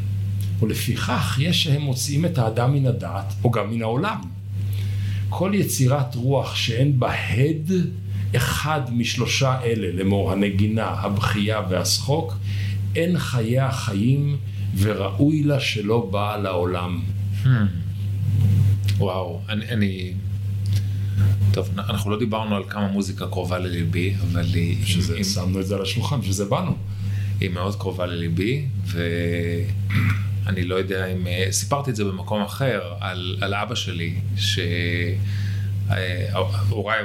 ולפיכך 0.61 1.39
יש 1.41 1.65
שהם 1.65 1.83
מוציאים 1.83 2.25
את 2.25 2.39
האדם 2.39 2.73
מן 2.73 2.87
הדעת, 2.87 3.35
או 3.45 3.51
גם 3.51 3.71
מן 3.71 3.83
העולם. 3.83 4.21
כל 5.29 5.53
יצירת 5.55 6.15
רוח 6.15 6.55
שאין 6.55 7.01
בה 7.01 7.13
הד 7.13 7.73
אחד 8.37 8.81
משלושה 8.93 9.61
אלה, 9.63 9.93
לאמור 9.93 10.33
הנגינה, 10.33 10.87
הבכייה 10.87 11.63
והשחוק, 11.71 12.37
אין 12.97 13.19
חיי 13.19 13.61
החיים 13.61 14.37
וראוי 14.77 15.43
לה 15.43 15.61
שלא 15.61 16.09
באה 16.11 16.37
לעולם. 16.37 17.01
Hmm. 17.45 17.49
וואו, 18.99 19.41
אני, 19.49 19.69
אני... 19.69 20.13
טוב, 21.53 21.69
אנחנו 21.79 22.11
לא 22.11 22.19
דיברנו 22.19 22.57
על 22.57 22.63
כמה 22.69 22.89
מוזיקה 22.89 23.27
קרובה 23.27 23.59
לליבי, 23.59 24.15
אבל 24.23 24.45
היא... 24.55 24.87
שזה, 24.87 25.15
היא, 25.15 25.25
שמנו 25.25 25.61
את 25.61 25.67
זה 25.67 25.75
על 25.75 25.83
השולחן, 25.83 26.23
שזה 26.23 26.45
באנו. 26.45 26.77
היא 27.41 27.51
מאוד 27.51 27.77
קרובה 27.77 28.07
לליבי, 28.07 28.65
ו... 28.87 29.03
אני 30.49 30.65
לא 30.65 30.75
יודע 30.75 31.07
אם, 31.07 31.27
אה, 31.27 31.47
סיפרתי 31.51 31.91
את 31.91 31.97
זה 31.97 32.05
במקום 32.05 32.43
אחר, 32.43 32.81
על, 33.01 33.39
על 33.41 33.55
אבא 33.55 33.75
שלי, 33.75 34.15
שהוריי 35.87 37.05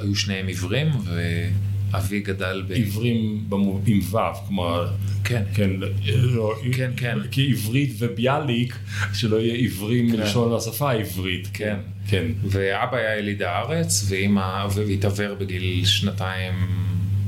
היו 0.00 0.14
שניהם 0.16 0.46
עיוורים, 0.46 0.88
ואבי 1.04 2.20
גדל 2.20 2.64
ב... 2.68 2.72
עיוורים 2.72 3.48
עם 3.86 4.00
ו', 4.10 4.18
כלומר, 4.46 4.90
כן, 5.24 5.42
כן, 5.54 5.70
לא, 6.06 6.54
כן, 6.72 6.90
כן, 6.96 7.18
כי 7.30 7.50
עברית 7.50 7.94
וביאליק, 7.98 8.76
שלא 9.14 9.36
יהיה 9.36 9.54
עיוורים 9.54 10.10
כן. 10.10 10.16
מלשון 10.16 10.56
השפה 10.56 10.90
העברית, 10.90 11.48
כן, 11.52 11.76
כן. 12.08 12.26
ואבא 12.44 12.96
היה 12.96 13.18
יליד 13.18 13.42
הארץ, 13.42 14.06
ואימא, 14.08 14.66
והתעוור 14.74 15.34
בגיל 15.34 15.84
שנתיים, 15.84 16.54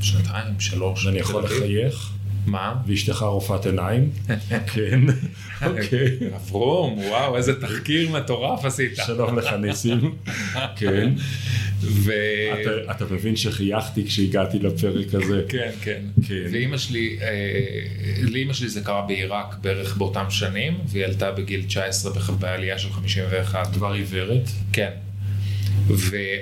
שנתיים, 0.00 0.60
שלוש. 0.60 1.06
אני 1.06 1.18
יכול 1.18 1.44
לחייך? 1.44 2.10
מה? 2.46 2.74
ואשתך 2.86 3.22
רופאת 3.22 3.66
עיניים? 3.66 4.10
כן, 4.74 5.00
אוקיי. 5.66 6.18
אברום, 6.36 6.98
וואו, 6.98 7.36
איזה 7.36 7.60
תחקיר 7.60 8.10
מטורף 8.10 8.64
עשית. 8.64 8.96
שלום 9.06 9.38
לך 9.38 9.52
ניסים, 9.52 10.14
כן. 10.78 11.12
אתה 12.90 13.04
מבין 13.10 13.36
שחייכתי 13.36 14.06
כשהגעתי 14.06 14.58
לפרק 14.58 15.14
הזה. 15.14 15.42
כן, 15.48 15.70
כן. 15.82 16.02
כן. 16.28 16.42
ואימא 16.52 16.76
שלי, 16.76 17.18
אה, 17.22 17.28
לאימא 18.22 18.52
שלי 18.52 18.68
זה 18.68 18.80
קרה 18.80 19.02
בעיראק 19.02 19.56
בערך 19.60 19.96
באותם 19.96 20.30
שנים, 20.30 20.78
והיא 20.88 21.04
עלתה 21.04 21.32
בגיל 21.32 21.62
19 21.62 22.12
בעלייה 22.38 22.78
של 22.78 22.92
51. 22.92 23.74
כבר 23.74 23.92
עיוורת? 23.92 24.48
כן. 24.72 24.90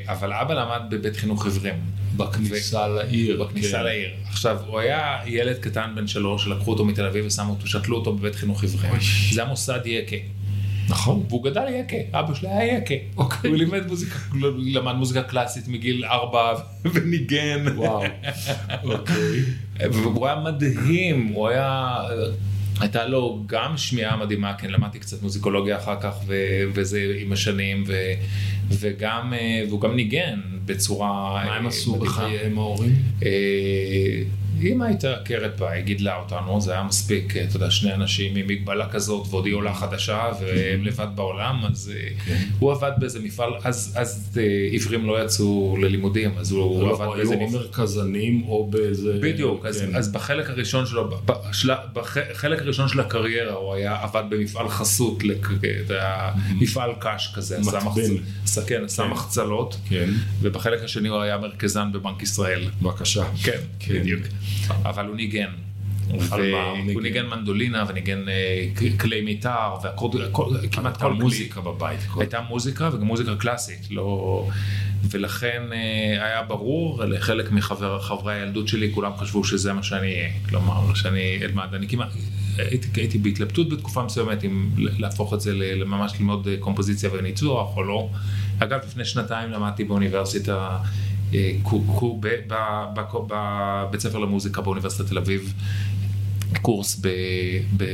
אבל 0.09 0.33
אבא 0.33 0.55
למד 0.55 0.81
בבית 0.91 1.17
חינוך 1.17 1.47
עיוורים. 1.47 1.75
בכניסה 2.17 2.79
ו... 2.79 2.95
לעיר. 2.95 3.45
בכניסה 3.45 3.77
כן. 3.77 3.85
לעיר. 3.85 4.11
עכשיו, 4.29 4.59
הוא 4.67 4.79
היה 4.79 5.19
ילד 5.27 5.59
קטן 5.59 5.93
בן 5.95 6.07
שלוש, 6.07 6.47
לקחו 6.47 6.71
אותו 6.71 6.85
מתל 6.85 7.07
אביב 7.07 7.27
ושמו 7.27 7.51
אותו, 7.51 7.67
שתלו 7.67 7.97
אותו 7.97 8.13
בבית 8.13 8.35
חינוך 8.35 8.63
עיוורים. 8.63 8.93
זה 9.33 9.43
המוסד 9.43 9.81
יקה. 9.85 10.17
נכון. 10.89 11.25
והוא 11.29 11.45
גדל 11.45 11.65
יקה, 11.69 11.97
אבא 12.21 12.35
שלי 12.35 12.49
היה 12.49 12.79
יקה. 12.79 12.95
אוקיי. 13.17 13.51
הוא 13.51 13.59
לימד 13.59 13.87
מוזיקה, 13.87 14.19
למד 14.59 14.95
מוזיקה 14.95 15.23
קלאסית 15.23 15.69
מגיל 15.69 16.05
ארבע 16.05 16.55
וניגן. 16.93 17.65
וואו, 17.77 18.05
אוקיי. 18.85 19.43
והוא 19.93 20.27
היה 20.27 20.37
מדהים, 20.37 21.27
הוא 21.27 21.49
היה... 21.49 21.99
הייתה 22.81 23.07
לו 23.07 23.43
גם 23.47 23.77
שמיעה 23.77 24.17
מדהימה, 24.17 24.55
כן, 24.55 24.71
למדתי 24.71 24.99
קצת 24.99 25.23
מוזיקולוגיה 25.23 25.77
אחר 25.77 26.01
כך, 26.01 26.15
ו- 26.27 26.65
וזה 26.75 27.15
עם 27.21 27.33
השנים, 27.33 27.85
ו- 27.87 28.13
וגם, 28.81 29.35
אה, 29.35 29.65
והוא 29.69 29.81
גם 29.81 29.97
ניגן 29.97 30.41
בצורה... 30.65 31.45
מה 31.47 31.57
הם 31.57 31.67
עשו 31.67 31.97
בחייהם 31.97 32.59
ההורים? 32.59 32.95
אה, 33.25 34.23
אמא 34.63 34.85
הייתה 34.85 35.15
עקרת 35.15 35.61
בית, 35.61 35.85
גידלה 35.85 36.17
אותנו, 36.17 36.61
זה 36.61 36.73
היה 36.73 36.83
מספיק, 36.83 37.37
אתה 37.37 37.57
יודע, 37.57 37.71
שני 37.71 37.95
אנשים 37.95 38.37
עם 38.37 38.47
מגבלה 38.47 38.89
כזאת 38.89 39.27
ועוד 39.31 39.47
היא 39.47 39.55
עולה 39.55 39.75
חדשה 39.75 40.31
והם 40.41 40.85
לבד 40.85 41.07
בעולם, 41.15 41.63
אז 41.71 41.93
אה, 41.95 42.09
כן. 42.27 42.45
הוא 42.59 42.73
עבד 42.73 42.93
באיזה 42.99 43.21
מפעל, 43.21 43.51
אז 43.65 44.39
עיוורים 44.71 45.07
לא 45.07 45.25
יצאו 45.25 45.77
ללימודים, 45.81 46.31
אז 46.39 46.53
הוא 46.53 46.83
לא, 46.83 46.95
עבד 46.95 47.07
באיזה 47.17 47.37
מפעל. 47.37 47.49
היו 47.49 47.57
או 47.57 47.63
מרכזנים 47.63 48.43
או 48.49 48.71
באיזה... 48.71 49.19
בדיוק, 49.23 49.67
כן. 49.67 49.97
אז 49.97 50.13
בחלק 50.13 50.51
הראשון 50.51 50.87
שלו, 50.87 51.11
בחלק 51.93 52.63
הראשון 52.63 52.89
של 52.89 53.01
הקריירה 53.01 53.55
הוא 53.55 53.75
היה 53.75 54.03
עבד 54.03 54.25
במפעל 54.31 54.69
חסות, 54.69 55.23
מפעל 56.61 56.91
קש 57.01 57.33
כזה, 57.35 57.59
כן, 58.67 58.85
עשה 58.85 59.05
מחצלות, 59.07 59.77
כן. 59.89 60.11
ובחלק 60.41 60.83
השני 60.83 61.09
הוא 61.09 61.21
היה 61.21 61.39
מרכזן 61.39 61.93
בבנק 61.93 62.23
ישראל. 62.23 62.71
בבקשה. 62.83 63.25
כן, 63.45 63.59
כן. 63.79 63.95
בדיוק. 63.95 64.23
אבל 64.69 65.07
הוא 65.07 65.17
ניגן. 65.17 65.51
הוא 66.95 67.03
ניגן 67.03 67.27
מנדולינה 67.27 67.85
וניגן 67.89 68.29
אה, 68.29 68.69
כלי 68.99 69.21
מיתר 69.21 69.75
וכמעט 70.65 70.97
כל 70.97 71.13
מוזיקה 71.13 71.61
בבית. 71.61 72.01
הייתה 72.17 72.41
מוזיקה 72.41 72.91
וגם 72.93 73.07
מוזיקה 73.07 73.37
קלאסית. 73.37 73.91
לא... 73.91 74.49
ולכן 75.11 75.63
אה, 75.73 76.27
היה 76.27 76.43
ברור 76.43 77.05
לחלק 77.05 77.53
מחברי 77.53 78.35
הילדות 78.35 78.69
שלי, 78.69 78.91
כולם 78.95 79.13
חשבו 79.17 79.45
שזה 79.45 79.73
מה 79.73 79.83
שאני 79.83 80.07
אהיה. 80.07 80.29
כלומר, 80.49 80.95
שאני 80.95 81.39
אלמד. 81.43 81.75
אני 81.75 81.89
כמעט, 81.89 82.09
הייתי, 82.59 83.01
הייתי 83.01 83.19
בהתלבטות 83.19 83.69
בתקופה 83.69 84.05
מסוימת 84.05 84.45
אם 84.45 84.71
להפוך 84.77 85.35
את 85.35 85.41
זה 85.41 85.53
לממש 85.55 86.13
ללמוד 86.19 86.49
קומפוזיציה 86.61 87.11
וניצוח 87.13 87.77
או 87.77 87.83
לא. 87.83 88.09
אגב, 88.59 88.81
לפני 88.87 89.05
שנתיים 89.05 89.51
למדתי 89.51 89.85
באוניברסיטה, 89.85 90.79
אה, 91.35 91.53
בבית 93.29 94.01
ספר 94.01 94.19
למוזיקה 94.19 94.61
באוניברסיטת 94.61 95.09
תל 95.09 95.19
אביב, 95.19 95.55
קורס, 96.63 97.01
ב, 97.01 97.09
ב, 97.77 97.85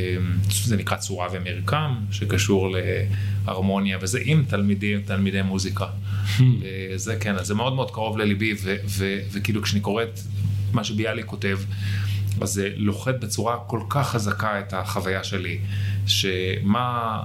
זה 0.50 0.76
נקרא 0.76 0.96
צורה 0.96 1.28
ומרקם, 1.32 1.94
שקשור 2.10 2.76
להרמוניה, 3.46 3.98
וזה 4.00 4.18
עם 4.24 4.44
תלמידים, 4.48 5.00
תלמידי 5.00 5.42
מוזיקה. 5.42 5.86
Hmm. 6.38 6.42
זה 6.96 7.16
כן, 7.20 7.34
אז 7.36 7.46
זה 7.46 7.54
מאוד 7.54 7.72
מאוד 7.74 7.90
קרוב 7.90 8.18
לליבי, 8.18 8.54
ו, 8.62 8.76
ו, 8.86 9.18
וכאילו 9.32 9.62
כשאני 9.62 9.80
קורא 9.80 10.02
את 10.02 10.20
מה 10.72 10.84
שביאליק 10.84 11.26
כותב, 11.26 11.58
אז 12.42 12.52
זה 12.52 12.68
לוחת 12.76 13.14
בצורה 13.20 13.56
כל 13.66 13.80
כך 13.88 14.08
חזקה 14.08 14.60
את 14.60 14.72
החוויה 14.72 15.24
שלי, 15.24 15.58
שמה 16.06 17.20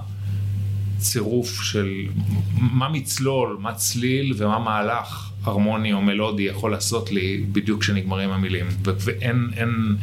צירוף 0.98 1.62
של, 1.62 2.06
מה 2.54 2.88
מצלול, 2.88 3.56
מה 3.60 3.74
צליל 3.74 4.34
ומה 4.36 4.58
מהלך 4.58 5.30
הרמוני 5.44 5.92
או 5.92 6.02
מלודי 6.02 6.42
יכול 6.42 6.70
לעשות 6.70 7.10
לי 7.10 7.44
בדיוק 7.52 7.80
כשנגמרים 7.80 8.30
המילים, 8.30 8.66
ואין, 8.82 9.50
אין, 9.56 9.96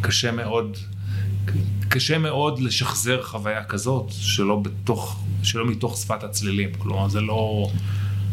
קשה 0.00 0.32
מאוד 0.32 0.76
קשה 1.88 2.18
מאוד 2.18 2.58
לשחזר 2.60 3.22
חוויה 3.22 3.64
כזאת 3.64 4.06
שלא 4.10 4.56
בתוך, 4.56 5.24
שלא 5.42 5.66
מתוך 5.66 5.96
שפת 5.96 6.24
הצלילים, 6.24 6.68
כלומר 6.78 7.08
זה 7.08 7.20
לא... 7.20 7.70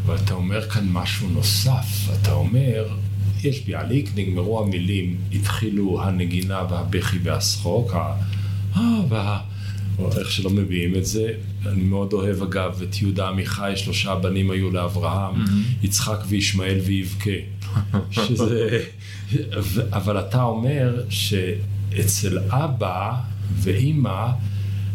ואתה 0.06 0.34
אומר 0.34 0.70
כאן 0.70 0.90
משהו 0.92 1.30
נוסף, 1.30 2.10
אתה 2.14 2.34
אומר, 2.34 2.88
יש 3.46 3.66
ביאליק, 3.66 4.10
נגמרו 4.16 4.60
המילים, 4.60 5.18
התחילו 5.34 6.04
הנגינה 6.04 6.64
והבכי 6.70 7.18
והשחוק, 7.24 7.94
ה... 7.94 8.14
אה, 8.76 8.82
וה... 9.10 9.40
או 10.00 10.10
איך 10.20 10.32
שלא 10.32 10.50
מביאים 10.50 10.96
את 10.96 11.06
זה. 11.06 11.34
אני 11.66 11.84
מאוד 11.84 12.14
אוהב 12.14 12.44
אגב 12.44 12.82
את 12.82 13.02
יהודה 13.02 13.28
עמיחי, 13.28 13.72
שלושה 13.76 14.16
בנים 14.16 14.52
היו 14.52 14.72
לאברהם, 14.72 15.46
יצחק 15.84 16.20
וישמעאל 16.28 16.80
ויבכה. 16.80 17.32
שזה... 18.12 18.84
אבל 19.92 20.20
אתה 20.20 20.44
אומר 20.44 21.04
שאצל 21.10 22.40
אבא 22.40 23.14
ואימא, 23.56 24.28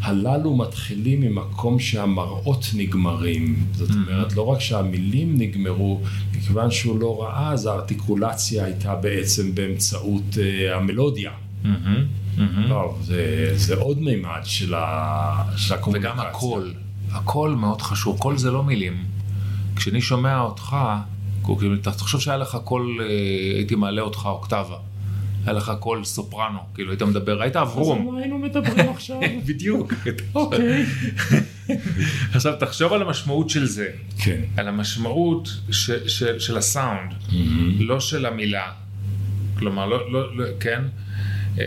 הללו 0.02 0.56
מתחילים 0.56 1.20
ממקום 1.20 1.78
שהמראות 1.78 2.66
נגמרים. 2.74 3.66
זאת 3.72 3.90
אומרת, 3.90 4.36
לא 4.36 4.46
רק 4.46 4.60
שהמילים 4.60 5.34
נגמרו, 5.38 6.00
מכיוון 6.36 6.70
שהוא 6.70 7.00
לא 7.00 7.22
ראה, 7.22 7.52
אז 7.52 7.66
הארטיקולציה 7.66 8.64
הייתה 8.64 8.94
בעצם 8.94 9.54
באמצעות 9.54 10.22
uh, 10.34 10.74
המלודיה. 10.76 11.30
לא, 12.68 12.96
זה, 13.02 13.52
זה 13.54 13.76
עוד 13.76 14.02
מימד 14.02 14.40
של, 14.44 14.74
ה, 14.74 15.56
של 15.56 15.74
הקומוניקציה. 15.74 16.12
וגם 16.12 16.26
הקול, 16.26 16.74
הקול 17.12 17.54
מאוד 17.54 17.82
חשוב, 17.82 18.18
קול 18.18 18.38
זה 18.38 18.50
לא 18.50 18.64
מילים. 18.64 19.04
כשאני 19.76 20.00
שומע 20.00 20.40
אותך, 20.40 20.76
כאילו, 21.58 21.76
תחשוב 21.76 22.20
שהיה 22.20 22.36
לך 22.36 22.58
קול, 22.64 22.98
אה, 23.00 23.06
הייתי 23.54 23.74
מעלה 23.74 24.02
אותך 24.02 24.26
אוקטבה. 24.26 24.76
היה 25.48 25.56
לך 25.56 25.72
קול 25.80 26.04
סופרנו, 26.04 26.58
כאילו 26.74 26.90
היית 26.90 27.02
מדבר, 27.02 27.42
היית 27.42 27.56
אברום. 27.56 27.98
אז 27.98 28.06
על 28.06 28.12
מה 28.12 28.20
היינו 28.20 28.38
מדברים 28.38 28.88
עכשיו? 28.88 29.20
בדיוק. 29.46 29.92
אוקיי. 30.34 30.84
עכשיו 32.34 32.54
תחשוב 32.60 32.92
על 32.92 33.02
המשמעות 33.02 33.50
של 33.50 33.66
זה. 33.66 33.90
כן. 34.18 34.40
על 34.56 34.68
המשמעות 34.68 35.48
ש, 35.70 35.90
של, 35.90 36.38
של 36.38 36.56
הסאונד, 36.56 37.14
לא 37.78 38.00
של 38.00 38.26
המילה. 38.26 38.72
כלומר, 39.58 39.86
לא, 39.86 40.12
לא, 40.12 40.36
לא 40.36 40.44
כן? 40.60 40.82
אה, 41.58 41.64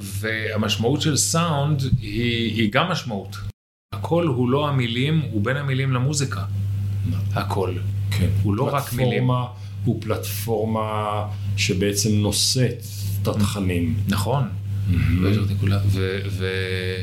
והמשמעות 0.00 1.00
של 1.00 1.16
סאונד 1.16 1.82
היא, 2.00 2.62
היא 2.62 2.72
גם 2.72 2.88
משמעות. 2.88 3.36
הקול 3.94 4.26
הוא 4.26 4.50
לא 4.50 4.68
המילים, 4.68 5.22
הוא 5.30 5.44
בין 5.44 5.56
המילים 5.56 5.92
למוזיקה. 5.92 6.44
הקול. 7.34 7.78
כן. 8.10 8.28
הוא 8.42 8.54
לא 8.54 8.74
רק 8.74 8.92
מילים. 8.92 9.10
פלטפורמה 9.10 9.46
הוא 9.84 10.00
פלטפורמה 10.00 11.26
שבעצם 11.56 12.10
נושאת 12.12 12.84
את 13.22 13.28
התכנים. 13.28 13.96
נכון. 14.08 14.44
ו- 16.30 17.02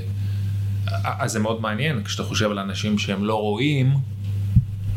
אז 1.03 1.31
זה 1.31 1.39
מאוד 1.39 1.61
מעניין, 1.61 2.03
כשאתה 2.03 2.23
חושב 2.23 2.51
על 2.51 2.59
אנשים 2.59 2.97
שהם 2.97 3.25
לא 3.25 3.35
רואים, 3.35 3.93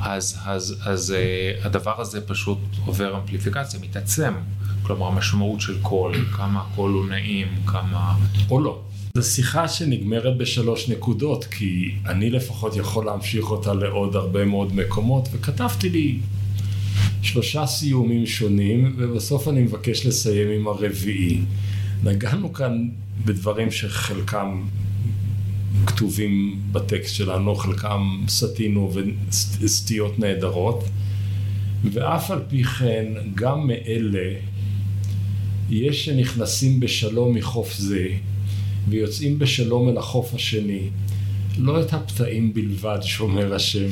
אז, 0.00 0.38
אז, 0.44 0.76
אז 0.84 1.14
uh, 1.14 1.66
הדבר 1.66 2.00
הזה 2.00 2.20
פשוט 2.20 2.58
עובר 2.86 3.16
אמפליפיקציה, 3.16 3.80
מתעצם. 3.80 4.34
כלומר, 4.82 5.06
המשמעות 5.06 5.60
של 5.60 5.80
קול, 5.82 6.24
כמה 6.24 6.60
הקול 6.60 6.92
הוא 6.92 7.06
נעים, 7.06 7.48
כמה... 7.66 8.14
או 8.50 8.60
לא. 8.60 8.80
זו 9.14 9.22
שיחה 9.22 9.68
שנגמרת 9.68 10.36
בשלוש 10.38 10.88
נקודות, 10.88 11.44
כי 11.44 11.94
אני 12.06 12.30
לפחות 12.30 12.76
יכול 12.76 13.04
להמשיך 13.04 13.50
אותה 13.50 13.74
לעוד 13.74 14.16
הרבה 14.16 14.44
מאוד 14.44 14.74
מקומות, 14.74 15.28
וכתבתי 15.32 15.88
לי 15.88 16.18
שלושה 17.24 17.66
סיומים 17.66 18.26
שונים, 18.26 18.94
ובסוף 18.96 19.48
אני 19.48 19.62
מבקש 19.62 20.06
לסיים 20.06 20.48
עם 20.48 20.68
הרביעי. 20.68 21.40
נגענו 22.04 22.52
כאן 22.52 22.88
בדברים 23.24 23.70
שחלקם 23.70 24.62
כתובים 25.86 26.60
בטקסט 26.72 27.14
שלנו, 27.14 27.54
חלקם 27.54 28.24
סטינו 28.28 28.92
וסטיות 29.60 30.18
נהדרות, 30.18 30.84
ואף 31.92 32.30
על 32.30 32.40
פי 32.48 32.64
כן, 32.64 33.06
גם 33.34 33.66
מאלה 33.66 34.34
יש 35.70 36.04
שנכנסים 36.04 36.80
בשלום 36.80 37.34
מחוף 37.34 37.74
זה, 37.74 38.08
ויוצאים 38.88 39.38
בשלום 39.38 39.88
אל 39.88 39.98
החוף 39.98 40.34
השני. 40.34 40.88
לא 41.58 41.80
את 41.80 41.92
הפתאים 41.92 42.54
בלבד, 42.54 42.98
שומר 43.02 43.54
השם. 43.54 43.88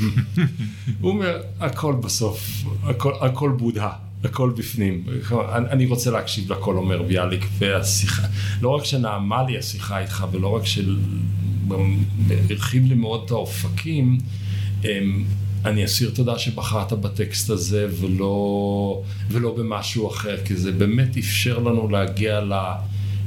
הוא 1.00 1.10
אומר, 1.10 1.42
הכל 1.60 1.94
בסוף, 2.02 2.64
הכל, 2.82 3.12
הכל 3.20 3.50
בודה, 3.58 3.90
הכל 4.24 4.52
בפנים. 4.56 5.06
אני 5.70 5.86
רוצה 5.86 6.10
להקשיב 6.10 6.52
לכל 6.52 6.76
אומר 6.76 7.02
ביאליק, 7.02 7.46
והשיחה, 7.58 8.22
לא 8.60 8.68
רק 8.68 8.84
שנעמה 8.84 9.42
לי 9.42 9.58
השיחה 9.58 9.98
איתך, 9.98 10.26
ולא 10.32 10.48
רק 10.48 10.62
שהרחיב 11.68 12.86
לי 12.86 12.94
מאוד 12.94 13.22
את 13.26 13.30
האופקים, 13.30 14.18
אני 15.64 15.84
אסיר 15.84 16.10
תודה 16.14 16.38
שבחרת 16.38 16.92
בטקסט 16.92 17.50
הזה 17.50 17.88
ולא, 18.00 19.02
ולא 19.30 19.54
במשהו 19.58 20.08
אחר, 20.08 20.36
כי 20.44 20.56
זה 20.56 20.72
באמת 20.72 21.16
אפשר 21.16 21.58
לנו 21.58 21.88
להגיע 21.88 22.40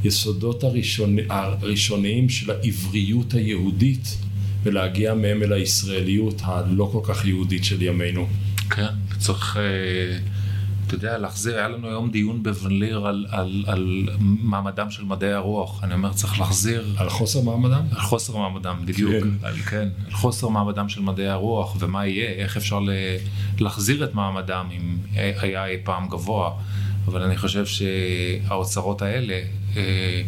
ליסודות 0.04 0.64
הראשון, 0.64 1.18
הראשוניים 1.30 2.30
של 2.30 2.52
העבריות 2.52 3.34
היהודית 3.34 4.18
ולהגיע 4.66 5.14
מהם 5.14 5.44
אל 5.44 5.54
הישראליות 5.54 6.42
הלא 6.44 6.90
כל 6.92 7.02
כך 7.04 7.26
יהודית 7.26 7.64
של 7.64 7.82
ימינו. 7.82 8.28
כן, 8.70 8.94
צריך... 9.20 9.58
uh... 9.58 10.30
אתה 10.88 10.96
יודע, 10.96 11.18
להחזיר, 11.18 11.56
היה 11.56 11.68
לנו 11.68 11.88
היום 11.88 12.12
דיון 12.12 12.44
בוונליר 12.44 13.08
על, 13.08 13.26
על, 13.30 13.64
על 13.68 14.10
מעמדם 14.20 14.92
של 14.92 15.04
מדעי 15.04 15.34
הרוח. 15.34 15.84
אני 15.84 15.94
אומר, 15.94 16.14
צריך 16.14 16.40
להחזיר... 16.40 16.86
על 16.98 17.10
חוסר 17.10 17.42
מעמדם? 17.42 17.82
על 17.92 18.02
חוסר 18.02 18.38
מעמדם, 18.38 18.76
בדיוק. 18.86 19.12
כן. 19.12 19.30
על, 19.48 19.56
כן, 19.56 19.88
על 20.06 20.12
חוסר 20.12 20.48
מעמדם 20.48 20.90
של 20.90 21.02
מדעי 21.02 21.28
הרוח, 21.28 21.76
ומה 21.80 22.08
יהיה, 22.08 22.30
איך 22.30 22.58
אפשר 22.58 22.80
ל, 22.80 22.90
להחזיר 23.60 24.04
את 24.04 24.14
מעמדם 24.14 24.70
אם 24.72 24.98
היה 25.14 25.66
אי 25.66 25.78
פעם 25.84 26.08
גבוה. 26.08 26.52
אבל 27.08 27.22
אני 27.22 27.38
חושב 27.38 27.66
שהאוצרות 27.66 29.02
האלה, 29.02 29.40
אה, 29.78 30.22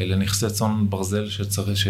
אלה 0.00 0.16
נכסי 0.16 0.50
צאן 0.50 0.86
ברזל 0.88 1.28
שצריך, 1.28 1.76
ש... 1.76 1.86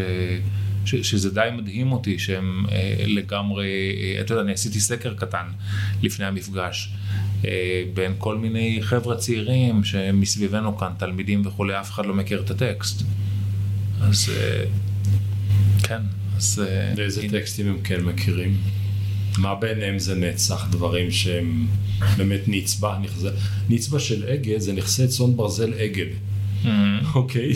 ש, 0.85 0.95
שזה 0.95 1.31
די 1.31 1.49
מדהים 1.57 1.93
אותי 1.93 2.19
שהם 2.19 2.65
אה, 2.73 3.05
לגמרי, 3.07 3.67
אה, 4.03 4.21
אתה 4.21 4.33
יודע, 4.33 4.43
אני 4.43 4.53
עשיתי 4.53 4.81
סקר 4.81 5.15
קטן 5.15 5.47
לפני 6.03 6.25
המפגש 6.27 6.93
אה, 7.45 7.83
בין 7.95 8.15
כל 8.19 8.39
מיני 8.39 8.79
חבר'ה 8.83 9.17
צעירים 9.17 9.85
שמסביבנו 9.85 10.79
כאן, 10.79 10.93
תלמידים 10.99 11.47
וכולי, 11.47 11.81
אף 11.81 11.91
אחד 11.91 12.07
לא 12.07 12.15
מכיר 12.15 12.41
את 12.41 12.51
הטקסט. 12.51 13.03
אז 14.01 14.33
כן, 15.83 16.01
אז... 16.37 16.63
ואיזה 16.97 17.21
הנה. 17.21 17.33
טקסטים 17.33 17.69
הם 17.69 17.79
כן 17.85 18.01
מכירים? 18.01 18.57
מה 19.39 19.55
ביניהם 19.55 19.99
זה 19.99 20.15
נצח, 20.15 20.67
דברים 20.71 21.11
שהם 21.11 21.67
באמת 22.17 22.41
נצבע, 22.47 22.99
נצבע 23.69 23.99
של 23.99 24.25
אגד 24.25 24.59
זה 24.59 24.73
נכסי 24.73 25.09
צאן 25.09 25.37
ברזל 25.37 25.75
אגד. 25.75 26.30
Mm-hmm. 26.65 27.15
אוקיי, 27.15 27.53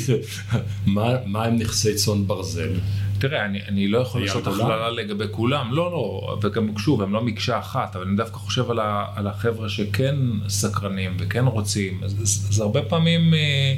מה 1.27 1.45
הם 1.45 1.57
נכסי 1.57 1.95
צאן 1.95 2.27
ברזל? 2.27 2.71
תראה, 3.19 3.45
אני, 3.45 3.59
אני 3.69 3.89
לא 3.89 3.99
יכול 3.99 4.23
לעשות 4.23 4.47
הכללה 4.47 4.91
לגבי 4.91 5.25
כולם, 5.31 5.73
לא, 5.73 5.91
לא, 5.93 6.39
וגם 6.43 6.79
שוב, 6.79 7.03
הם 7.03 7.13
לא 7.13 7.23
מקשה 7.23 7.59
אחת, 7.59 7.97
אבל 7.97 8.07
אני 8.07 8.17
דווקא 8.17 8.37
חושב 8.37 8.71
על, 8.71 8.79
ה, 8.79 9.07
על 9.17 9.27
החבר'ה 9.27 9.69
שכן 9.69 10.17
סקרנים 10.49 11.17
וכן 11.19 11.47
רוצים, 11.47 12.01
אז, 12.05 12.15
אז, 12.23 12.47
אז 12.51 12.61
הרבה 12.61 12.83
פעמים 12.83 13.35
אה, 13.35 13.75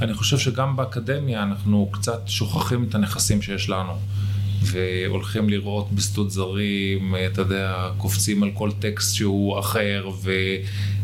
אני 0.00 0.14
חושב 0.14 0.38
שגם 0.38 0.76
באקדמיה 0.76 1.42
אנחנו 1.42 1.88
קצת 1.92 2.20
שוכחים 2.26 2.86
את 2.88 2.94
הנכסים 2.94 3.42
שיש 3.42 3.70
לנו. 3.70 3.92
והולכים 4.62 5.48
לראות 5.48 5.92
בשדות 5.92 6.30
זרים, 6.30 7.14
אה, 7.14 7.26
אתה 7.26 7.40
יודע, 7.40 7.90
קופצים 7.96 8.42
על 8.42 8.50
כל 8.54 8.70
טקסט 8.78 9.14
שהוא 9.14 9.58
אחר 9.58 10.08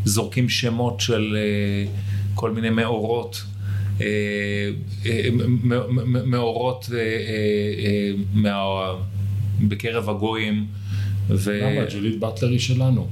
וזורקים 0.05 0.49
שמות 0.49 0.99
של 0.99 1.37
אה, 1.37 1.91
כל 2.35 2.51
מיני 2.51 2.69
מאורות 2.69 3.43
מאורות 6.25 6.89
אה, 8.45 8.93
בקרב 9.67 10.09
הגויים. 10.09 10.65
ו... 11.29 11.59
למה? 11.63 11.85
ג'ולית 11.93 12.19
באטלר 12.19 12.49
היא 12.49 12.59
שלנו. 12.59 13.07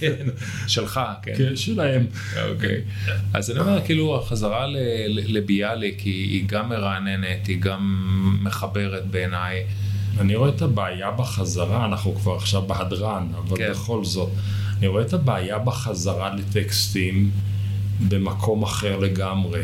כן, 0.00 0.26
שלך, 0.66 1.00
כן. 1.22 1.32
כן, 1.36 1.56
שלהם. 1.56 2.06
אוקיי. 2.50 2.80
אז 3.34 3.50
אני 3.50 3.60
אומר, 3.60 3.80
כאילו, 3.84 4.18
החזרה 4.18 4.66
לביאליק 5.08 6.00
היא 6.00 6.44
גם 6.46 6.68
מרעננת, 6.68 7.46
היא 7.46 7.60
גם 7.60 8.38
מחברת 8.42 9.06
בעיניי. 9.06 9.62
אני 10.20 10.34
רואה 10.34 10.48
את 10.48 10.62
הבעיה 10.62 11.10
בחזרה, 11.10 11.86
אנחנו 11.86 12.14
כבר 12.14 12.34
עכשיו 12.34 12.62
בהדרן, 12.62 13.28
אבל 13.38 13.56
כן. 13.56 13.70
בכל 13.70 14.04
זאת, 14.04 14.30
אני 14.78 14.86
רואה 14.86 15.02
את 15.02 15.12
הבעיה 15.12 15.58
בחזרה 15.58 16.34
לטקסטים. 16.34 17.30
במקום 18.08 18.62
אחר 18.62 18.98
לגמרי. 18.98 19.62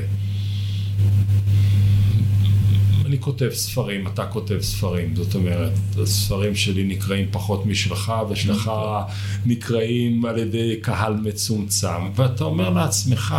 אני 3.06 3.20
כותב 3.20 3.50
ספרים, 3.52 4.06
אתה 4.06 4.26
כותב 4.26 4.58
ספרים, 4.60 5.16
זאת 5.16 5.34
אומרת, 5.34 5.72
הספרים 6.02 6.54
שלי 6.54 6.84
נקראים 6.84 7.26
פחות 7.30 7.66
משלך, 7.66 8.12
ושלך 8.30 8.70
נקראים 9.46 10.24
על 10.24 10.38
ידי 10.38 10.76
קהל 10.80 11.14
מצומצם, 11.14 12.10
ואתה 12.14 12.44
אומר 12.44 12.70
לעצמך, 12.70 13.34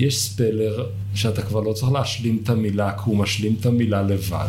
יש 0.00 0.18
ספלר 0.18 0.86
שאתה 1.14 1.42
כבר 1.42 1.60
לא 1.60 1.72
צריך 1.72 1.92
להשלים 1.92 2.40
את 2.42 2.48
המילה, 2.48 2.92
כי 2.92 3.02
הוא 3.04 3.16
משלים 3.16 3.56
את 3.60 3.66
המילה 3.66 4.02
לבד. 4.02 4.48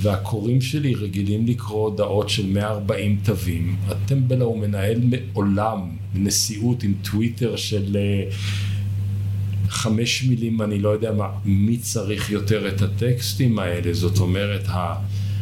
והקוראים 0.00 0.60
שלי 0.60 0.94
רגילים 0.94 1.46
לקרוא 1.46 1.88
הודעות 1.88 2.28
של 2.28 2.46
140 2.46 3.18
תווים. 3.24 3.76
הטמבל 3.88 4.40
הוא 4.40 4.58
מנהל 4.58 5.00
מעולם 5.02 5.78
נשיאות 6.14 6.82
עם 6.82 6.94
טוויטר 7.02 7.56
של 7.56 7.96
אה, 7.96 8.30
חמש 9.68 10.24
מילים, 10.24 10.62
אני 10.62 10.78
לא 10.78 10.88
יודע 10.88 11.12
מה, 11.12 11.28
מי 11.44 11.78
צריך 11.78 12.30
יותר 12.30 12.68
את 12.68 12.82
הטקסטים 12.82 13.58
האלה? 13.58 13.94
זאת 13.94 14.18
אומרת, 14.18 14.68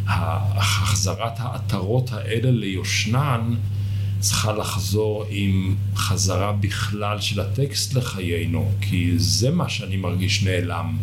החזרת 0.06 1.32
העטרות 1.36 2.12
האלה 2.12 2.50
ליושנן 2.50 3.54
צריכה 4.20 4.52
לחזור 4.52 5.24
עם 5.28 5.76
חזרה 5.96 6.52
בכלל 6.52 7.20
של 7.20 7.40
הטקסט 7.40 7.94
לחיינו, 7.94 8.72
כי 8.80 9.12
זה 9.16 9.50
מה 9.50 9.68
שאני 9.68 9.96
מרגיש 9.96 10.42
נעלם. 10.42 10.96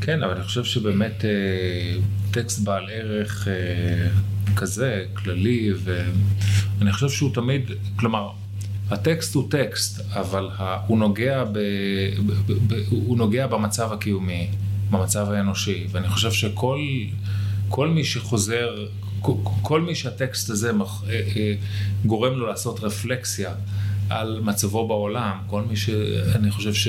כן, 0.00 0.22
אבל 0.22 0.34
אני 0.34 0.44
חושב 0.44 0.64
שבאמת 0.64 1.24
אה, 1.24 1.30
טקסט 2.30 2.60
בעל 2.60 2.90
ערך 2.92 3.48
אה, 3.48 4.08
כזה, 4.56 5.04
כללי, 5.14 5.70
ואני 5.84 6.92
חושב 6.92 7.08
שהוא 7.08 7.34
תמיד, 7.34 7.70
כלומר, 7.96 8.30
הטקסט 8.90 9.34
הוא 9.34 9.50
טקסט, 9.50 10.00
אבל 10.10 10.48
הוא, 10.86 10.98
נוגע 10.98 11.44
ב, 11.44 11.58
ב, 12.26 12.52
ב, 12.66 12.74
הוא 12.90 13.18
נוגע 13.18 13.46
במצב 13.46 13.92
הקיומי, 13.92 14.48
במצב 14.90 15.30
האנושי, 15.30 15.86
ואני 15.90 16.08
חושב 16.08 16.32
שכל 16.32 16.78
כל 17.68 17.88
מי 17.88 18.04
שחוזר, 18.04 18.86
כל, 19.62 19.80
מי 19.80 19.94
שהטקסט 19.94 20.50
הזה 20.50 20.70
אה, 20.70 21.20
אה, 21.36 21.54
גורם 22.06 22.32
לו 22.32 22.46
לעשות 22.46 22.80
רפלקסיה 22.80 23.52
על 24.10 24.40
מצבו 24.44 24.88
בעולם, 24.88 25.38
כל 25.46 25.62
מי 25.62 25.76
שאני 25.76 26.50
חושב 26.50 26.74
ש... 26.74 26.88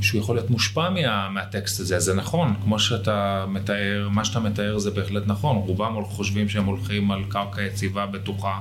שהוא 0.00 0.20
יכול 0.20 0.36
להיות 0.36 0.50
מושפע 0.50 0.90
מה, 0.90 1.28
מהטקסט 1.30 1.80
הזה, 1.80 1.96
אז 1.96 2.04
זה 2.04 2.14
נכון, 2.14 2.54
כמו 2.62 2.78
שאתה 2.78 3.44
מתאר, 3.48 4.08
מה 4.10 4.24
שאתה 4.24 4.40
מתאר 4.40 4.78
זה 4.78 4.90
בהחלט 4.90 5.22
נכון, 5.26 5.56
רובם 5.56 6.04
חושבים 6.04 6.48
שהם 6.48 6.64
הולכים 6.64 7.10
על 7.10 7.24
קרקע 7.28 7.62
יציבה, 7.62 8.06
בטוחה, 8.06 8.60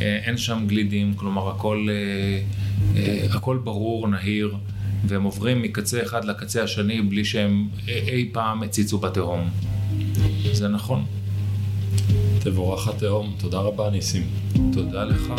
אה, 0.00 0.20
אין 0.24 0.36
שם 0.36 0.64
גלידים, 0.66 1.14
כלומר 1.14 1.50
הכל, 1.50 1.88
הכל 3.30 3.58
ברור, 3.64 4.08
נהיר, 4.08 4.54
והם 5.06 5.22
עוברים 5.22 5.62
מקצה 5.62 6.02
אחד 6.02 6.24
לקצה 6.24 6.62
השני 6.62 7.02
בלי 7.02 7.24
שהם 7.24 7.68
אי 7.88 8.30
פעם 8.32 8.62
הציצו 8.62 8.98
בתהום. 8.98 9.50
זה 10.52 10.68
נכון. 10.68 11.04
תבורך 12.38 12.88
התהום, 12.88 13.34
תודה 13.40 13.58
רבה 13.58 13.90
ניסים. 13.90 14.22
תודה 14.72 15.04
לך. 15.04 15.32